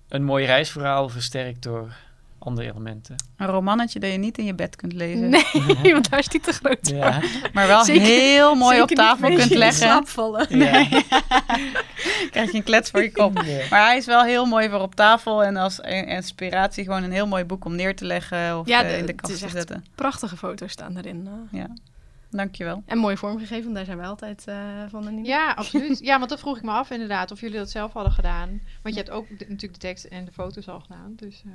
een 0.08 0.24
mooi 0.24 0.46
reisverhaal 0.46 1.10
versterkt 1.10 1.64
door 1.64 1.96
andere 2.46 2.70
elementen. 2.70 3.16
Een 3.38 3.48
romannetje 3.48 4.00
dat 4.00 4.12
je 4.12 4.18
niet 4.18 4.38
in 4.38 4.46
je 4.46 4.54
bed 4.56 4.76
kunt 4.76 4.94
lezen. 4.94 5.30
Nee, 5.30 5.94
want 5.94 6.10
daar 6.10 6.20
is 6.20 6.28
die 6.28 6.40
te 6.42 6.52
groot 6.54 6.78
voor. 6.88 6.96
Ja, 6.98 7.22
Maar 7.54 7.68
wel 7.68 7.84
Zeker- 7.84 8.02
heel 8.06 8.56
mooi 8.56 8.82
op 8.82 8.90
tafel 8.90 9.28
kunt 9.30 9.44
je 9.44 9.50
in 9.50 9.58
leggen. 9.58 9.78
slaap 9.78 10.08
vallen. 10.08 10.58
ja. 10.60 10.88
krijg 12.32 12.52
je 12.52 12.58
een 12.58 12.64
klets 12.64 12.90
voor 12.90 13.02
je 13.02 13.12
kop. 13.12 13.34
Maar 13.70 13.86
hij 13.86 13.98
is 13.98 14.06
wel 14.06 14.24
heel 14.24 14.46
mooi 14.46 14.70
voor 14.70 14.80
op 14.80 14.96
tafel 14.96 15.44
en 15.44 15.56
als 15.58 15.80
inspiratie 16.06 16.84
gewoon 16.84 17.04
een 17.04 17.12
heel 17.12 17.28
mooi 17.28 17.44
boek 17.44 17.66
om 17.66 17.76
neer 17.76 17.96
te 17.96 18.06
leggen 18.06 18.60
of 18.60 18.68
Ja, 18.68 18.84
eh, 18.84 18.90
de- 18.90 18.98
in 18.98 19.06
de 19.06 19.14
kast 19.14 19.34
is 19.34 19.40
te 19.40 19.50
zetten. 19.50 19.86
Prachtige 19.96 20.38
foto's 20.38 20.72
staan 20.72 20.98
erin. 20.98 21.28
eh. 21.28 21.60
Ja, 21.60 21.68
dankjewel. 22.30 22.84
En 22.86 22.98
mooi 22.98 23.18
vormgegeven, 23.18 23.64
want 23.64 23.76
daar 23.76 23.86
zijn 23.86 23.98
wij 23.98 24.08
altijd 24.08 24.44
eh, 24.48 24.56
van. 24.90 25.08
En 25.08 25.24
Ja, 25.26 25.52
absoluut. 25.52 26.00
Ja, 26.00 26.18
want 26.18 26.30
dat 26.30 26.40
vroeg 26.40 26.58
ik 26.58 26.64
me 26.64 26.72
af 26.72 26.90
inderdaad, 26.90 27.32
of 27.32 27.40
jullie 27.42 27.58
dat 27.58 27.70
zelf 27.70 27.94
hadden 27.94 28.14
gedaan. 28.14 28.62
Want 28.82 28.96
je 28.96 29.02
hebt 29.02 29.14
ook 29.14 29.28
de- 29.30 29.36
natuurlijk 29.48 29.74
de 29.74 29.80
tekst 29.88 30.04
en 30.04 30.26
de 30.26 30.32
foto's 30.32 30.68
al 30.68 30.80
gedaan. 30.80 31.14
Dus, 31.16 31.42
eh, 31.46 31.52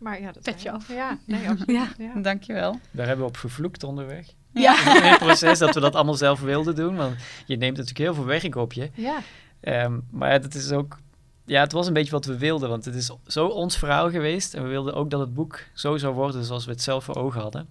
maar 0.00 0.20
ja, 0.20 0.32
dat 0.32 0.42
Petje 0.42 0.60
zijn- 0.60 0.74
af. 0.74 0.88
Ja, 0.88 1.18
nee, 1.26 1.48
absoluut. 1.48 1.94
Ja. 2.14 2.20
Dankjewel. 2.20 2.78
Daar 2.90 3.06
hebben 3.06 3.24
we 3.24 3.30
op 3.30 3.36
gevloekt 3.36 3.82
onderweg. 3.84 4.26
Ja. 4.52 4.96
In 4.96 5.02
het 5.02 5.18
proces 5.18 5.58
dat 5.58 5.74
we 5.74 5.80
dat 5.80 5.94
allemaal 5.94 6.14
zelf 6.14 6.40
wilden 6.40 6.74
doen. 6.74 6.96
Want 6.96 7.14
je 7.46 7.56
neemt 7.56 7.76
natuurlijk 7.76 7.98
heel 7.98 8.14
veel 8.14 8.24
werk 8.24 8.54
op 8.56 8.72
je. 8.72 8.90
Ja. 8.94 9.18
Ehm, 9.60 9.98
maar 10.10 10.40
dat 10.40 10.54
is 10.54 10.70
ook... 10.72 10.98
Ja, 11.44 11.60
het 11.60 11.72
was 11.72 11.86
een 11.86 11.92
beetje 11.92 12.10
wat 12.10 12.24
we 12.24 12.38
wilden. 12.38 12.68
Want 12.68 12.84
het 12.84 12.94
is 12.94 13.10
zo 13.26 13.46
ons 13.46 13.76
verhaal 13.78 14.10
geweest. 14.10 14.54
En 14.54 14.62
we 14.62 14.68
wilden 14.68 14.94
ook 14.94 15.10
dat 15.10 15.20
het 15.20 15.34
boek 15.34 15.60
zo 15.74 15.96
zou 15.96 16.14
worden 16.14 16.44
zoals 16.44 16.64
we 16.64 16.70
het 16.70 16.82
zelf 16.82 17.04
voor 17.04 17.16
ogen 17.16 17.40
hadden. 17.40 17.68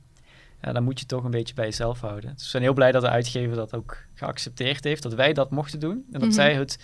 Ja, 0.62 0.72
dan 0.74 0.84
moet 0.84 1.00
je 1.00 1.06
toch 1.06 1.24
een 1.24 1.32
beetje 1.32 1.54
bij 1.54 1.66
jezelf 1.66 2.00
houden. 2.02 2.34
Dus 2.34 2.44
we 2.44 2.50
zijn 2.50 2.64
heel 2.64 2.74
blij 2.74 2.92
dat 2.92 3.02
de 3.02 3.10
uitgever 3.10 3.56
dat 3.56 3.74
ook 3.76 3.98
geaccepteerd 4.14 4.84
heeft. 4.84 5.04
Dat 5.04 5.14
wij 5.14 5.34
dat 5.34 5.52
mochten 5.52 5.80
doen. 5.80 5.92
En 6.12 6.20
dat 6.20 6.22
Mhm. 6.22 6.32
zij 6.32 6.54
het, 6.54 6.80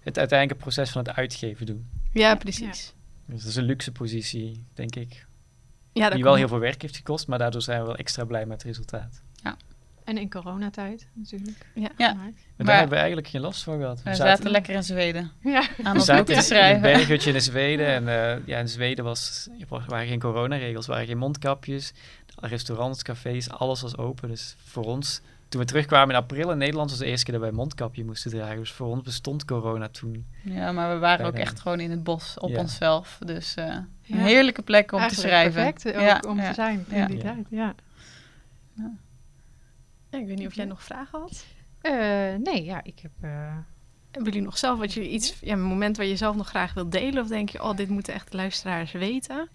het 0.00 0.18
uiteindelijke 0.18 0.62
proces 0.62 0.90
van 0.90 1.04
het 1.06 1.16
uitgeven 1.16 1.66
doen. 1.66 1.88
Ja, 2.12 2.34
precies. 2.34 2.94
Dus 3.30 3.40
dat 3.40 3.50
is 3.50 3.56
een 3.56 3.64
luxe 3.64 3.92
positie, 3.92 4.64
denk 4.74 4.96
ik. 4.96 5.26
Ja, 5.92 6.04
dat 6.04 6.12
die 6.12 6.22
wel 6.24 6.34
heel 6.34 6.48
veel 6.48 6.58
werk 6.58 6.82
heeft 6.82 6.96
gekost. 6.96 7.26
Maar 7.26 7.38
daardoor 7.38 7.62
zijn 7.62 7.80
we 7.80 7.86
wel 7.86 7.96
extra 7.96 8.24
blij 8.24 8.46
met 8.46 8.52
het 8.62 8.66
resultaat. 8.66 9.22
En 10.04 10.18
in 10.18 10.30
coronatijd 10.30 11.08
natuurlijk. 11.14 11.66
Ja. 11.74 11.88
Ja. 11.96 12.12
Maar, 12.14 12.14
Maar- 12.14 12.32
daar 12.56 12.66
Maar- 12.66 12.72
hebben 12.74 12.90
we 12.90 12.96
eigenlijk 12.96 13.28
geen 13.28 13.40
last 13.40 13.62
van 13.62 13.78
gehad. 13.78 14.02
We 14.02 14.14
zaten 14.14 14.50
lekker 14.50 14.74
in 14.74 14.82
Zweden 14.82 15.30
Ja. 15.42 15.68
aan 15.82 15.96
We 15.96 16.00
zaten 16.02 16.24
te 16.24 16.54
in 16.54 16.74
een 16.74 16.80
berghutje 16.80 17.32
in 17.32 17.40
Zweden. 17.40 17.86
En 17.86 18.08
eh, 18.08 18.46
ja, 18.46 18.58
in 18.58 18.68
Zweden 18.68 19.04
was, 19.04 19.48
er 19.60 19.84
waren 19.86 20.06
geen 20.08 20.18
coronaregels, 20.18 20.86
waren 20.86 21.06
geen 21.06 21.18
mondkapjes. 21.18 21.92
Restaurants, 22.36 23.02
cafés, 23.02 23.50
alles 23.50 23.80
was 23.80 23.96
open. 23.96 24.28
Dus 24.28 24.56
voor 24.64 24.84
ons, 24.84 25.20
toen 25.50 25.60
we 25.60 25.66
terugkwamen 25.66 26.14
in 26.14 26.20
april 26.20 26.50
in 26.50 26.58
Nederland, 26.58 26.90
was 26.90 26.98
de 26.98 27.04
eerste 27.06 27.24
keer 27.24 27.32
dat 27.32 27.42
wij 27.42 27.50
een 27.50 27.56
mondkapje 27.56 28.04
moesten 28.04 28.30
dragen. 28.30 28.56
Dus 28.56 28.72
voor 28.72 28.86
ons 28.86 29.02
bestond 29.02 29.44
corona 29.44 29.88
toen. 29.88 30.26
Ja, 30.42 30.72
maar 30.72 30.92
we 30.94 30.98
waren 30.98 31.26
ook 31.26 31.34
echt 31.34 31.60
gewoon 31.60 31.80
in 31.80 31.90
het 31.90 32.02
bos 32.04 32.38
op 32.38 32.50
Ja. 32.50 32.58
onszelf. 32.58 33.18
Dus 33.24 33.54
eh, 33.54 33.66
Ja. 33.66 33.86
een 34.08 34.18
heerlijke 34.18 34.62
plek 34.62 34.92
om 34.92 35.08
te 35.08 35.14
schrijven. 35.14 35.52
perfect 35.72 35.86
ook 35.96 36.02
Ja, 36.02 36.22
om 36.28 36.36
ja. 36.40 36.48
te 36.48 36.54
zijn 36.54 36.84
in 36.88 36.96
Ja. 36.96 37.06
die 37.06 37.16
Ja. 37.16 37.22
tijd. 37.22 37.46
Ja. 37.50 37.74
Ja, 40.10 40.18
ik 40.18 40.26
weet 40.26 40.38
niet 40.38 40.46
of 40.46 40.54
jij 40.54 40.64
nog 40.64 40.82
vragen 40.82 41.18
had. 41.20 41.44
Eh, 41.80 41.92
nee, 42.42 42.64
ja, 42.64 42.80
ik 42.82 42.98
heb... 42.98 43.10
eh, 43.20 43.56
Hebben 44.10 44.32
jullie 44.32 44.46
nog 44.46 44.58
zelf 44.58 44.78
wat 44.78 44.92
jullie 44.92 45.10
iets, 45.10 45.36
ja, 45.40 45.52
een 45.52 45.62
moment 45.62 45.96
waar 45.96 46.06
je 46.06 46.16
zelf 46.16 46.36
nog 46.36 46.48
graag 46.48 46.74
wilt 46.74 46.92
delen? 46.92 47.22
Of 47.22 47.28
denk 47.28 47.48
je, 47.48 47.62
oh, 47.62 47.76
dit 47.76 47.88
moeten 47.88 48.14
echt 48.14 48.30
de 48.30 48.36
luisteraars 48.36 48.92
weten? 48.92 49.48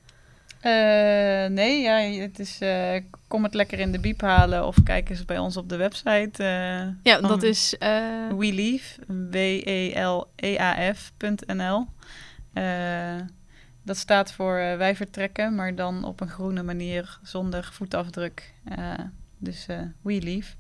Eh, 0.66 1.46
nee, 1.50 1.82
ja, 1.82 1.98
het 2.22 2.40
is, 2.40 2.62
eh, 2.62 3.02
kom 3.28 3.44
het 3.44 3.54
lekker 3.54 3.80
in 3.80 3.92
de 3.92 4.00
biep 4.00 4.22
halen 4.22 4.68
of 4.68 4.84
kijk 4.84 5.10
eens 5.10 5.26
bij 5.26 5.38
ons 5.38 5.58
op 5.58 5.70
de 5.70 5.76
website. 5.76 6.44
eh, 6.44 6.88
Ja, 7.04 7.22
dat 7.22 7.44
is. 7.44 7.76
We 8.38 8.54
Leave, 8.54 9.02
W-E-L-E-A-F.nl. 10.68 11.88
Eh, 12.54 13.16
dat 13.84 13.98
staat 13.98 14.32
voor 14.34 14.54
wij 14.56 14.96
vertrekken, 14.96 15.56
maar 15.56 15.76
dan 15.76 16.04
op 16.04 16.22
een 16.22 16.30
groene 16.30 16.64
manier 16.64 17.20
zonder 17.24 17.70
voetafdruk. 17.72 18.54
Dus 19.38 19.66
We 20.02 20.22
Leave. 20.22 20.54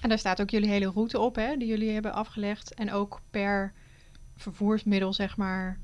En 0.00 0.08
daar 0.08 0.18
staat 0.18 0.40
ook 0.40 0.50
jullie 0.50 0.70
hele 0.70 0.90
route 0.90 1.18
op, 1.18 1.36
hè, 1.36 1.56
die 1.56 1.68
jullie 1.68 1.90
hebben 1.92 2.12
afgelegd. 2.12 2.74
En 2.74 2.92
ook 2.92 3.20
per 3.30 3.72
vervoersmiddel, 4.36 5.12
zeg 5.12 5.36
maar, 5.36 5.78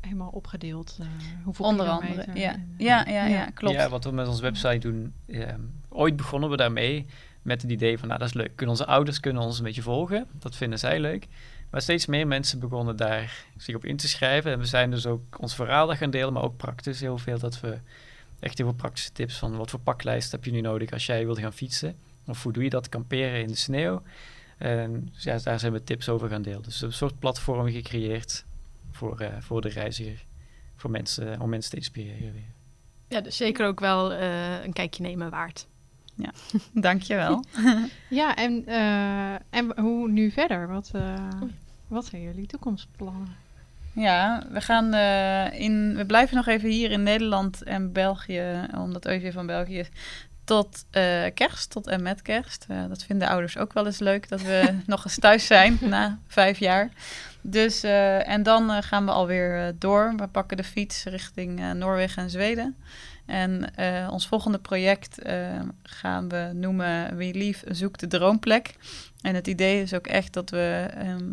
helemaal 0.00 0.28
opgedeeld. 0.30 0.96
eh, 1.00 1.06
hoeveel 1.44 1.64
Onder 1.64 1.86
kilometer 1.86 2.18
andere. 2.18 2.38
Ja, 2.40 2.52
en- 2.52 2.74
ja, 2.78 3.06
ja, 3.06 3.26
ja, 3.26 3.44
klopt. 3.50 3.74
Ja, 3.76 3.88
wat 3.88 4.04
we 4.04 4.10
met 4.10 4.28
onze 4.28 4.42
website 4.42 4.78
doen. 4.78 5.12
ehm, 5.26 5.60
ooit 5.88 6.16
begonnen 6.16 6.50
we 6.50 6.56
daarmee 6.56 7.06
met 7.42 7.62
het 7.62 7.70
idee 7.70 7.98
van, 7.98 8.08
nou 8.08 8.20
dat 8.20 8.28
is 8.28 8.34
leuk. 8.34 8.50
Kunnen 8.54 8.68
onze 8.68 8.86
ouders 8.86 9.20
kunnen 9.20 9.42
ons 9.42 9.58
een 9.58 9.64
beetje 9.64 9.82
volgen. 9.82 10.26
Dat 10.32 10.56
vinden 10.56 10.78
zij 10.78 11.00
leuk. 11.00 11.26
Maar 11.70 11.82
steeds 11.82 12.06
meer 12.06 12.26
mensen 12.26 12.58
begonnen 12.58 12.96
daar 12.96 13.44
zich 13.56 13.74
op 13.74 13.84
in 13.84 13.96
te 13.96 14.08
schrijven. 14.08 14.52
En 14.52 14.58
we 14.58 14.64
zijn 14.64 14.90
dus 14.90 15.06
ook 15.06 15.38
ons 15.40 15.54
verhaal 15.54 15.86
daar 15.86 15.96
gaan 15.96 16.10
delen, 16.10 16.32
maar 16.32 16.42
ook 16.42 16.56
praktisch 16.56 17.00
heel 17.00 17.18
veel. 17.18 17.38
Dat 17.38 17.60
we 17.60 17.78
echt 18.40 18.58
heel 18.58 18.66
veel 18.66 18.76
praktische 18.76 19.12
tips 19.12 19.38
van 19.38 19.56
wat 19.56 19.70
voor 19.70 19.80
paklijst 19.80 20.32
heb 20.32 20.44
je 20.44 20.50
nu 20.50 20.60
nodig 20.60 20.90
als 20.90 21.06
jij 21.06 21.24
wilt 21.24 21.38
gaan 21.38 21.52
fietsen. 21.52 21.96
Of 22.26 22.42
hoe 22.42 22.52
doe 22.52 22.62
je 22.64 22.70
dat, 22.70 22.88
kamperen 22.88 23.40
in 23.40 23.48
de 23.48 23.54
sneeuw. 23.56 24.02
En 24.58 25.08
dus 25.12 25.22
ja, 25.22 25.38
daar 25.38 25.58
zijn 25.60 25.72
we 25.72 25.84
tips 25.84 26.08
over 26.08 26.28
gaan 26.28 26.42
delen. 26.42 26.62
Dus 26.62 26.82
een 26.82 26.92
soort 26.92 27.18
platform 27.18 27.68
gecreëerd 27.70 28.44
voor, 28.98 29.20
eh, 29.20 29.28
voor 29.40 29.60
de 29.60 29.68
reiziger. 29.68 30.24
Voor 30.76 30.90
mensen, 30.90 31.40
om 31.40 31.48
mensen 31.48 31.70
te 31.70 31.76
inspireren 31.76 32.32
weer. 32.32 32.52
ja, 33.08 33.20
dus 33.20 33.36
zeker 33.36 33.66
ook 33.66 33.80
wel 33.80 34.12
eh, 34.12 34.64
een 34.64 34.72
kijkje 34.72 35.02
nemen 35.02 35.30
waard. 35.30 35.66
Dankjewel. 36.72 37.44
Ja, 38.08 38.36
en, 38.36 38.66
eh, 38.66 39.34
en 39.50 39.80
hoe 39.80 40.08
nu 40.08 40.30
verder? 40.30 40.68
Wat, 40.68 40.90
eh, 40.94 41.30
wat 41.88 42.04
zijn 42.06 42.22
jullie 42.22 42.46
toekomstplannen? 42.46 43.36
Ja, 43.92 44.46
we 44.50 44.60
gaan 44.60 44.92
eh, 44.94 45.60
in. 45.60 45.96
We 45.96 46.06
blijven 46.06 46.36
nog 46.36 46.46
even 46.46 46.68
hier 46.68 46.90
in 46.90 47.02
Nederland 47.02 47.62
en 47.62 47.92
België, 47.92 48.66
omdat 48.76 49.06
Eugé 49.06 49.32
van 49.32 49.46
België 49.46 49.78
is. 49.78 49.88
Tot 50.44 50.84
eh, 50.90 51.24
kerst, 51.34 51.70
tot 51.70 51.86
en 51.86 52.02
met 52.02 52.22
kerst. 52.22 52.64
Eh, 52.68 52.88
dat 52.88 53.02
vinden 53.04 53.28
ouders 53.28 53.56
ook 53.58 53.72
wel 53.72 53.86
eens 53.86 53.98
leuk, 53.98 54.28
dat 54.28 54.42
we 54.42 54.74
nog 54.86 55.04
eens 55.04 55.18
thuis 55.18 55.46
zijn 55.46 55.78
na 55.80 56.18
vijf 56.26 56.58
jaar. 56.58 56.90
Dus, 57.40 57.82
eh, 57.82 58.28
en 58.28 58.42
dan 58.42 58.70
eh, 58.70 58.76
gaan 58.80 59.04
we 59.04 59.10
alweer 59.10 59.66
eh, 59.66 59.72
door. 59.78 60.12
We 60.16 60.26
pakken 60.26 60.56
de 60.56 60.64
fiets 60.64 61.04
richting 61.04 61.72
Noorwegen 61.74 62.22
en 62.22 62.30
Zweden. 62.30 62.76
En 63.26 63.72
ons 64.10 64.26
volgende 64.26 64.58
project 64.58 65.18
gaan 65.82 66.28
we 66.28 66.50
noemen 66.54 67.16
We 67.16 67.34
Leave 67.34 67.74
Zoek 67.74 67.98
de 67.98 68.06
Droomplek. 68.06 68.74
En 69.20 69.34
het 69.34 69.46
idee 69.46 69.82
is 69.82 69.94
ook 69.94 70.06
echt 70.06 70.32
dat 70.32 70.50
we 70.50 70.88
ehm, 70.94 71.30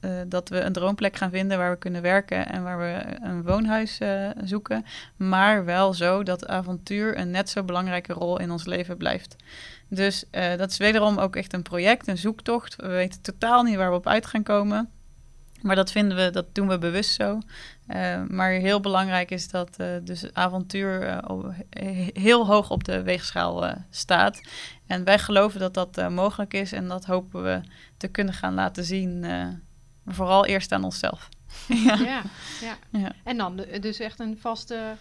eh, 0.00 0.10
dat 0.26 0.48
we 0.48 0.60
een 0.60 0.72
droomplek 0.72 1.16
gaan 1.16 1.30
vinden 1.30 1.58
waar 1.58 1.70
we 1.70 1.78
kunnen 1.78 2.02
werken 2.02 2.48
en 2.48 2.62
waar 2.62 2.78
we 2.78 3.16
een 3.26 3.42
woonhuis 3.42 4.00
zoeken. 4.44 4.84
Maar 5.16 5.64
wel 5.64 5.94
zo 5.94 6.22
dat 6.22 6.46
avontuur 6.46 7.18
een 7.18 7.30
net 7.30 7.50
zo 7.50 7.62
belangrijke 7.62 8.12
rol 8.12 8.38
in 8.40 8.50
ons 8.50 8.64
leven 8.64 8.96
blijft. 8.96 9.36
Dus 9.88 10.24
dat 10.30 10.70
is 10.70 10.76
wederom 10.76 11.18
ook 11.18 11.36
echt 11.36 11.52
een 11.52 11.62
project, 11.62 12.06
een 12.06 12.18
zoektocht. 12.18 12.76
We 12.76 12.88
weten 12.88 13.20
totaal 13.20 13.62
niet 13.62 13.76
waar 13.76 13.90
we 13.90 13.96
op 13.96 14.06
uit 14.06 14.26
gaan 14.26 14.42
komen. 14.42 14.90
Maar 15.66 15.76
dat 15.76 15.92
vinden 15.92 16.16
we, 16.16 16.30
dat 16.30 16.54
doen 16.54 16.68
we 16.68 16.78
bewust 16.78 17.14
zo. 17.14 17.38
Eh, 17.86 18.22
maar 18.28 18.50
heel 18.50 18.80
belangrijk 18.80 19.30
is 19.30 19.48
dat 19.48 19.76
eh, 19.76 19.86
dus 20.02 20.32
avontuur 20.32 21.02
eh, 21.02 22.08
heel 22.12 22.46
hoog 22.46 22.70
op 22.70 22.84
de 22.84 23.02
weegschaal 23.02 23.66
eh, 23.66 23.76
staat. 23.90 24.40
En 24.86 25.04
wij 25.04 25.18
geloven 25.18 25.60
dat 25.60 25.74
dat 25.74 25.98
eh, 25.98 26.08
mogelijk 26.08 26.54
is 26.54 26.72
en 26.72 26.88
dat 26.88 27.04
hopen 27.04 27.42
we 27.42 27.60
te 27.96 28.08
kunnen 28.08 28.34
gaan 28.34 28.54
laten 28.54 28.84
zien. 28.84 29.24
eh, 29.24 29.30
maar 30.02 30.14
vooral 30.14 30.46
eerst 30.46 30.72
aan 30.72 30.84
onszelf. 30.84 31.28
ja. 31.68 31.94
Ja, 31.96 32.22
ja. 32.60 32.76
Ja. 32.90 33.12
En 33.24 33.36
dan 33.36 33.56
de- 33.56 33.78
dus 33.78 33.98
echt 33.98 34.20
een 34.20 34.38
vaste 34.40 34.96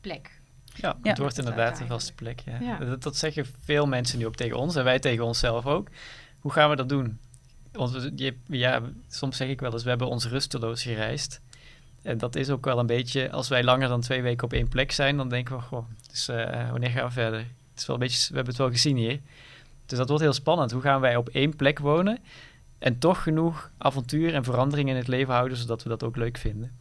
plek. 0.00 0.40
Ja, 0.74 0.96
Ja. 1.02 1.08
het 1.10 1.18
wordt 1.18 1.38
inderdaad 1.38 1.80
een 1.80 1.86
vaste 1.86 2.14
plek. 2.14 2.40
Ja. 2.44 2.58
Ja. 2.60 2.78
Dat, 2.78 3.02
dat 3.02 3.16
zeggen 3.16 3.46
veel 3.64 3.86
mensen 3.86 4.18
nu 4.18 4.26
ook 4.26 4.36
tegen 4.36 4.56
ons 4.56 4.76
en 4.76 4.84
wij 4.84 4.98
tegen 4.98 5.24
onszelf 5.24 5.66
ook. 5.66 5.88
Hoe 6.38 6.52
gaan 6.52 6.70
we 6.70 6.76
dat 6.76 6.88
doen? 6.88 7.18
Je, 8.16 8.34
ja, 8.46 8.82
soms 9.08 9.36
zeg 9.36 9.48
ik 9.48 9.60
wel 9.60 9.72
eens, 9.72 9.82
we 9.82 9.88
hebben 9.88 10.08
ons 10.08 10.26
rusteloos 10.26 10.82
gereisd. 10.82 11.40
En 12.02 12.18
dat 12.18 12.36
is 12.36 12.50
ook 12.50 12.64
wel 12.64 12.78
een 12.78 12.86
beetje, 12.86 13.30
als 13.30 13.48
wij 13.48 13.64
langer 13.64 13.88
dan 13.88 14.00
twee 14.00 14.22
weken 14.22 14.44
op 14.44 14.52
één 14.52 14.68
plek 14.68 14.92
zijn, 14.92 15.16
dan 15.16 15.28
denken 15.28 15.56
we, 15.56 15.62
goh, 15.62 15.84
dus, 16.10 16.28
eh, 16.28 16.70
wanneer 16.70 16.90
gaan 16.90 17.06
we 17.06 17.12
verder? 17.12 17.38
Het 17.38 17.80
is 17.80 17.86
wel 17.86 17.96
een 17.96 18.02
beetje, 18.02 18.28
we 18.28 18.34
hebben 18.34 18.52
het 18.52 18.62
wel 18.62 18.70
gezien 18.70 18.96
hier. 18.96 19.20
Dus 19.86 19.98
dat 19.98 20.08
wordt 20.08 20.22
heel 20.22 20.32
spannend. 20.32 20.70
Hoe 20.70 20.82
gaan 20.82 21.00
wij 21.00 21.16
op 21.16 21.28
één 21.28 21.56
plek 21.56 21.78
wonen 21.78 22.18
en 22.78 22.98
toch 22.98 23.22
genoeg 23.22 23.70
avontuur 23.78 24.34
en 24.34 24.44
verandering 24.44 24.88
in 24.88 24.96
het 24.96 25.08
leven 25.08 25.34
houden, 25.34 25.56
zodat 25.58 25.82
we 25.82 25.88
dat 25.88 26.02
ook 26.02 26.16
leuk 26.16 26.38
vinden? 26.38 26.72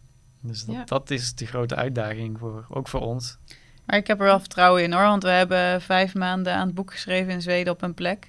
Dus 0.42 0.66
dat, 0.66 0.76
Ja. 0.76 0.84
dat 0.84 1.10
is 1.10 1.36
de 1.36 1.46
grote 1.46 1.76
uitdaging, 1.76 2.40
voor, 2.40 2.66
ook 2.70 2.88
voor 2.88 3.02
ons. 3.02 3.38
Maar 3.86 3.98
ik 3.98 4.08
heb 4.08 4.20
er 4.20 4.26
wel 4.26 4.40
vertrouwen 4.40 4.84
in 4.84 4.94
hoor, 4.94 5.04
want 5.04 5.24
we 5.24 5.30
hebben 5.30 5.82
vijf 5.82 6.14
maanden 6.16 6.54
aan 6.54 6.66
het 6.66 6.76
boek 6.76 6.92
geschreven 6.92 7.34
in 7.34 7.42
Zweden 7.42 7.74
op 7.74 7.82
een 7.82 7.94
plek. 7.94 8.28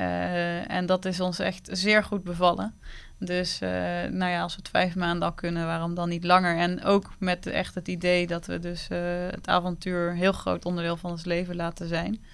Eh, 0.00 0.70
en 0.70 0.86
dat 0.86 1.04
is 1.04 1.20
ons 1.20 1.38
echt 1.38 1.68
zeer 1.72 2.04
goed 2.04 2.24
bevallen. 2.24 2.74
Dus 3.18 3.60
eh, 3.60 3.70
nou 4.10 4.30
ja, 4.30 4.42
als 4.42 4.54
we 4.54 4.58
het 4.62 4.70
vijf 4.70 4.94
maanden 4.94 5.28
al 5.28 5.34
kunnen, 5.34 5.66
waarom 5.66 5.94
dan 5.94 6.08
niet 6.08 6.24
langer? 6.24 6.56
En 6.56 6.84
ook 6.84 7.10
met 7.18 7.46
echt 7.46 7.74
het 7.74 7.88
idee 7.88 8.26
dat 8.26 8.46
we 8.46 8.58
dus 8.58 8.88
eh, 8.88 8.98
het 9.30 9.48
avontuur 9.48 10.10
een 10.10 10.16
heel 10.16 10.32
groot 10.32 10.64
onderdeel 10.64 10.96
van 10.96 11.10
ons 11.10 11.24
leven 11.24 11.56
laten 11.56 11.88
zijn. 11.88 12.24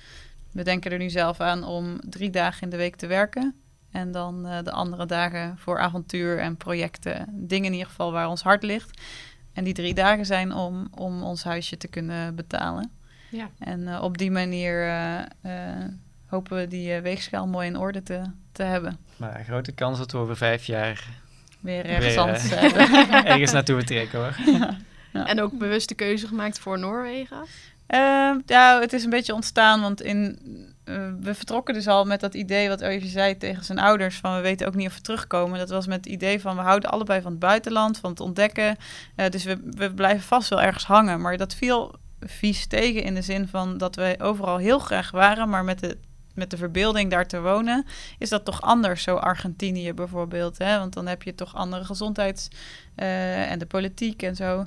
We 0.52 0.62
denken 0.62 0.90
er 0.90 0.98
nu 0.98 1.10
zelf 1.10 1.40
aan 1.40 1.64
om 1.64 2.00
drie 2.00 2.30
dagen 2.30 2.62
in 2.62 2.70
de 2.70 2.76
week 2.76 2.96
te 2.96 3.06
werken. 3.06 3.54
En 3.90 4.12
dan 4.12 4.42
de 4.42 4.72
andere 4.72 5.06
dagen 5.06 5.58
voor 5.58 5.78
avontuur 5.78 6.38
en 6.38 6.56
projecten. 6.56 7.26
Dingen 7.30 7.66
in 7.66 7.72
ieder 7.72 7.88
geval 7.88 8.12
waar 8.12 8.28
ons 8.28 8.42
hart 8.42 8.62
ligt. 8.62 9.00
En 9.52 9.64
die 9.64 9.74
drie 9.74 9.94
dagen 9.94 10.26
zijn 10.26 10.52
om, 10.52 10.88
om 10.90 11.22
ons 11.22 11.44
huisje 11.44 11.76
te 11.76 11.88
kunnen 11.88 12.34
betalen. 12.34 12.90
Ja. 13.30 13.50
En 13.58 14.00
op 14.00 14.18
die 14.18 14.30
manier 14.30 14.86
hopen 16.26 16.56
we 16.56 16.68
die 16.68 17.00
weegschaal 17.00 17.46
mooi 17.46 17.66
in 17.66 17.78
orde 17.78 18.02
te, 18.02 18.22
te 18.52 18.62
hebben. 18.62 18.98
Maar 19.16 19.44
grote 19.44 19.72
kans 19.72 19.98
dat 19.98 20.12
we 20.12 20.18
over 20.18 20.36
vijf 20.36 20.64
jaar 20.64 21.06
weer 21.60 21.84
ergens 21.84 22.14
weer, 22.14 22.18
anders 22.18 22.50
uh, 22.52 23.24
ergens 23.30 23.52
naartoe 23.52 23.84
trekken 23.84 24.18
hoor. 24.18 24.36
Ja. 24.46 24.76
Ja. 25.12 25.26
En 25.26 25.40
ook 25.40 25.58
bewust 25.58 25.88
de 25.88 25.94
keuze 25.94 26.26
gemaakt 26.26 26.58
voor 26.58 26.78
Noorwegen? 26.78 27.36
Uh, 27.88 28.34
ja, 28.46 28.80
het 28.80 28.92
is 28.92 29.04
een 29.04 29.10
beetje 29.10 29.34
ontstaan, 29.34 29.80
want 29.80 30.02
in, 30.02 30.38
uh, 30.84 31.08
we 31.20 31.34
vertrokken 31.34 31.74
dus 31.74 31.86
al 31.86 32.04
met 32.04 32.20
dat 32.20 32.34
idee 32.34 32.68
wat 32.68 32.82
Eugen 32.82 33.08
zei 33.08 33.36
tegen 33.36 33.64
zijn 33.64 33.78
ouders, 33.78 34.16
van 34.16 34.36
we 34.36 34.40
weten 34.40 34.66
ook 34.66 34.74
niet 34.74 34.86
of 34.86 34.94
we 34.94 35.00
terugkomen. 35.00 35.58
Dat 35.58 35.70
was 35.70 35.86
met 35.86 35.96
het 35.96 36.06
idee 36.06 36.40
van 36.40 36.56
we 36.56 36.62
houden 36.62 36.90
allebei 36.90 37.20
van 37.20 37.30
het 37.30 37.40
buitenland, 37.40 37.98
van 37.98 38.10
het 38.10 38.20
ontdekken. 38.20 38.76
Uh, 39.16 39.28
dus 39.28 39.44
we, 39.44 39.58
we 39.70 39.94
blijven 39.94 40.24
vast 40.24 40.48
wel 40.48 40.62
ergens 40.62 40.84
hangen. 40.84 41.20
Maar 41.20 41.36
dat 41.36 41.54
viel 41.54 41.94
vies 42.20 42.66
tegen 42.66 43.02
in 43.02 43.14
de 43.14 43.22
zin 43.22 43.48
van 43.48 43.78
dat 43.78 43.96
we 43.96 44.16
overal 44.18 44.56
heel 44.56 44.78
graag 44.78 45.10
waren, 45.10 45.48
maar 45.48 45.64
met 45.64 45.80
de 45.80 45.98
met 46.36 46.50
de 46.50 46.56
verbeelding 46.56 47.10
daar 47.10 47.26
te 47.26 47.40
wonen, 47.40 47.86
is 48.18 48.28
dat 48.28 48.44
toch 48.44 48.60
anders. 48.60 49.02
Zo 49.02 49.16
Argentinië 49.16 49.92
bijvoorbeeld. 49.92 50.58
Hè? 50.58 50.78
Want 50.78 50.92
dan 50.92 51.06
heb 51.06 51.22
je 51.22 51.34
toch 51.34 51.54
andere 51.54 51.84
gezondheids- 51.84 52.48
uh, 52.96 53.50
en 53.50 53.58
de 53.58 53.66
politiek 53.66 54.22
en 54.22 54.36
zo. 54.36 54.64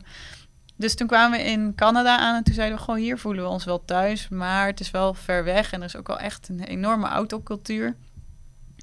Dus 0.76 0.96
toen 0.96 1.08
kwamen 1.08 1.40
we 1.40 1.46
in 1.46 1.76
Canada 1.76 2.18
aan 2.18 2.36
en 2.36 2.44
toen 2.44 2.54
zeiden 2.54 2.78
we 2.78 2.84
gewoon 2.84 3.00
hier 3.00 3.18
voelen 3.18 3.44
we 3.44 3.50
ons 3.50 3.66
wel 3.66 3.86
thuis, 3.86 4.30
maar 4.30 4.68
het 4.68 4.80
is 4.80 4.92
wel 4.92 5.14
ver 5.14 5.44
weg 5.44 5.72
en 5.72 5.80
er 5.80 5.86
is 5.86 5.96
ook 5.96 6.08
wel 6.08 6.20
echt 6.20 6.50
een 6.50 6.64
enorme 6.64 7.08
autocultuur. 7.08 7.96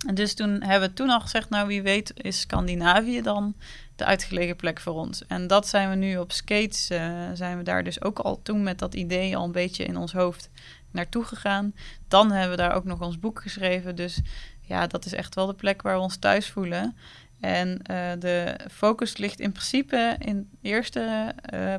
En 0.06 0.14
dus 0.14 0.34
toen 0.34 0.62
hebben 0.62 0.88
we 0.88 0.94
toen 0.94 1.10
al 1.10 1.20
gezegd, 1.20 1.50
nou 1.50 1.66
wie 1.66 1.82
weet 1.82 2.12
is 2.16 2.40
Scandinavië 2.40 3.22
dan 3.22 3.54
de 3.96 4.04
uitgelegen 4.04 4.56
plek 4.56 4.80
voor 4.80 4.92
ons. 4.92 5.26
En 5.26 5.46
dat 5.46 5.68
zijn 5.68 5.90
we 5.90 5.96
nu 5.96 6.16
op 6.18 6.32
skates, 6.32 6.90
uh, 6.90 6.98
zijn 7.34 7.56
we 7.56 7.62
daar 7.62 7.84
dus 7.84 8.02
ook 8.02 8.18
al 8.18 8.42
toen 8.42 8.62
met 8.62 8.78
dat 8.78 8.94
idee 8.94 9.36
al 9.36 9.44
een 9.44 9.52
beetje 9.52 9.84
in 9.84 9.96
ons 9.96 10.12
hoofd 10.12 10.50
naartoe 10.96 11.24
gegaan. 11.24 11.74
Dan 12.08 12.30
hebben 12.30 12.50
we 12.50 12.62
daar 12.62 12.74
ook 12.74 12.84
nog 12.84 13.00
ons 13.00 13.18
boek 13.18 13.42
geschreven. 13.42 13.96
Dus 13.96 14.20
ja, 14.60 14.86
dat 14.86 15.04
is 15.04 15.12
echt 15.12 15.34
wel 15.34 15.46
de 15.46 15.54
plek 15.54 15.82
waar 15.82 15.94
we 15.94 16.02
ons 16.02 16.16
thuis 16.16 16.50
voelen. 16.50 16.96
En 17.40 17.68
uh, 17.68 18.12
de 18.18 18.58
focus 18.70 19.16
ligt 19.16 19.40
in 19.40 19.52
principe 19.52 20.16
in 20.18 20.50
eerste 20.62 21.34
uh, 21.54 21.74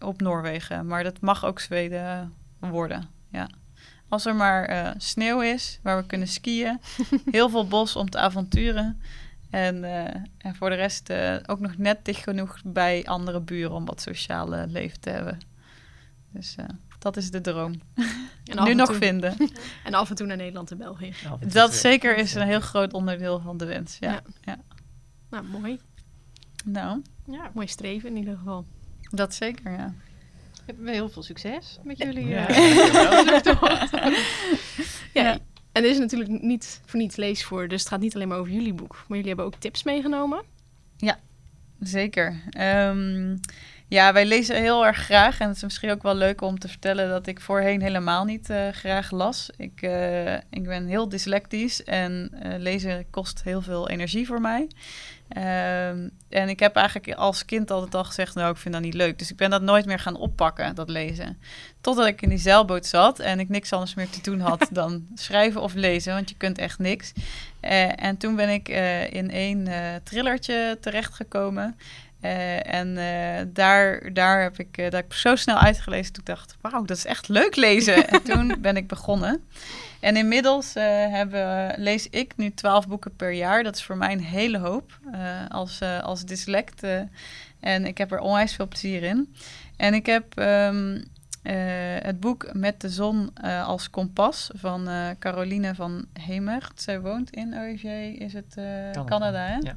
op 0.00 0.20
Noorwegen. 0.20 0.86
Maar 0.86 1.04
dat 1.04 1.20
mag 1.20 1.44
ook 1.44 1.60
Zweden 1.60 2.34
worden. 2.58 3.08
Ja. 3.30 3.48
Als 4.08 4.26
er 4.26 4.34
maar 4.34 4.70
uh, 4.70 4.90
sneeuw 4.96 5.40
is, 5.40 5.80
waar 5.82 5.96
we 5.96 6.06
kunnen 6.06 6.28
skiën. 6.28 6.80
heel 7.30 7.48
veel 7.48 7.66
bos 7.66 7.96
om 7.96 8.10
te 8.10 8.18
avonturen. 8.18 9.00
En, 9.50 9.84
en 10.38 10.54
voor 10.54 10.70
de 10.70 10.76
rest 10.76 11.12
ook 11.46 11.60
nog 11.60 11.76
net 11.76 12.04
dicht 12.04 12.22
genoeg 12.22 12.60
bij 12.64 13.06
andere 13.06 13.40
buren 13.40 13.72
om 13.72 13.84
wat 13.84 14.00
sociale 14.00 14.66
leven 14.66 15.00
te 15.00 15.10
hebben. 15.10 15.38
Dus 16.32 16.56
dat 16.98 17.16
is 17.16 17.30
de 17.30 17.40
droom. 17.40 17.80
nu 18.64 18.74
nog 18.74 18.96
vinden. 18.96 19.36
En 19.84 19.94
af 19.94 20.10
en 20.10 20.16
toe 20.16 20.26
naar 20.26 20.36
Nederland 20.36 20.70
en 20.70 20.78
België. 20.78 21.12
Dat 21.52 21.74
zeker 21.74 22.16
is 22.16 22.34
een 22.34 22.46
heel 22.46 22.60
groot 22.60 22.92
onderdeel 22.92 23.40
van 23.40 23.56
de 23.56 23.64
wens. 23.64 23.96
Ja. 24.00 24.10
ja. 24.10 24.22
ja. 24.40 24.58
Nou, 25.30 25.44
mooi. 25.44 25.78
Nou. 26.64 27.02
Ja, 27.26 27.50
mooi 27.54 27.66
streven 27.66 28.08
in 28.08 28.16
ieder 28.16 28.36
geval. 28.36 28.66
Dat 29.10 29.34
zeker, 29.34 29.72
ja. 29.72 29.94
Hebben 30.66 30.84
we 30.84 30.90
heel 30.90 31.08
veel 31.08 31.22
succes 31.22 31.78
met 31.82 31.98
jullie. 31.98 32.26
Ja. 32.26 32.46
Uh, 35.14 35.22
ja. 35.22 35.22
ja. 35.22 35.38
En 35.72 35.82
dit 35.82 35.92
is 35.92 35.98
natuurlijk 35.98 36.42
niet 36.42 36.80
voor 36.84 37.00
niets 37.00 37.16
leesvoer, 37.16 37.68
dus 37.68 37.80
het 37.80 37.88
gaat 37.88 38.00
niet 38.00 38.14
alleen 38.14 38.28
maar 38.28 38.38
over 38.38 38.52
jullie 38.52 38.72
boek. 38.72 38.92
Maar 38.92 39.16
jullie 39.16 39.26
hebben 39.26 39.44
ook 39.44 39.54
tips 39.54 39.82
meegenomen. 39.82 40.42
Ja, 40.96 41.18
zeker. 41.80 42.42
Um, 42.60 43.40
ja, 43.88 44.12
wij 44.12 44.26
lezen 44.26 44.56
heel 44.56 44.86
erg 44.86 44.96
graag. 44.96 45.40
En 45.40 45.46
het 45.46 45.56
is 45.56 45.62
misschien 45.62 45.90
ook 45.90 46.02
wel 46.02 46.14
leuk 46.14 46.40
om 46.40 46.58
te 46.58 46.68
vertellen 46.68 47.08
dat 47.08 47.26
ik 47.26 47.40
voorheen 47.40 47.82
helemaal 47.82 48.24
niet 48.24 48.50
uh, 48.50 48.68
graag 48.68 49.10
las. 49.10 49.50
Ik, 49.56 49.82
uh, 49.82 50.34
ik 50.34 50.64
ben 50.64 50.86
heel 50.86 51.08
dyslectisch 51.08 51.84
en 51.84 52.30
uh, 52.32 52.54
lezen 52.58 53.10
kost 53.10 53.42
heel 53.42 53.62
veel 53.62 53.88
energie 53.88 54.26
voor 54.26 54.40
mij. 54.40 54.68
Ehm, 55.28 56.08
en 56.28 56.48
ik 56.48 56.60
heb 56.60 56.76
eigenlijk 56.76 57.18
als 57.18 57.44
kind 57.44 57.70
altijd 57.70 57.94
al 57.94 58.04
gezegd, 58.04 58.34
nou, 58.34 58.50
ik 58.50 58.56
vind 58.56 58.74
dat 58.74 58.82
niet 58.82 58.94
leuk. 58.94 59.18
Dus 59.18 59.30
ik 59.30 59.36
ben 59.36 59.50
dat 59.50 59.62
nooit 59.62 59.86
meer 59.86 59.98
gaan 59.98 60.16
oppakken, 60.16 60.74
dat 60.74 60.88
lezen. 60.88 61.38
Totdat 61.80 62.06
ik 62.06 62.22
in 62.22 62.28
die 62.28 62.38
zeilboot 62.38 62.86
zat 62.86 63.18
en 63.18 63.40
ik 63.40 63.48
niks 63.48 63.72
anders 63.72 63.94
meer 63.94 64.10
te 64.10 64.22
doen 64.22 64.40
had 64.40 64.68
dan 64.72 65.06
schrijven 65.14 65.62
of 65.62 65.74
lezen, 65.74 66.14
want 66.14 66.28
je 66.28 66.36
kunt 66.36 66.58
echt 66.58 66.78
niks. 66.78 67.12
en 67.60 68.16
toen 68.16 68.36
ben 68.36 68.48
ik 68.48 68.68
in 69.10 69.30
één 69.30 69.68
trillertje 70.02 70.78
terechtgekomen. 70.80 71.76
Uh, 72.22 72.74
en 72.74 72.88
uh, 72.88 73.46
daar, 73.52 74.12
daar 74.12 74.42
heb 74.42 74.58
ik, 74.58 74.78
uh, 74.78 74.90
dat 74.90 75.04
ik 75.04 75.12
zo 75.12 75.36
snel 75.36 75.56
uitgelezen. 75.56 76.12
Toen 76.12 76.22
ik 76.22 76.28
dacht, 76.28 76.56
wauw, 76.60 76.84
dat 76.84 76.96
is 76.96 77.04
echt 77.04 77.28
leuk 77.28 77.56
lezen. 77.56 78.08
en 78.08 78.22
toen 78.22 78.54
ben 78.60 78.76
ik 78.76 78.88
begonnen. 78.88 79.44
En 80.00 80.16
inmiddels 80.16 80.74
hebben, 81.10 81.74
lees 81.76 82.08
ik 82.08 82.32
nu 82.36 82.54
twaalf 82.54 82.88
boeken 82.88 83.16
per 83.16 83.32
jaar. 83.32 83.62
Dat 83.62 83.76
is 83.76 83.82
voor 83.82 83.96
mij 83.96 84.12
een 84.12 84.24
hele 84.24 84.58
hoop 84.58 84.98
als, 85.48 85.80
als 86.02 86.24
dyslect. 86.24 86.82
en 87.60 87.86
ik 87.86 87.98
heb 87.98 88.12
er 88.12 88.20
onwijs 88.20 88.54
veel 88.54 88.68
plezier 88.68 89.02
in. 89.02 89.34
En 89.76 89.94
ik 89.94 90.06
heb 90.06 90.38
um, 90.38 90.94
uh, 90.94 91.02
het 92.02 92.20
boek 92.20 92.48
Met 92.52 92.80
de 92.80 92.88
zon 92.88 93.30
uh, 93.44 93.66
als 93.66 93.90
kompas 93.90 94.50
van 94.54 94.88
uh, 94.88 95.08
Caroline 95.18 95.74
van 95.74 96.06
Hemert. 96.12 96.80
Zij 96.80 97.00
woont 97.00 97.30
in 97.30 97.54
OEG, 97.54 97.84
is 98.18 98.32
het 98.32 98.54
Canada, 98.54 99.04
Canada 99.04 99.46
hè? 99.46 99.56
Ja. 99.56 99.74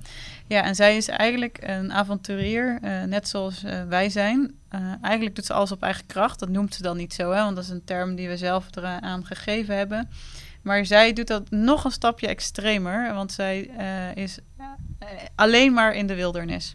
ja, 0.47 0.63
en 0.63 0.75
zij 0.75 0.97
is 0.97 1.07
eigenlijk 1.07 1.57
een 1.61 1.93
avonturier, 1.93 2.79
net 3.07 3.27
zoals 3.27 3.63
wij 3.87 4.09
zijn. 4.09 4.55
eigenlijk 5.01 5.35
doet 5.35 5.45
ze 5.45 5.53
alles 5.53 5.71
op 5.71 5.83
eigen 5.83 6.05
kracht. 6.05 6.39
Dat 6.39 6.49
noemt 6.49 6.75
ze 6.75 6.81
dan 6.81 6.97
niet 6.97 7.13
zo, 7.13 7.31
hè? 7.31 7.43
want 7.43 7.55
dat 7.55 7.63
is 7.63 7.69
een 7.69 7.83
term 7.83 8.15
die 8.15 8.27
we 8.27 8.37
zelf 8.37 8.75
eraan 8.75 9.25
gegeven 9.25 9.75
hebben. 9.75 10.09
Maar 10.61 10.85
zij 10.85 11.13
doet 11.13 11.27
dat 11.27 11.49
nog 11.49 11.83
een 11.83 11.91
stapje 11.91 12.27
extremer, 12.27 13.13
want 13.13 13.31
zij 13.31 13.59
is 14.13 14.39
alleen 15.35 15.73
maar 15.73 15.93
in 15.93 16.07
de 16.07 16.15
wildernis 16.15 16.73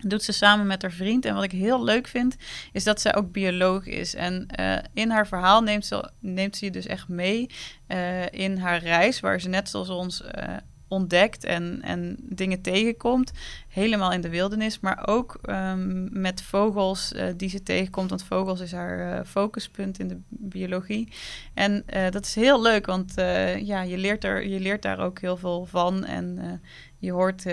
doet 0.00 0.22
ze 0.22 0.32
samen 0.32 0.66
met 0.66 0.82
haar 0.82 0.92
vriend. 0.92 1.24
En 1.24 1.34
wat 1.34 1.44
ik 1.44 1.52
heel 1.52 1.84
leuk 1.84 2.06
vind, 2.06 2.36
is 2.72 2.84
dat 2.84 3.00
zij 3.00 3.14
ook 3.14 3.32
bioloog 3.32 3.86
is. 3.86 4.14
En 4.14 4.48
uh, 4.60 4.76
in 4.92 5.10
haar 5.10 5.26
verhaal 5.26 5.62
neemt 5.62 5.86
ze, 5.86 6.10
neemt 6.18 6.56
ze 6.56 6.64
je 6.64 6.70
dus 6.70 6.86
echt 6.86 7.08
mee 7.08 7.50
uh, 7.88 8.32
in 8.32 8.58
haar 8.58 8.78
reis, 8.78 9.20
waar 9.20 9.40
ze 9.40 9.48
net 9.48 9.68
zoals 9.68 9.88
ons 9.88 10.22
uh, 10.22 10.56
ontdekt 10.88 11.44
en, 11.44 11.80
en 11.82 12.16
dingen 12.20 12.60
tegenkomt. 12.60 13.32
Helemaal 13.68 14.12
in 14.12 14.20
de 14.20 14.28
wildernis, 14.28 14.80
maar 14.80 15.06
ook 15.06 15.38
um, 15.42 16.08
met 16.20 16.42
vogels 16.42 17.12
die 17.36 17.48
ze 17.48 17.62
tegenkomt. 17.62 18.10
Want 18.10 18.24
vogels 18.24 18.60
is 18.60 18.72
haar 18.72 19.24
focuspunt 19.26 19.98
in 19.98 20.08
de 20.08 20.20
biologie. 20.28 21.12
En 21.54 21.84
dat 22.10 22.24
is 22.24 22.34
heel 22.34 22.62
leuk, 22.62 22.86
want 22.86 23.12
ja, 23.58 23.82
je, 23.82 23.98
leert 23.98 24.24
er, 24.24 24.46
je 24.46 24.60
leert 24.60 24.82
daar 24.82 24.98
ook 24.98 25.20
heel 25.20 25.36
veel 25.36 25.66
van. 25.66 26.04
En 26.04 26.60
je 26.98 27.12
hoort 27.12 27.44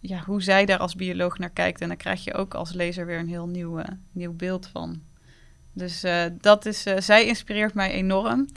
ja, 0.00 0.22
hoe 0.24 0.42
zij 0.42 0.64
daar 0.64 0.78
als 0.78 0.94
bioloog 0.94 1.38
naar 1.38 1.50
kijkt. 1.50 1.80
En 1.80 1.88
dan 1.88 1.96
krijg 1.96 2.24
je 2.24 2.34
ook 2.34 2.54
als 2.54 2.72
lezer 2.72 3.06
weer 3.06 3.18
een 3.18 3.28
heel 3.28 3.46
nieuw, 3.46 3.78
uh, 3.78 3.84
nieuw 4.12 4.32
beeld 4.32 4.66
van. 4.66 5.02
Dus 5.72 6.04
uh, 6.04 6.24
dat 6.40 6.66
is, 6.66 6.86
uh, 6.86 6.94
zij 6.98 7.26
inspireert 7.26 7.74
mij 7.74 7.90
enorm. 7.90 8.48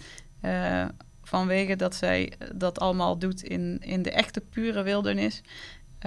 vanwege 1.24 1.76
dat 1.76 1.96
zij 1.96 2.34
dat 2.56 2.80
allemaal 2.80 3.18
doet 3.18 3.44
in, 3.44 3.78
in 3.80 4.02
de 4.02 4.12
echte 4.12 4.42
pure 4.42 4.84
wildernis. 4.84 5.42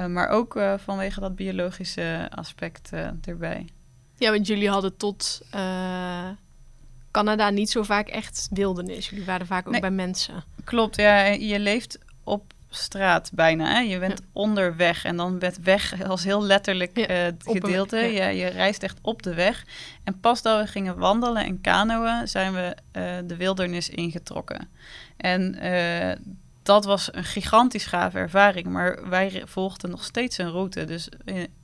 maar 0.09 0.29
ook 0.29 0.61
vanwege 0.77 1.21
dat 1.21 1.37
biologische 1.37 2.29
aspect 2.35 2.91
erbij. 3.25 3.67
Ja, 4.19 4.31
want 4.31 4.47
jullie 4.47 4.69
hadden 4.69 4.97
tot 4.97 5.41
Canada 7.11 7.51
niet 7.51 7.71
zo 7.71 7.83
vaak 7.83 8.09
echt 8.09 8.49
wildernis. 8.51 9.09
Jullie 9.09 9.25
waren 9.25 9.47
vaak 9.47 9.67
ook 9.67 9.73
nee. 9.73 9.81
bij 9.81 9.91
mensen. 9.91 10.45
Klopt, 10.65 10.97
ja. 10.97 11.25
Je 11.25 11.59
leeft 11.59 11.99
op 12.25 12.53
straat 12.77 13.31
bijna. 13.35 13.75
Hè? 13.75 13.79
Je 13.79 13.99
bent 13.99 14.19
ja. 14.19 14.25
onderweg 14.33 15.05
en 15.05 15.17
dan 15.17 15.39
werd 15.39 15.59
weg 15.63 16.09
als 16.09 16.25
heel 16.25 16.43
letterlijk 16.43 16.97
ja, 16.97 17.27
uh, 17.27 17.33
gedeelte. 17.39 17.97
Weg, 17.97 18.13
ja. 18.13 18.27
je, 18.27 18.37
je, 18.37 18.47
reist 18.47 18.83
echt 18.83 18.99
op 19.03 19.23
de 19.23 19.35
weg. 19.35 19.65
En 20.05 20.21
pas 20.21 20.43
dat 20.43 20.61
we 20.61 20.67
gingen 20.67 20.99
wandelen 20.99 21.45
en 21.45 21.61
kanoën, 21.61 22.29
zijn 22.29 22.53
we 22.53 22.77
uh, 22.93 23.03
de 23.25 23.37
wildernis 23.37 23.89
ingetrokken. 23.89 24.69
En 25.17 25.65
uh, 25.65 26.13
dat 26.63 26.85
was 26.85 27.09
een 27.15 27.25
gigantisch 27.25 27.87
gave 27.87 28.19
ervaring, 28.19 28.67
maar 28.67 29.09
wij 29.09 29.43
volgden 29.45 29.91
nog 29.91 30.05
steeds 30.05 30.39
een 30.39 30.51
route. 30.51 30.85
Dus 30.85 31.09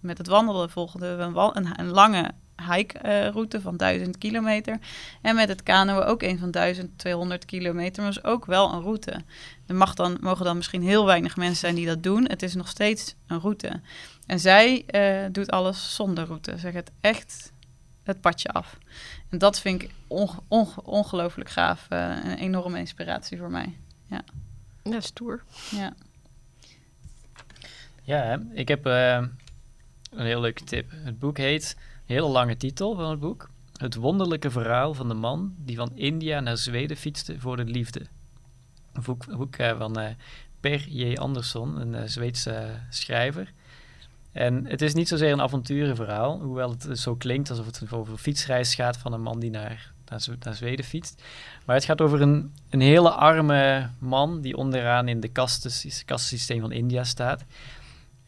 met 0.01 0.19
het 0.19 0.27
wandelen 0.27 0.71
volgden 0.71 1.17
we 1.17 1.23
een, 1.23 1.57
een, 1.57 1.81
een 1.81 1.91
lange 1.91 2.31
hike-route 2.63 3.61
van 3.61 3.77
1000 3.77 4.19
kilometer. 4.19 4.79
En 5.23 5.35
met 5.35 5.49
het 5.49 5.63
kanoën 5.63 6.03
ook 6.05 6.23
een 6.23 6.39
van 6.39 6.51
1200 6.51 7.45
kilometer, 7.45 8.03
maar 8.03 8.11
is 8.11 8.25
ook 8.25 8.47
wel 8.47 8.73
een 8.73 8.81
route. 8.83 9.23
Er 9.67 9.75
mag 9.75 9.95
dan, 9.95 10.17
mogen 10.21 10.45
dan 10.45 10.57
misschien 10.57 10.83
heel 10.83 11.07
weinig 11.07 11.37
mensen 11.37 11.57
zijn 11.61 11.75
die 11.75 11.87
dat 11.87 12.03
doen. 12.03 12.29
Het 12.29 12.43
is 12.43 12.55
nog 12.55 12.69
steeds 12.69 13.15
een 13.27 13.41
route. 13.41 13.81
En 14.27 14.41
zij 14.41 14.85
eh, 14.87 15.27
doet 15.33 15.51
alles 15.51 15.95
zonder 15.95 16.25
route. 16.27 16.59
Ze 16.59 16.71
gaat 16.73 16.91
echt 17.01 17.53
het 18.03 18.21
padje 18.21 18.49
af. 18.49 18.79
En 19.29 19.39
dat 19.39 19.61
vind 19.61 19.83
ik 19.83 19.91
onge- 20.07 20.41
onge- 20.49 20.83
ongelooflijk 20.83 21.51
gaaf. 21.51 21.87
eh, 21.89 22.17
een 22.25 22.39
enorme 22.39 22.79
inspiratie 22.79 23.39
voor 23.39 23.51
mij. 23.51 23.77
Ja, 24.85 25.01
stoer. 25.01 25.43
Ja. 25.71 25.93
Ja, 28.03 28.43
ik 28.53 28.69
heb 28.69 28.87
eh, 28.87 29.13
een 30.11 30.27
heel 30.27 30.41
leuke 30.41 30.65
tip. 30.65 30.91
Het 30.91 31.19
boek 31.19 31.37
heet, 31.37 31.77
hele 32.13 32.29
lange 32.29 32.57
titel 32.57 32.95
van 32.95 33.11
het 33.11 33.21
boek. 33.21 33.51
Het 33.77 33.95
wonderlijke 33.95 34.51
verhaal 34.51 34.95
van 34.95 35.09
de 35.09 35.15
man 35.15 35.55
die 35.59 35.77
van 35.77 35.91
India 35.95 36.41
naar 36.41 36.57
Zweden 36.57 36.97
fietste 36.97 37.41
voor 37.41 37.57
de 37.57 37.65
liefde. 37.65 38.01
Een 38.93 39.03
boek, 39.37 39.57
eh, 39.57 39.79
van 39.79 39.99
eh, 39.99 40.15
Per 40.61 40.89
J. 40.89 41.17
Andersson, 41.17 41.81
een 41.81 41.95
eh, 41.95 42.03
Zweedse 42.05 42.81
schrijver. 42.91 43.53
En 44.33 44.67
het 44.67 44.83
is 44.83 44.95
niet 44.95 45.09
zozeer 45.09 45.33
een 45.33 45.41
avonturenverhaal, 45.41 46.41
hoewel 46.41 46.71
het 46.71 46.99
zo 46.99 47.15
klinkt 47.15 47.51
alsof 47.51 47.67
het 47.67 47.93
over 47.93 48.13
een 48.13 48.19
fietsreis 48.19 48.75
gaat 48.75 48.97
van 48.97 49.13
een 49.13 49.23
man 49.23 49.41
die 49.41 49.51
naar, 49.51 49.93
naar, 50.39 50.55
Zweden 50.55 50.85
fietst. 50.85 51.23
Maar 51.65 51.77
het 51.77 51.85
gaat 51.85 52.01
over 52.01 52.21
een, 52.21 52.55
een 52.71 52.81
hele 52.81 53.11
arme 53.11 53.91
man 53.99 54.41
die 54.41 54.57
onderaan 54.57 55.09
in 55.09 55.21
de 55.21 55.29
kastensysteem 56.05 56.61
van 56.61 56.73
India 56.73 57.05
staat. 57.05 57.45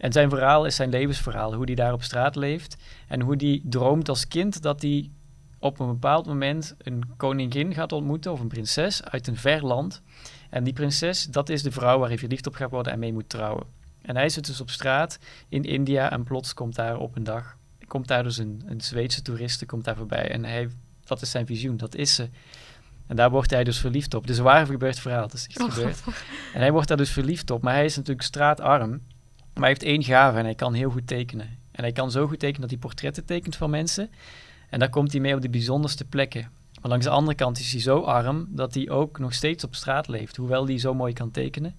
En 0.05 0.13
zijn 0.13 0.31
verhaal 0.31 0.65
is 0.65 0.77
zijn 0.77 0.91
levensverhaal, 0.91 1.55
hoe 1.55 1.65
hij 1.65 1.75
daar 1.75 1.93
op 1.93 2.03
straat 2.03 2.37
leeft. 2.37 2.77
En 3.09 3.21
hoe 3.21 3.35
hij 3.37 3.61
droomt 3.65 4.09
als 4.09 4.29
kind 4.29 4.63
dat 4.63 4.83
hij 4.83 5.11
op 5.59 5.81
een 5.81 5.87
bepaald 5.87 6.27
moment 6.27 6.75
een 6.79 7.03
koningin 7.17 7.75
gaat 7.75 7.93
ontmoeten 7.93 8.33
of 8.33 8.41
een 8.41 8.49
prinses 8.49 9.05
uit 9.05 9.27
een 9.27 9.37
ver 9.37 9.67
land. 9.67 10.03
En 10.51 10.65
die 10.65 10.73
prinses, 10.73 11.25
dat 11.25 11.49
is 11.49 11.63
de 11.63 11.71
vrouw 11.71 11.99
waar 11.99 12.09
hij 12.09 12.19
verliefd 12.19 12.47
op 12.47 12.55
gaat 12.55 12.71
worden 12.71 12.93
en 12.93 12.99
mee 12.99 13.13
moet 13.13 13.29
trouwen. 13.29 13.67
En 14.03 14.17
hij 14.17 14.29
zit 14.29 14.47
dus 14.47 14.61
op 14.61 14.71
straat 14.71 15.19
in 15.49 15.63
India 15.63 16.11
en 16.11 16.25
plots 16.25 16.55
komt 16.55 16.75
daar 16.75 16.97
op 16.97 17.17
een 17.17 17.25
dag, 17.25 17.57
komt 17.87 18.09
daar 18.09 18.23
dus 18.23 18.39
een, 18.39 18.63
een 18.67 18.81
Zweedse 18.81 19.23
toeriste 19.23 19.67
komt 19.67 19.85
daar 19.85 19.97
voorbij. 19.97 20.31
En 20.31 20.45
hij, 20.45 20.69
dat 21.05 21.23
is 21.23 21.31
zijn 21.31 21.47
visioen, 21.47 21.77
dat 21.77 21.95
is 21.95 22.15
ze. 22.15 22.29
En 23.07 23.17
daar 23.17 23.31
wordt 23.31 23.51
hij 23.51 23.65
dus 23.65 23.79
verliefd 23.79 24.15
op. 24.15 24.27
Dus 24.27 24.39
een 24.39 24.45
waar 24.45 24.67
gebeurd 24.67 24.99
verhaal, 24.99 25.29
dat 25.29 25.35
is 25.35 25.47
echt 25.47 25.61
Oh, 25.61 25.73
gebeurd. 25.73 26.03
En 26.55 26.61
hij 26.61 26.73
wordt 26.73 26.89
daar 26.89 26.97
dus 26.97 27.11
verliefd 27.11 27.51
op, 27.51 27.63
maar 27.63 27.75
hij 27.75 27.85
is 27.85 27.97
natuurlijk 27.97 28.27
straatarm. 28.27 29.01
Maar 29.55 29.63
hij 29.63 29.69
heeft 29.69 29.83
één 29.83 30.03
gave 30.03 30.39
en 30.39 30.45
hij 30.45 30.55
kan 30.55 30.75
heel 30.75 30.91
goed 30.91 31.07
tekenen. 31.07 31.59
En 31.71 31.83
hij 31.83 31.93
kan 31.93 32.11
zo 32.11 32.27
goed 32.27 32.39
tekenen 32.39 32.61
dat 32.61 32.71
hij 32.71 32.79
portretten 32.79 33.25
tekent 33.25 33.57
van 33.57 33.71
mensen. 33.71 34.11
En 34.71 34.79
daar 34.79 34.91
komt 34.91 35.13
hij 35.13 35.21
mee 35.21 35.35
op 35.35 35.41
de 35.41 35.51
bijzonderste 35.51 36.05
plekken. 36.05 36.51
Maar 36.81 36.91
langs 36.91 37.05
de 37.05 37.11
andere 37.11 37.37
kant 37.37 37.59
is 37.59 37.73
hij 37.73 37.81
zo 37.81 38.01
arm 38.01 38.47
dat 38.51 38.75
hij 38.75 38.91
ook 38.91 39.19
nog 39.19 39.35
steeds 39.35 39.65
op 39.65 39.75
straat 39.75 40.09
leeft, 40.09 40.37
hoewel 40.37 40.67
hij 40.67 40.79
zo 40.79 40.95
mooi 40.95 41.13
kan 41.13 41.31
tekenen. 41.31 41.77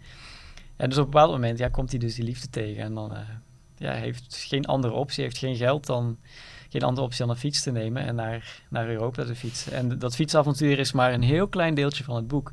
En 0.75 0.89
dus 0.89 0.97
op 0.97 1.05
een 1.05 1.11
bepaald 1.11 1.31
moment 1.31 1.57
ja, 1.57 1.69
komt 1.69 1.89
hij 1.89 1.99
dus 1.99 2.15
die 2.15 2.23
liefde 2.23 2.49
tegen. 2.49 2.83
En 2.83 2.93
dan 2.93 3.15
eh, 3.15 3.19
ja, 3.77 3.91
heeft 3.91 4.35
geen 4.47 4.65
andere 4.65 4.93
optie, 4.93 5.23
heeft 5.23 5.37
geen 5.37 5.55
geld 5.55 5.85
dan 5.85 6.17
geen 6.69 6.83
andere 6.83 7.05
optie 7.05 7.25
dan 7.25 7.29
een 7.29 7.41
fiets 7.41 7.61
te 7.61 7.71
nemen 7.71 8.05
en 8.05 8.15
naar, 8.15 8.61
naar 8.69 8.89
Europa 8.89 9.23
te 9.23 9.35
fietsen. 9.35 9.71
En 9.71 9.99
dat 9.99 10.15
fietsavontuur 10.15 10.79
is 10.79 10.91
maar 10.91 11.13
een 11.13 11.21
heel 11.21 11.47
klein 11.47 11.73
deeltje 11.73 12.03
van 12.03 12.15
het 12.15 12.27
boek. 12.27 12.51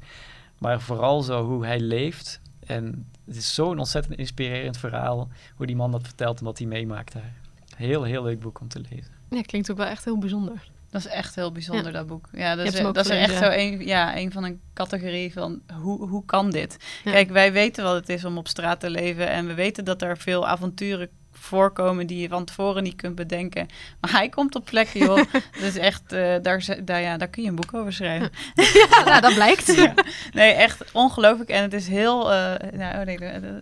Maar 0.58 0.80
vooral 0.80 1.22
zo 1.22 1.44
hoe 1.44 1.66
hij 1.66 1.80
leeft. 1.80 2.40
En 2.72 3.10
het 3.26 3.36
is 3.36 3.54
zo'n 3.54 3.78
ontzettend 3.78 4.18
inspirerend 4.18 4.76
verhaal 4.76 5.28
hoe 5.56 5.66
die 5.66 5.76
man 5.76 5.90
dat 5.90 6.02
vertelt 6.02 6.38
en 6.38 6.44
wat 6.44 6.58
hij 6.58 6.66
meemaakt 6.66 7.12
daar. 7.12 7.32
Heel, 7.76 8.02
heel 8.02 8.22
leuk 8.22 8.40
boek 8.40 8.60
om 8.60 8.68
te 8.68 8.80
lezen. 8.90 9.12
Ja, 9.30 9.40
klinkt 9.40 9.70
ook 9.70 9.76
wel 9.76 9.86
echt 9.86 10.04
heel 10.04 10.18
bijzonder. 10.18 10.70
Dat 10.90 11.00
is 11.00 11.06
echt 11.06 11.34
heel 11.34 11.52
bijzonder, 11.52 11.92
dat 11.92 12.06
boek. 12.06 12.28
Ja, 12.32 12.54
dat 12.54 12.66
is, 12.66 12.80
dat 12.80 12.96
is 12.96 13.08
echt 13.08 13.38
zo 13.38 13.48
een, 13.50 13.86
ja, 13.86 14.16
een 14.16 14.32
van 14.32 14.44
een 14.44 14.60
categorie 14.72 15.32
van 15.32 15.60
hoe, 15.80 16.08
hoe 16.08 16.24
kan 16.24 16.50
dit? 16.50 16.76
Ja. 17.04 17.10
Kijk, 17.10 17.30
wij 17.30 17.52
weten 17.52 17.84
wat 17.84 17.94
het 17.94 18.08
is 18.08 18.24
om 18.24 18.38
op 18.38 18.48
straat 18.48 18.80
te 18.80 18.90
leven. 18.90 19.28
En 19.28 19.46
we 19.46 19.54
weten 19.54 19.84
dat 19.84 20.02
er 20.02 20.18
veel 20.18 20.46
avonturen 20.46 21.08
voorkomen 21.42 22.06
die 22.06 22.18
je 22.20 22.28
van 22.28 22.44
tevoren 22.44 22.82
niet 22.82 22.96
kunt 22.96 23.14
bedenken. 23.14 23.66
Maar 24.00 24.10
hij 24.12 24.28
komt 24.28 24.54
op 24.54 24.64
plekken, 24.64 25.00
joh. 25.00 25.16
dat 25.32 25.62
is 25.62 25.76
echt, 25.90 26.12
eh, 26.12 26.34
daar, 26.42 26.76
daar, 26.84 27.00
ja, 27.00 27.16
daar 27.16 27.28
kun 27.28 27.42
je 27.42 27.48
een 27.48 27.54
boek 27.54 27.74
over 27.74 27.92
schrijven. 27.92 28.30
Ja, 29.04 29.20
dat 29.20 29.34
blijkt. 29.34 29.76
Ja. 29.76 29.94
Nee, 30.32 30.52
echt 30.52 30.92
ongelooflijk. 30.92 31.50
En 31.50 31.62
het 31.62 31.72
is 31.72 31.88
heel... 31.88 32.32
eh, 32.32 32.54
nou, 32.72 32.98
oh 32.98 33.04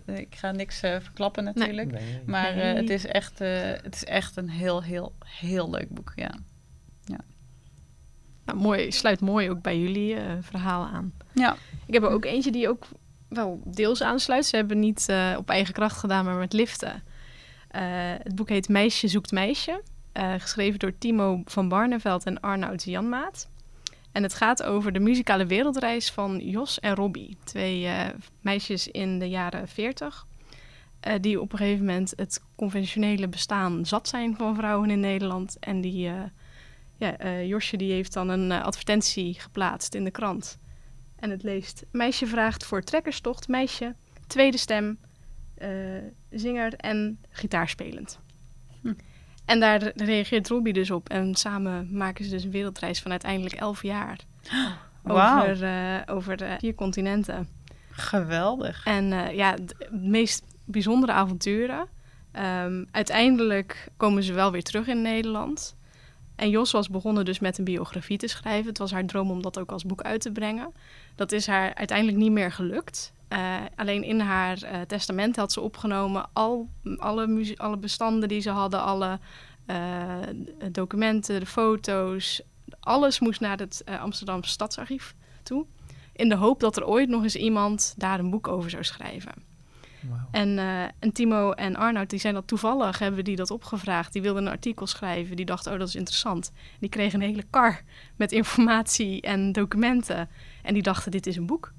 nee, 0.05 0.17
ik 0.19 0.35
ga 0.35 0.51
niks 0.51 0.81
eh, 0.81 0.95
verklappen 1.01 1.43
natuurlijk. 1.43 1.91
Nee, 1.91 2.21
Maar 2.25 2.57
eh, 2.57 2.73
het, 2.73 2.89
is 2.89 3.05
echt, 3.05 3.41
eh, 3.41 3.49
het 3.61 3.95
is 3.95 4.05
echt 4.05 4.37
een 4.37 4.49
heel, 4.49 4.83
heel, 4.83 5.13
heel 5.25 5.69
leuk 5.69 5.89
boek, 5.89 6.11
ja. 6.15 6.31
Nou, 8.45 8.59
mooi, 8.59 8.91
sluit 8.91 9.19
mooi 9.19 9.49
ook 9.49 9.61
bij 9.61 9.79
jullie 9.79 10.15
eh, 10.15 10.23
verhaal 10.41 10.85
aan. 10.85 11.13
Ja, 11.33 11.55
Ik 11.85 11.93
heb 11.93 12.03
er 12.03 12.09
ook 12.09 12.25
eentje 12.25 12.51
die 12.51 12.69
ook 12.69 12.85
wel 13.29 13.61
deels 13.65 14.01
aansluit. 14.03 14.45
Ze 14.45 14.55
hebben 14.55 14.79
niet 14.79 15.09
eh, 15.09 15.33
op 15.37 15.49
eigen 15.49 15.73
kracht 15.73 15.97
gedaan, 15.97 16.25
maar 16.25 16.35
met 16.35 16.53
liften. 16.53 17.03
Eh, 17.71 17.81
het 18.23 18.35
boek 18.35 18.49
heet 18.49 18.69
Meisje 18.69 19.07
zoekt 19.07 19.31
meisje. 19.31 19.81
eh, 20.11 20.33
geschreven 20.37 20.79
door 20.79 20.97
Timo 20.97 21.41
van 21.45 21.67
Barneveld 21.69 22.25
en 22.25 22.39
Arnoud 22.39 22.83
Janmaat. 22.83 23.49
En 24.11 24.23
het 24.23 24.33
gaat 24.33 24.63
over 24.63 24.91
de 24.91 24.99
muzikale 24.99 25.45
wereldreis 25.45 26.11
van 26.11 26.39
Jos 26.39 26.79
en 26.79 26.95
Robbie. 26.95 27.37
Twee 27.43 27.85
eh, 27.87 28.07
meisjes 28.41 28.87
in 28.87 29.19
de 29.19 29.29
jaren 29.29 29.67
40. 29.67 30.25
eh, 30.99 31.13
die 31.21 31.41
op 31.41 31.51
een 31.51 31.57
gegeven 31.57 31.85
moment 31.85 32.13
het 32.15 32.41
conventionele 32.55 33.27
bestaan 33.27 33.85
zat 33.85 34.07
zijn 34.07 34.35
van 34.35 34.55
vrouwen 34.55 34.89
in 34.89 34.99
Nederland. 34.99 35.57
En 35.59 35.81
die, 35.81 36.09
ja, 36.97 37.41
Josje 37.43 37.77
die 37.77 37.91
heeft 37.91 38.13
dan 38.13 38.29
een 38.29 38.51
advertentie 38.51 39.33
geplaatst 39.39 39.95
in 39.95 40.03
de 40.03 40.11
krant. 40.11 40.59
En 41.15 41.29
het 41.29 41.43
leest: 41.43 41.85
Meisje 41.91 42.27
vraagt 42.27 42.65
voor 42.65 42.81
trekkerstocht, 42.81 43.47
meisje, 43.47 43.95
tweede 44.27 44.57
stem, 44.57 44.97
zinger 46.29 46.73
en 46.73 47.17
gitaarspelend. 47.29 48.19
Hm. 48.81 48.93
En 49.45 49.59
daar 49.59 49.81
re- 49.83 49.91
reageert 49.95 50.47
Robbie 50.47 50.73
dus 50.73 50.91
op. 50.91 51.09
En 51.09 51.35
samen 51.35 51.87
maken 51.97 52.25
ze 52.25 52.31
dus 52.31 52.43
een 52.43 52.51
wereldreis 52.51 53.01
van 53.01 53.11
uiteindelijk 53.11 53.55
elf 53.55 53.83
jaar. 53.83 54.19
Over, 55.03 55.63
eh, 55.63 55.95
over 56.15 56.41
eh, 56.43 56.53
vier 56.59 56.75
continenten. 56.75 57.47
geweldig. 57.91 58.85
En 58.85 59.13
eh, 59.13 59.35
ja, 59.35 59.53
d- 59.53 59.59
het 59.79 59.91
meest 60.03 60.43
bijzondere 60.65 61.11
avonturen. 61.11 61.87
Ehm, 62.31 62.83
uiteindelijk 62.91 63.87
komen 63.97 64.23
ze 64.23 64.33
wel 64.33 64.51
weer 64.51 64.63
terug 64.63 64.87
in 64.87 65.01
Nederland. 65.01 65.75
En 66.35 66.49
Jos 66.49 66.71
was 66.71 66.89
begonnen 66.89 67.25
dus 67.25 67.39
met 67.39 67.57
een 67.57 67.63
biografie 67.63 68.17
te 68.17 68.27
schrijven. 68.27 68.67
Het 68.69 68.77
was 68.77 68.91
haar 68.91 69.05
droom 69.05 69.31
om 69.31 69.41
dat 69.41 69.59
ook 69.59 69.71
als 69.71 69.85
boek 69.85 70.01
uit 70.01 70.21
te 70.21 70.31
brengen. 70.31 70.71
Dat 71.15 71.31
is 71.31 71.47
haar 71.47 71.73
uiteindelijk 71.75 72.17
niet 72.17 72.31
meer 72.31 72.51
gelukt. 72.51 73.13
Eh, 73.31 73.57
alleen 73.75 74.03
in 74.03 74.19
haar 74.19 74.61
eh, 74.61 74.81
testament 74.81 75.35
had 75.35 75.51
ze 75.51 75.61
opgenomen 75.61 76.29
al, 76.33 76.69
alle, 76.97 77.53
alle 77.57 77.77
bestanden 77.77 78.29
die 78.29 78.41
ze 78.41 78.49
hadden, 78.49 78.81
alle 78.81 79.19
eh, 79.65 79.77
documenten, 80.71 81.39
de 81.39 81.45
foto's. 81.45 82.41
Alles 82.79 83.19
moest 83.19 83.39
naar 83.39 83.57
het 83.57 83.83
Amsterdamse 83.99 84.49
Stadsarchief 84.49 85.15
toe. 85.43 85.65
In 86.13 86.29
de 86.29 86.35
hoop 86.35 86.59
dat 86.59 86.77
er 86.77 86.85
ooit 86.85 87.09
nog 87.09 87.23
eens 87.23 87.35
iemand 87.35 87.93
daar 87.97 88.19
een 88.19 88.29
boek 88.29 88.47
over 88.47 88.69
zou 88.69 88.83
schrijven. 88.83 89.33
En 90.31 91.13
Timo 91.13 91.51
en 91.51 91.75
Arnoud, 91.75 92.09
die 92.09 92.19
zijn 92.19 92.33
dat 92.33 92.47
toevallig, 92.47 92.99
hebben 92.99 93.23
die 93.23 93.35
dat 93.35 93.51
opgevraagd. 93.51 94.13
Die 94.13 94.21
wilden 94.21 94.45
een 94.45 94.51
artikel 94.51 94.87
schrijven. 94.87 95.35
Die 95.35 95.45
dachten, 95.45 95.71
oh, 95.71 95.79
dat 95.79 95.87
is 95.87 95.95
interessant. 95.95 96.51
Die 96.79 96.89
kregen 96.89 97.21
een 97.21 97.27
hele 97.27 97.45
kar 97.49 97.81
met 98.15 98.31
informatie 98.31 99.21
en 99.21 99.51
documenten. 99.51 100.29
En 100.63 100.73
die 100.73 100.83
dachten, 100.83 101.11
dit 101.11 101.27
is 101.27 101.35
een 101.35 101.45
boek. 101.45 101.71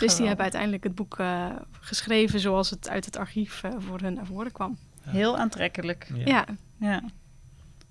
Dus 0.00 0.16
die 0.16 0.26
hebben 0.26 0.42
uiteindelijk 0.42 0.84
het 0.84 0.94
boek 0.94 1.18
eh, 1.18 1.46
geschreven 1.80 2.40
zoals 2.40 2.70
het 2.70 2.88
uit 2.88 3.04
het 3.04 3.16
archief 3.16 3.62
eh, 3.62 3.70
voor 3.78 4.00
hun 4.00 4.14
naar 4.14 4.26
voren 4.26 4.52
kwam. 4.52 4.78
Heel 5.02 5.38
aantrekkelijk. 5.38 6.08
Ja. 6.14 6.24
Ja, 6.24 6.46
Ja. 6.80 7.02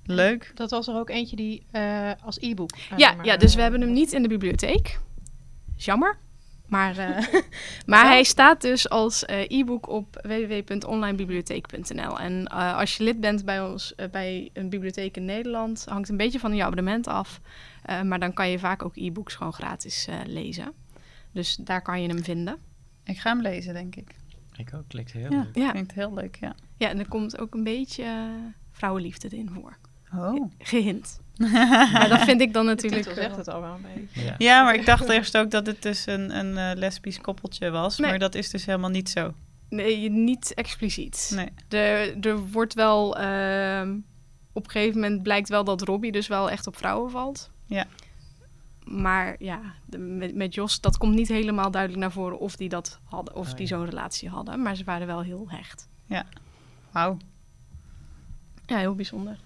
Leuk. 0.05 0.51
Dat 0.55 0.69
was 0.69 0.87
er 0.87 0.95
ook 0.95 1.09
eentje 1.09 1.35
die 1.35 1.65
eh, 1.71 2.11
als 2.23 2.37
e-book. 2.39 2.71
ja, 2.97 3.13
maar, 3.13 3.25
ja, 3.25 3.37
dus 3.37 3.55
we 3.55 3.61
hebben 3.61 3.81
hem 3.81 3.91
niet 3.91 4.11
in 4.13 4.21
de 4.21 4.27
bibliotheek. 4.27 4.99
Jammer. 5.75 6.17
Maar, 6.65 6.97
eh, 6.97 7.25
maar 7.85 8.05
hij 8.05 8.23
staat 8.23 8.61
dus 8.61 8.89
als 8.89 9.25
eh, 9.25 9.49
e-book 9.59 9.89
op 9.89 10.19
www.onlinebibliotheek.nl. 10.21 12.19
En 12.19 12.45
eh, 12.47 12.77
als 12.77 12.97
je 12.97 13.03
lid 13.03 13.19
bent 13.19 13.45
bij 13.45 13.61
ons, 13.61 13.93
bij 14.11 14.49
een 14.53 14.69
bibliotheek 14.69 15.17
in 15.17 15.25
Nederland, 15.25 15.85
hangt 15.89 16.09
een 16.09 16.17
beetje 16.17 16.39
van 16.39 16.55
je 16.55 16.63
abonnement 16.63 17.07
af. 17.07 17.39
Eh, 17.83 18.01
maar 18.01 18.19
dan 18.19 18.33
kan 18.33 18.49
je 18.49 18.59
vaak 18.59 18.83
ook 18.83 18.95
e-books 18.95 19.35
gewoon 19.35 19.53
gratis 19.53 20.07
eh, 20.07 20.15
lezen. 20.25 20.71
Dus 21.31 21.55
daar 21.55 21.81
kan 21.81 22.01
je 22.01 22.07
hem 22.07 22.23
vinden. 22.23 22.57
Ik 23.03 23.19
ga 23.19 23.29
hem 23.29 23.41
lezen, 23.41 23.73
denk 23.73 23.95
ik. 23.95 24.15
Ik 24.55 24.73
ook, 24.73 24.83
klinkt 24.87 25.11
heel 25.11 25.31
Ja, 25.31 25.37
leuk. 25.37 25.55
Ja. 25.55 25.71
klinkt 25.71 25.93
heel 25.93 26.13
leuk, 26.13 26.37
ja. 26.39 26.55
Ja, 26.77 26.89
en 26.89 26.99
er 26.99 27.07
komt 27.07 27.39
ook 27.39 27.53
een 27.53 27.63
beetje 27.63 28.03
eh, 28.03 28.29
vrouwenliefde 28.71 29.27
in 29.27 29.49
voor. 29.53 29.77
Oh. 30.15 30.51
Gehint. 30.57 31.19
maar 31.93 32.09
dat 32.09 32.21
vind 32.21 32.41
ik 32.41 32.53
dan 32.53 32.65
natuurlijk... 32.65 33.03
titel 33.03 33.21
zegt 33.21 33.31
eh, 33.31 33.37
het 33.37 33.47
al 33.47 33.61
wel 33.61 33.73
een 33.73 33.85
beetje. 33.95 34.25
Ja. 34.25 34.35
Ja, 34.37 34.63
maar 34.63 34.75
ik 34.75 34.85
dacht 34.85 35.09
eerst 35.09 35.37
ook 35.37 35.51
dat 35.51 35.65
het 35.65 35.81
dus 35.81 36.05
een, 36.05 36.37
een 36.37 36.57
eh, 36.57 36.77
lesbisch 36.77 37.21
koppeltje 37.21 37.69
was. 37.69 37.97
Nee. 37.97 38.09
Maar 38.09 38.19
dat 38.19 38.35
is 38.35 38.49
dus 38.49 38.65
helemaal 38.65 38.89
niet 38.89 39.09
zo. 39.09 39.33
Nee, 39.69 40.09
niet 40.09 40.53
expliciet. 40.53 41.31
Nee. 41.35 41.49
Er, 41.81 42.19
er 42.25 42.39
wordt 42.39 42.73
wel 42.73 43.17
ehm, 43.17 43.97
op 44.53 44.65
een 44.65 44.71
gegeven 44.71 44.99
moment 44.99 45.23
blijkt 45.23 45.49
wel 45.49 45.63
dat 45.63 45.81
Robbie 45.81 46.11
dus 46.11 46.27
wel 46.27 46.49
echt 46.49 46.67
op 46.67 46.77
vrouwen 46.77 47.11
valt. 47.11 47.51
Ja. 47.65 47.85
Maar 48.91 49.35
ja, 49.39 49.61
de- 49.85 49.97
met, 49.97 50.35
met 50.35 50.53
Jos, 50.53 50.81
dat 50.81 50.97
komt 50.97 51.15
niet 51.15 51.27
helemaal 51.27 51.71
duidelijk 51.71 52.01
naar 52.01 52.11
voren 52.11 52.39
of 52.39 52.55
die 52.55 52.69
dat 52.69 52.99
hadden, 53.03 53.35
of 53.35 53.49
Oh, 53.49 53.55
die 53.55 53.67
ja. 53.67 53.75
zo'n 53.77 53.85
relatie 53.85 54.29
hadden. 54.29 54.61
Maar 54.61 54.75
ze 54.75 54.83
waren 54.83 55.07
wel 55.07 55.21
heel 55.21 55.45
hecht. 55.49 55.87
Wauw. 56.91 57.17
Ja, 58.65 58.77
heel 58.77 58.95
bijzonder. 58.95 59.39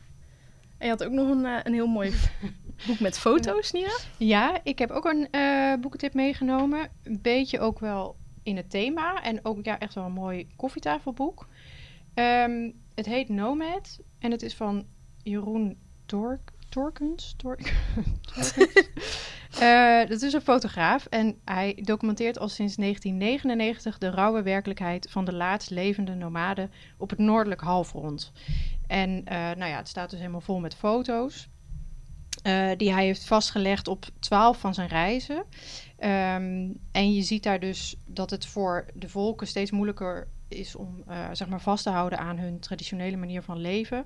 En 0.78 0.86
je 0.86 0.90
had 0.90 1.04
ook 1.04 1.12
nog 1.12 1.30
een, 1.30 1.46
eh, 1.46 1.60
een 1.64 1.74
heel 1.74 1.88
mooi 1.88 2.14
boek 2.88 3.00
met 3.00 3.20
foto's, 3.20 3.72
Nina? 3.72 3.98
Ja, 4.18 4.60
ik 4.64 4.80
heb 4.80 4.90
ook 4.92 5.06
een 5.06 5.28
eh 5.32 5.74
boekentip 5.82 6.14
meegenomen. 6.14 6.90
Een 7.04 7.20
beetje 7.22 7.60
ook 7.60 7.80
wel 7.80 8.16
in 8.44 8.58
het 8.58 8.70
thema. 8.70 9.24
En 9.24 9.46
ook 9.46 9.66
ja, 9.66 9.80
echt 9.80 9.94
wel 9.94 10.06
een 10.06 10.12
mooi 10.12 10.48
koffietafelboek. 10.56 11.48
Ehm, 12.14 12.72
het 12.96 13.06
heet 13.06 13.30
Nomad. 13.30 14.00
En 14.20 14.32
het 14.32 14.42
is 14.42 14.56
van 14.56 14.86
Jeroen 15.24 15.78
Tork, 16.06 16.52
Torkens. 16.70 17.34
Tork, 17.38 17.62
Torkens. 18.22 18.54
Eh, 19.64 20.10
dat 20.10 20.22
is 20.22 20.34
een 20.34 20.42
fotograaf. 20.42 21.06
En 21.06 21.40
hij 21.46 21.80
documenteert 21.82 22.40
al 22.40 22.50
sinds 22.50 22.76
1999 22.76 23.98
de 23.98 24.10
rauwe 24.10 24.42
werkelijkheid 24.42 25.08
van 25.10 25.26
de 25.26 25.34
laatst 25.34 25.70
levende 25.70 26.14
nomaden 26.14 26.72
op 26.98 27.10
het 27.10 27.20
noordelijk 27.20 27.62
halfrond. 27.62 28.32
En 28.88 29.22
eh, 29.26 29.38
nou 29.38 29.66
ja, 29.66 29.78
het 29.78 29.88
staat 29.88 30.10
dus 30.10 30.20
helemaal 30.20 30.42
vol 30.42 30.60
met 30.60 30.76
foto's. 30.76 31.50
eh, 32.44 32.72
die 32.78 32.92
hij 32.94 33.06
heeft 33.06 33.26
vastgelegd 33.26 33.88
op 33.88 34.06
12 34.20 34.60
van 34.60 34.74
zijn 34.74 34.88
reizen. 34.88 35.44
Ehm, 35.98 36.70
en 36.92 37.14
je 37.14 37.22
ziet 37.22 37.44
daar 37.44 37.60
dus 37.60 37.96
dat 38.06 38.30
het 38.30 38.46
voor 38.46 38.86
de 38.94 39.10
volken 39.10 39.48
steeds 39.48 39.72
moeilijker 39.72 40.28
is 40.48 40.76
om 40.76 41.04
zeg 41.32 41.48
maar 41.48 41.62
vast 41.62 41.84
te 41.84 41.90
houden 41.90 42.20
aan 42.20 42.38
hun 42.38 42.60
traditionele 42.60 43.18
manier 43.18 43.42
van 43.42 43.58
leven. 43.58 44.06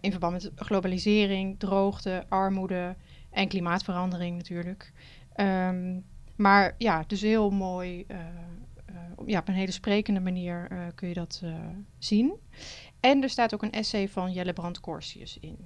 In 0.00 0.10
verband 0.10 0.32
met 0.32 0.50
globalisering, 0.56 1.58
droogte, 1.58 2.24
armoede 2.28 2.96
en 3.32 3.48
klimaatverandering 3.48 4.36
natuurlijk. 4.36 4.92
Ehm, 5.34 6.00
maar 6.36 6.74
ja, 6.78 7.04
dus 7.06 7.20
heel 7.20 7.50
mooi. 7.50 8.04
eh, 8.08 8.18
eh, 8.86 8.94
ja, 9.26 9.38
op 9.38 9.48
een 9.48 9.54
hele 9.54 9.70
sprekende 9.72 10.20
manier 10.20 10.66
eh, 10.70 10.78
kun 10.94 11.08
je 11.08 11.14
dat 11.14 11.42
zien. 11.98 12.32
En 13.00 13.22
er 13.22 13.30
staat 13.30 13.54
ook 13.54 13.62
een 13.62 13.72
essay 13.72 14.08
van 14.08 14.32
Jelle 14.32 14.52
Brand 14.52 14.80
Corsius 14.80 15.38
in. 15.40 15.56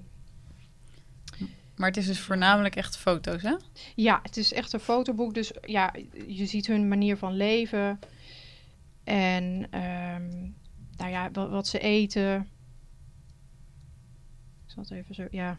Maar 1.76 1.88
het 1.88 1.96
is 1.96 2.06
dus 2.06 2.20
voornamelijk 2.20 2.76
echt 2.76 2.96
foto's, 2.96 3.42
hè? 3.42 3.54
Ja, 3.94 4.20
het 4.22 4.36
is 4.36 4.52
echt 4.52 4.72
een 4.72 4.80
fotoboek. 4.80 5.34
Dus 5.34 5.52
ja, 5.60 5.94
je 6.26 6.46
ziet 6.46 6.66
hun 6.66 6.88
manier 6.88 7.16
van 7.16 7.36
leven. 7.36 7.98
En 9.04 9.66
ehm, 9.70 10.30
nou 10.96 11.10
ja, 11.10 11.30
wat, 11.30 11.50
wat 11.50 11.66
ze 11.66 11.78
eten. 11.78 12.48
Ik 14.64 14.72
zal 14.72 14.82
het 14.82 14.92
even 14.92 15.14
zo, 15.14 15.26
ja, 15.30 15.58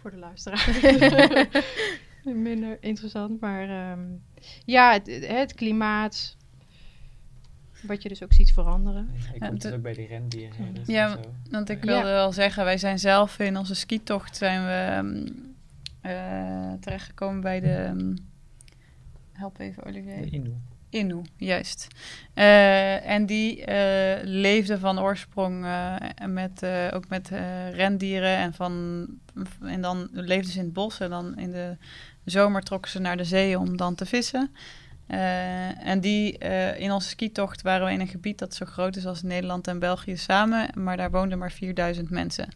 voor 0.00 0.10
de 0.10 0.16
luisteraar. 0.16 0.68
Minder 2.24 2.76
interessant, 2.80 3.40
maar 3.40 3.68
ehm, 3.68 4.00
ja, 4.64 4.92
het, 4.92 5.26
het 5.26 5.54
klimaat. 5.54 6.36
Wat 7.82 8.02
je 8.02 8.08
dus 8.08 8.22
ook 8.22 8.32
ziet 8.32 8.52
veranderen. 8.52 9.08
Ik 9.34 9.40
Ja, 9.40 9.46
kom 9.46 9.58
dus 9.58 9.70
de- 9.70 9.76
ook 9.76 9.82
bij 9.82 9.92
die 9.94 10.06
rendieren. 10.06 10.76
Ja, 10.86 11.10
zo. 11.10 11.20
Want 11.50 11.68
ik 11.68 11.84
Ja. 11.84 11.90
wilde 11.92 12.08
wel 12.08 12.32
zeggen, 12.32 12.64
wij 12.64 12.78
zijn 12.78 12.98
zelf 12.98 13.38
in 13.38 13.56
onze 13.56 13.74
skitocht 13.74 14.36
zijn 14.36 14.64
we 14.64 14.70
ehm, 14.70 15.26
eh, 16.00 16.72
terechtgekomen 16.80 17.40
bij 17.40 17.60
de... 17.60 17.70
ehm, 17.72 18.14
help 19.32 19.58
even, 19.58 19.84
Olivier. 19.84 20.30
De. 20.30 20.54
Innu, 20.90 21.22
juist. 21.36 21.86
Eh, 22.34 23.06
en 23.06 23.26
die 23.26 23.64
eh, 23.64 24.24
leefde 24.24 24.78
van 24.78 25.00
oorsprong 25.00 25.64
eh, 25.64 25.94
met, 26.26 26.66
ook 26.94 27.08
met 27.08 27.28
rendieren 27.72 28.36
en, 28.36 28.54
van, 28.54 29.06
en 29.62 29.80
dan 29.80 30.08
leefden 30.12 30.52
ze 30.52 30.58
in 30.58 30.64
het 30.64 30.72
bos 30.72 31.00
en 31.00 31.10
dan 31.10 31.38
in 31.38 31.50
de 31.50 31.76
zomer 32.24 32.62
trokken 32.62 32.90
ze 32.90 32.98
naar 32.98 33.16
de 33.16 33.24
zee 33.24 33.58
om 33.58 33.76
dan 33.76 33.94
te 33.94 34.06
vissen. 34.06 34.54
Eh, 35.08 35.86
en 35.86 36.00
die, 36.00 36.38
eh, 36.38 36.80
in 36.80 36.92
onze 36.92 37.08
skitocht 37.08 37.62
waren 37.62 37.86
we 37.86 37.92
in 37.92 38.00
een 38.00 38.08
gebied 38.08 38.38
dat 38.38 38.54
zo 38.54 38.66
groot 38.66 38.96
is 38.96 39.06
als 39.06 39.22
Nederland 39.22 39.66
en 39.68 39.78
België 39.78 40.16
samen, 40.16 40.70
maar 40.74 40.96
daar 40.96 41.10
woonden 41.10 41.38
maar 41.38 41.52
4000 41.52 42.10
mensen. 42.10 42.48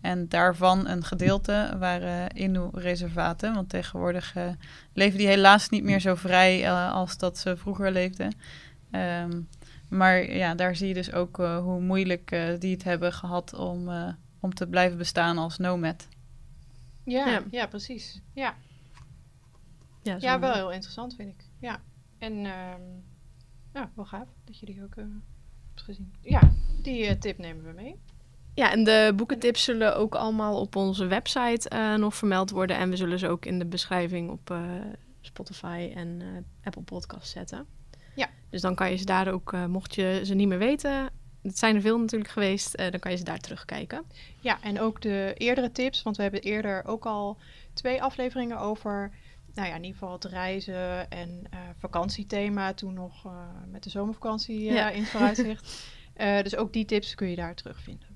En 0.00 0.28
daarvan 0.28 0.88
een 0.88 1.04
gedeelte 1.04 1.76
waren 1.78 2.28
Innu-reservaten, 2.28 3.54
want 3.54 3.68
tegenwoordig 3.68 4.36
eh, 4.36 4.48
leven 4.92 5.18
die 5.18 5.26
helaas 5.26 5.68
niet 5.68 5.84
meer 5.84 6.00
zo 6.00 6.14
vrij 6.14 6.64
eh, 6.64 6.92
als 6.92 7.18
dat 7.18 7.38
ze 7.38 7.56
vroeger 7.56 7.92
leefden. 7.92 8.34
Ehm, 8.90 9.40
maar 9.88 10.30
ja, 10.32 10.54
daar 10.54 10.76
zie 10.76 10.88
je 10.88 10.94
dus 10.94 11.12
ook 11.12 11.38
eh, 11.38 11.58
hoe 11.58 11.80
moeilijk 11.80 12.30
eh, 12.30 12.58
die 12.58 12.72
het 12.72 12.84
hebben 12.84 13.12
gehad 13.12 13.54
om, 13.54 13.88
eh, 13.88 14.08
om 14.40 14.54
te 14.54 14.66
blijven 14.66 14.98
bestaan 14.98 15.38
als 15.38 15.58
nomad. 15.58 16.08
Ja, 17.04 17.26
Ja. 17.28 17.42
ja. 17.50 17.66
precies. 17.66 18.20
Ja. 18.32 18.54
Ja, 20.02 20.16
ja, 20.18 20.38
wel 20.38 20.52
heel 20.52 20.72
interessant 20.72 21.14
vind 21.14 21.28
ik. 21.28 21.44
Ja. 21.58 21.80
En 22.20 22.46
ehm, 22.46 22.82
ja, 23.72 23.90
wel 23.94 24.04
gaaf 24.04 24.28
dat 24.44 24.58
je 24.58 24.66
die 24.66 24.82
ook 24.82 24.94
eh, 24.96 25.04
hebt 25.68 25.82
gezien. 25.82 26.14
Ja, 26.20 26.52
die 26.82 27.06
eh, 27.06 27.18
tip 27.18 27.38
nemen 27.38 27.64
we 27.64 27.72
mee. 27.72 27.96
Ja, 28.54 28.72
en 28.72 28.84
de 28.84 29.12
boekentips 29.16 29.64
zullen 29.64 29.96
ook 29.96 30.14
allemaal 30.14 30.60
op 30.60 30.76
onze 30.76 31.06
website 31.06 31.68
eh, 31.68 31.94
nog 31.94 32.14
vermeld 32.14 32.50
worden. 32.50 32.76
En 32.76 32.90
we 32.90 32.96
zullen 32.96 33.18
ze 33.18 33.28
ook 33.28 33.46
in 33.46 33.58
de 33.58 33.66
beschrijving 33.66 34.30
op 34.30 34.54
Spotify 35.20 35.92
en 35.94 36.22
Apple 36.62 36.82
Podcasts 36.82 37.30
zetten. 37.30 37.66
Ja. 38.14 38.28
Dus 38.50 38.60
dan 38.60 38.74
kan 38.74 38.90
je 38.90 38.96
ze 38.96 39.04
daar 39.04 39.32
ook, 39.32 39.52
mocht 39.68 39.94
je 39.94 40.20
ze 40.24 40.34
niet 40.34 40.48
meer 40.48 40.58
weten, 40.58 41.10
het 41.42 41.58
zijn 41.58 41.74
er 41.74 41.80
veel 41.80 41.98
natuurlijk 41.98 42.30
geweest, 42.30 42.76
dan 42.76 42.98
kan 42.98 43.10
je 43.10 43.16
ze 43.16 43.24
daar 43.24 43.38
terugkijken. 43.38 44.04
Ja, 44.40 44.62
en 44.62 44.80
ook 44.80 45.00
de 45.00 45.34
eerdere 45.36 45.72
tips, 45.72 46.02
want 46.02 46.16
we 46.16 46.22
hebben 46.22 46.40
eerder 46.40 46.84
ook 46.84 47.06
al 47.06 47.38
twee 47.72 48.02
afleveringen 48.02 48.58
over, 48.58 49.10
nou 49.60 49.72
ja, 49.72 49.78
in 49.78 49.84
ieder 49.84 49.98
geval 49.98 50.14
het 50.14 50.24
reizen 50.24 51.10
en 51.10 51.42
eh, 51.50 51.58
vakantiethema, 51.78 52.74
toen 52.74 52.94
nog 52.94 53.24
eh, 53.26 53.32
met 53.70 53.82
de 53.82 53.90
zomervakantie 53.90 54.68
eh, 54.68 54.74
Ja. 54.74 54.90
in 54.90 55.00
het 55.00 55.10
vooruitzicht. 55.10 55.68
Dus 56.42 56.56
ook 56.56 56.72
die 56.72 56.84
tips 56.84 57.14
kun 57.14 57.28
je 57.28 57.36
daar 57.36 57.54
terugvinden. 57.54 58.08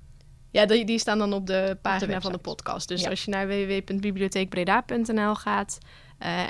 Ja, 0.51 0.67
die, 0.67 0.85
die 0.85 0.99
staan 0.99 1.19
dan 1.19 1.33
op 1.33 1.47
de 1.47 1.79
pagina 1.83 2.21
van 2.21 2.33
de 2.33 2.39
podcast. 2.39 2.89
Dus 2.89 3.03
Ja. 3.03 3.11
als 3.11 3.25
je 3.25 3.31
naar 3.31 3.47
www.bibliotheekbreda.nl 3.47 5.35
gaat 5.35 5.79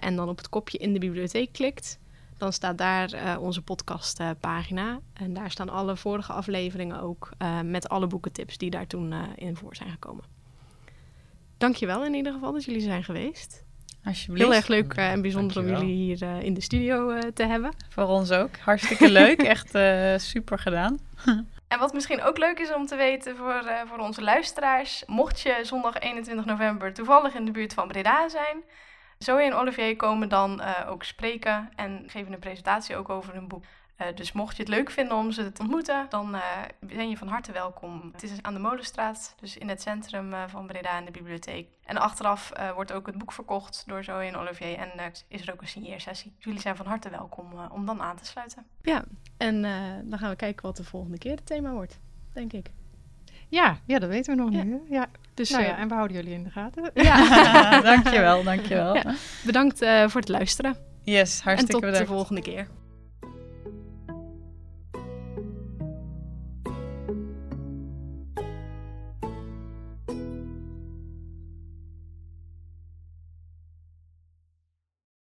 en 0.01 0.17
dan 0.17 0.29
op 0.29 0.37
het 0.37 0.49
kopje 0.49 0.79
in 0.79 0.93
de 0.93 0.99
bibliotheek 0.99 1.53
klikt, 1.53 1.99
dan 2.37 2.53
staat 2.53 2.79
daar 2.79 3.39
onze 3.41 3.63
podcastpagina. 3.63 5.01
en 5.13 5.35
daar 5.35 5.51
staan 5.51 5.69
alle 5.69 5.97
vorige 5.97 6.33
afleveringen 6.33 7.01
ook 7.01 7.31
met 7.65 7.89
alle 7.89 8.07
boekentips 8.07 8.59
die 8.59 8.71
daar 8.71 8.87
toen 8.87 9.15
in 9.37 9.57
voor 9.57 9.77
zijn 9.77 9.91
gekomen. 9.91 10.25
Dankjewel 11.57 12.05
in 12.05 12.15
ieder 12.15 12.33
geval 12.33 12.53
dat 12.53 12.65
jullie 12.65 12.81
zijn 12.81 13.05
geweest. 13.05 13.64
Alsjeblieft. 14.05 14.47
Heel 14.47 14.57
erg 14.57 14.67
leuk 14.67 14.93
eh, 14.93 15.11
en 15.11 15.23
bijzonder 15.23 15.59
om 15.59 15.67
jullie 15.67 15.95
hier 15.95 16.23
eh, 16.23 16.43
in 16.43 16.55
de 16.55 16.61
studio 16.61 17.11
eh, 17.11 17.21
te 17.35 17.45
hebben. 17.45 17.73
Voor 17.89 18.05
ons 18.05 18.31
ook. 18.31 18.57
Hartstikke 18.57 19.11
leuk. 19.21 19.43
Echt 19.43 19.75
eh, 19.75 20.15
super 20.17 20.59
gedaan. 20.59 20.99
En 21.75 21.81
wat 21.81 21.93
misschien 21.93 22.23
ook 22.23 22.39
leuk 22.39 22.59
is 22.59 22.73
om 22.73 22.87
te 22.87 22.97
weten 22.97 23.37
voor, 23.37 23.63
eh, 23.67 23.81
voor 23.87 23.99
onze 23.99 24.23
luisteraars. 24.23 25.03
Mocht 25.07 25.41
je 25.41 25.59
zondag 25.63 25.99
21 25.99 26.45
november 26.45 26.93
toevallig 26.93 27.35
in 27.35 27.45
de 27.45 27.51
buurt 27.51 27.75
van 27.75 27.89
Breda 27.89 28.29
zijn. 28.29 28.63
Zoe 29.19 29.43
en 29.43 29.55
Olivier 29.55 29.97
komen 29.97 30.29
dan 30.29 30.61
eh, 30.61 30.91
ook 30.91 31.05
spreken 31.05 31.71
en 31.77 32.05
geven 32.07 32.33
een 32.33 32.39
presentatie 32.39 32.97
ook 32.97 33.09
over 33.09 33.35
hun 33.35 33.49
boek. 33.49 33.65
Eh, 33.97 34.07
dus 34.15 34.33
mocht 34.33 34.57
je 34.57 34.63
het 34.63 34.71
leuk 34.71 34.91
vinden 34.91 35.17
om 35.17 35.33
ze 35.33 35.53
te 35.53 35.63
ontmoeten, 35.63 36.07
dan 36.09 36.35
eh, 36.35 36.43
ben 36.81 37.09
je 37.09 37.17
van 37.17 37.29
harte 37.29 37.53
welkom. 37.53 38.09
Het 38.13 38.23
is 38.23 38.31
aan 38.43 38.55
de 38.55 38.61
Molenstraat, 38.61 39.35
dus 39.41 39.57
in 39.57 39.69
het 39.69 39.83
centrum 39.83 40.33
eh, 40.33 40.43
van 40.47 40.67
Breda 40.67 40.99
in 40.99 41.05
de 41.05 41.11
bibliotheek. 41.11 41.69
En 41.85 41.97
achteraf 41.97 42.51
eh, 42.51 42.71
wordt 42.73 42.93
ook 42.93 43.07
het 43.07 43.19
boek 43.19 43.33
verkocht 43.33 43.83
door 43.87 44.05
Zoe 44.05 44.23
en 44.23 44.37
Olivier 44.37 44.77
en 44.79 45.13
is 45.29 45.47
er 45.47 45.53
ook 45.53 45.61
een 45.61 45.69
signeersessie. 45.69 46.33
Dus 46.37 46.45
jullie 46.45 46.61
zijn 46.61 46.77
van 46.77 46.87
harte 46.87 47.11
welkom 47.11 47.53
eh, 47.53 47.65
om 47.73 47.87
dan 47.87 48.03
aan 48.03 48.17
te 48.17 48.25
sluiten. 48.25 48.65
Ja, 48.83 49.05
en 49.37 49.65
eh, 49.65 49.73
dan 50.05 50.19
gaan 50.19 50.31
we 50.31 50.37
kijken 50.37 50.63
wat 50.67 50.77
de 50.77 50.85
volgende 50.85 51.19
keer 51.19 51.35
het 51.35 51.47
thema 51.47 51.71
wordt, 51.71 51.99
denk 52.33 52.53
ik. 52.53 52.71
Ja, 53.49 53.77
ja 53.87 53.99
dat 53.99 54.09
weten 54.09 54.37
we 54.37 54.43
nog 54.43 54.53
Ja. 54.53 54.63
niet. 54.63 54.73
hè? 54.89 54.95
Ja. 54.95 55.07
Dus 55.35 55.51
nou 55.51 55.65
ja, 55.65 55.77
en 55.77 55.89
we 55.89 55.95
houden 55.95 56.17
jullie 56.17 56.33
in 56.35 56.43
de 56.45 56.51
gaten. 56.51 56.91
ja. 56.95 57.81
dankjewel, 57.93 58.43
dankjewel. 58.43 58.95
Ja. 58.95 59.15
bedankt 59.45 59.83
eh, 59.83 60.09
voor 60.09 60.21
het 60.21 60.31
luisteren. 60.31 60.77
Yes, 61.03 61.39
En 61.39 61.45
hartstikke 61.45 61.73
tot 61.73 61.81
bedankt. 61.81 62.09
de 62.09 62.15
volgende 62.15 62.41
keer. 62.43 62.69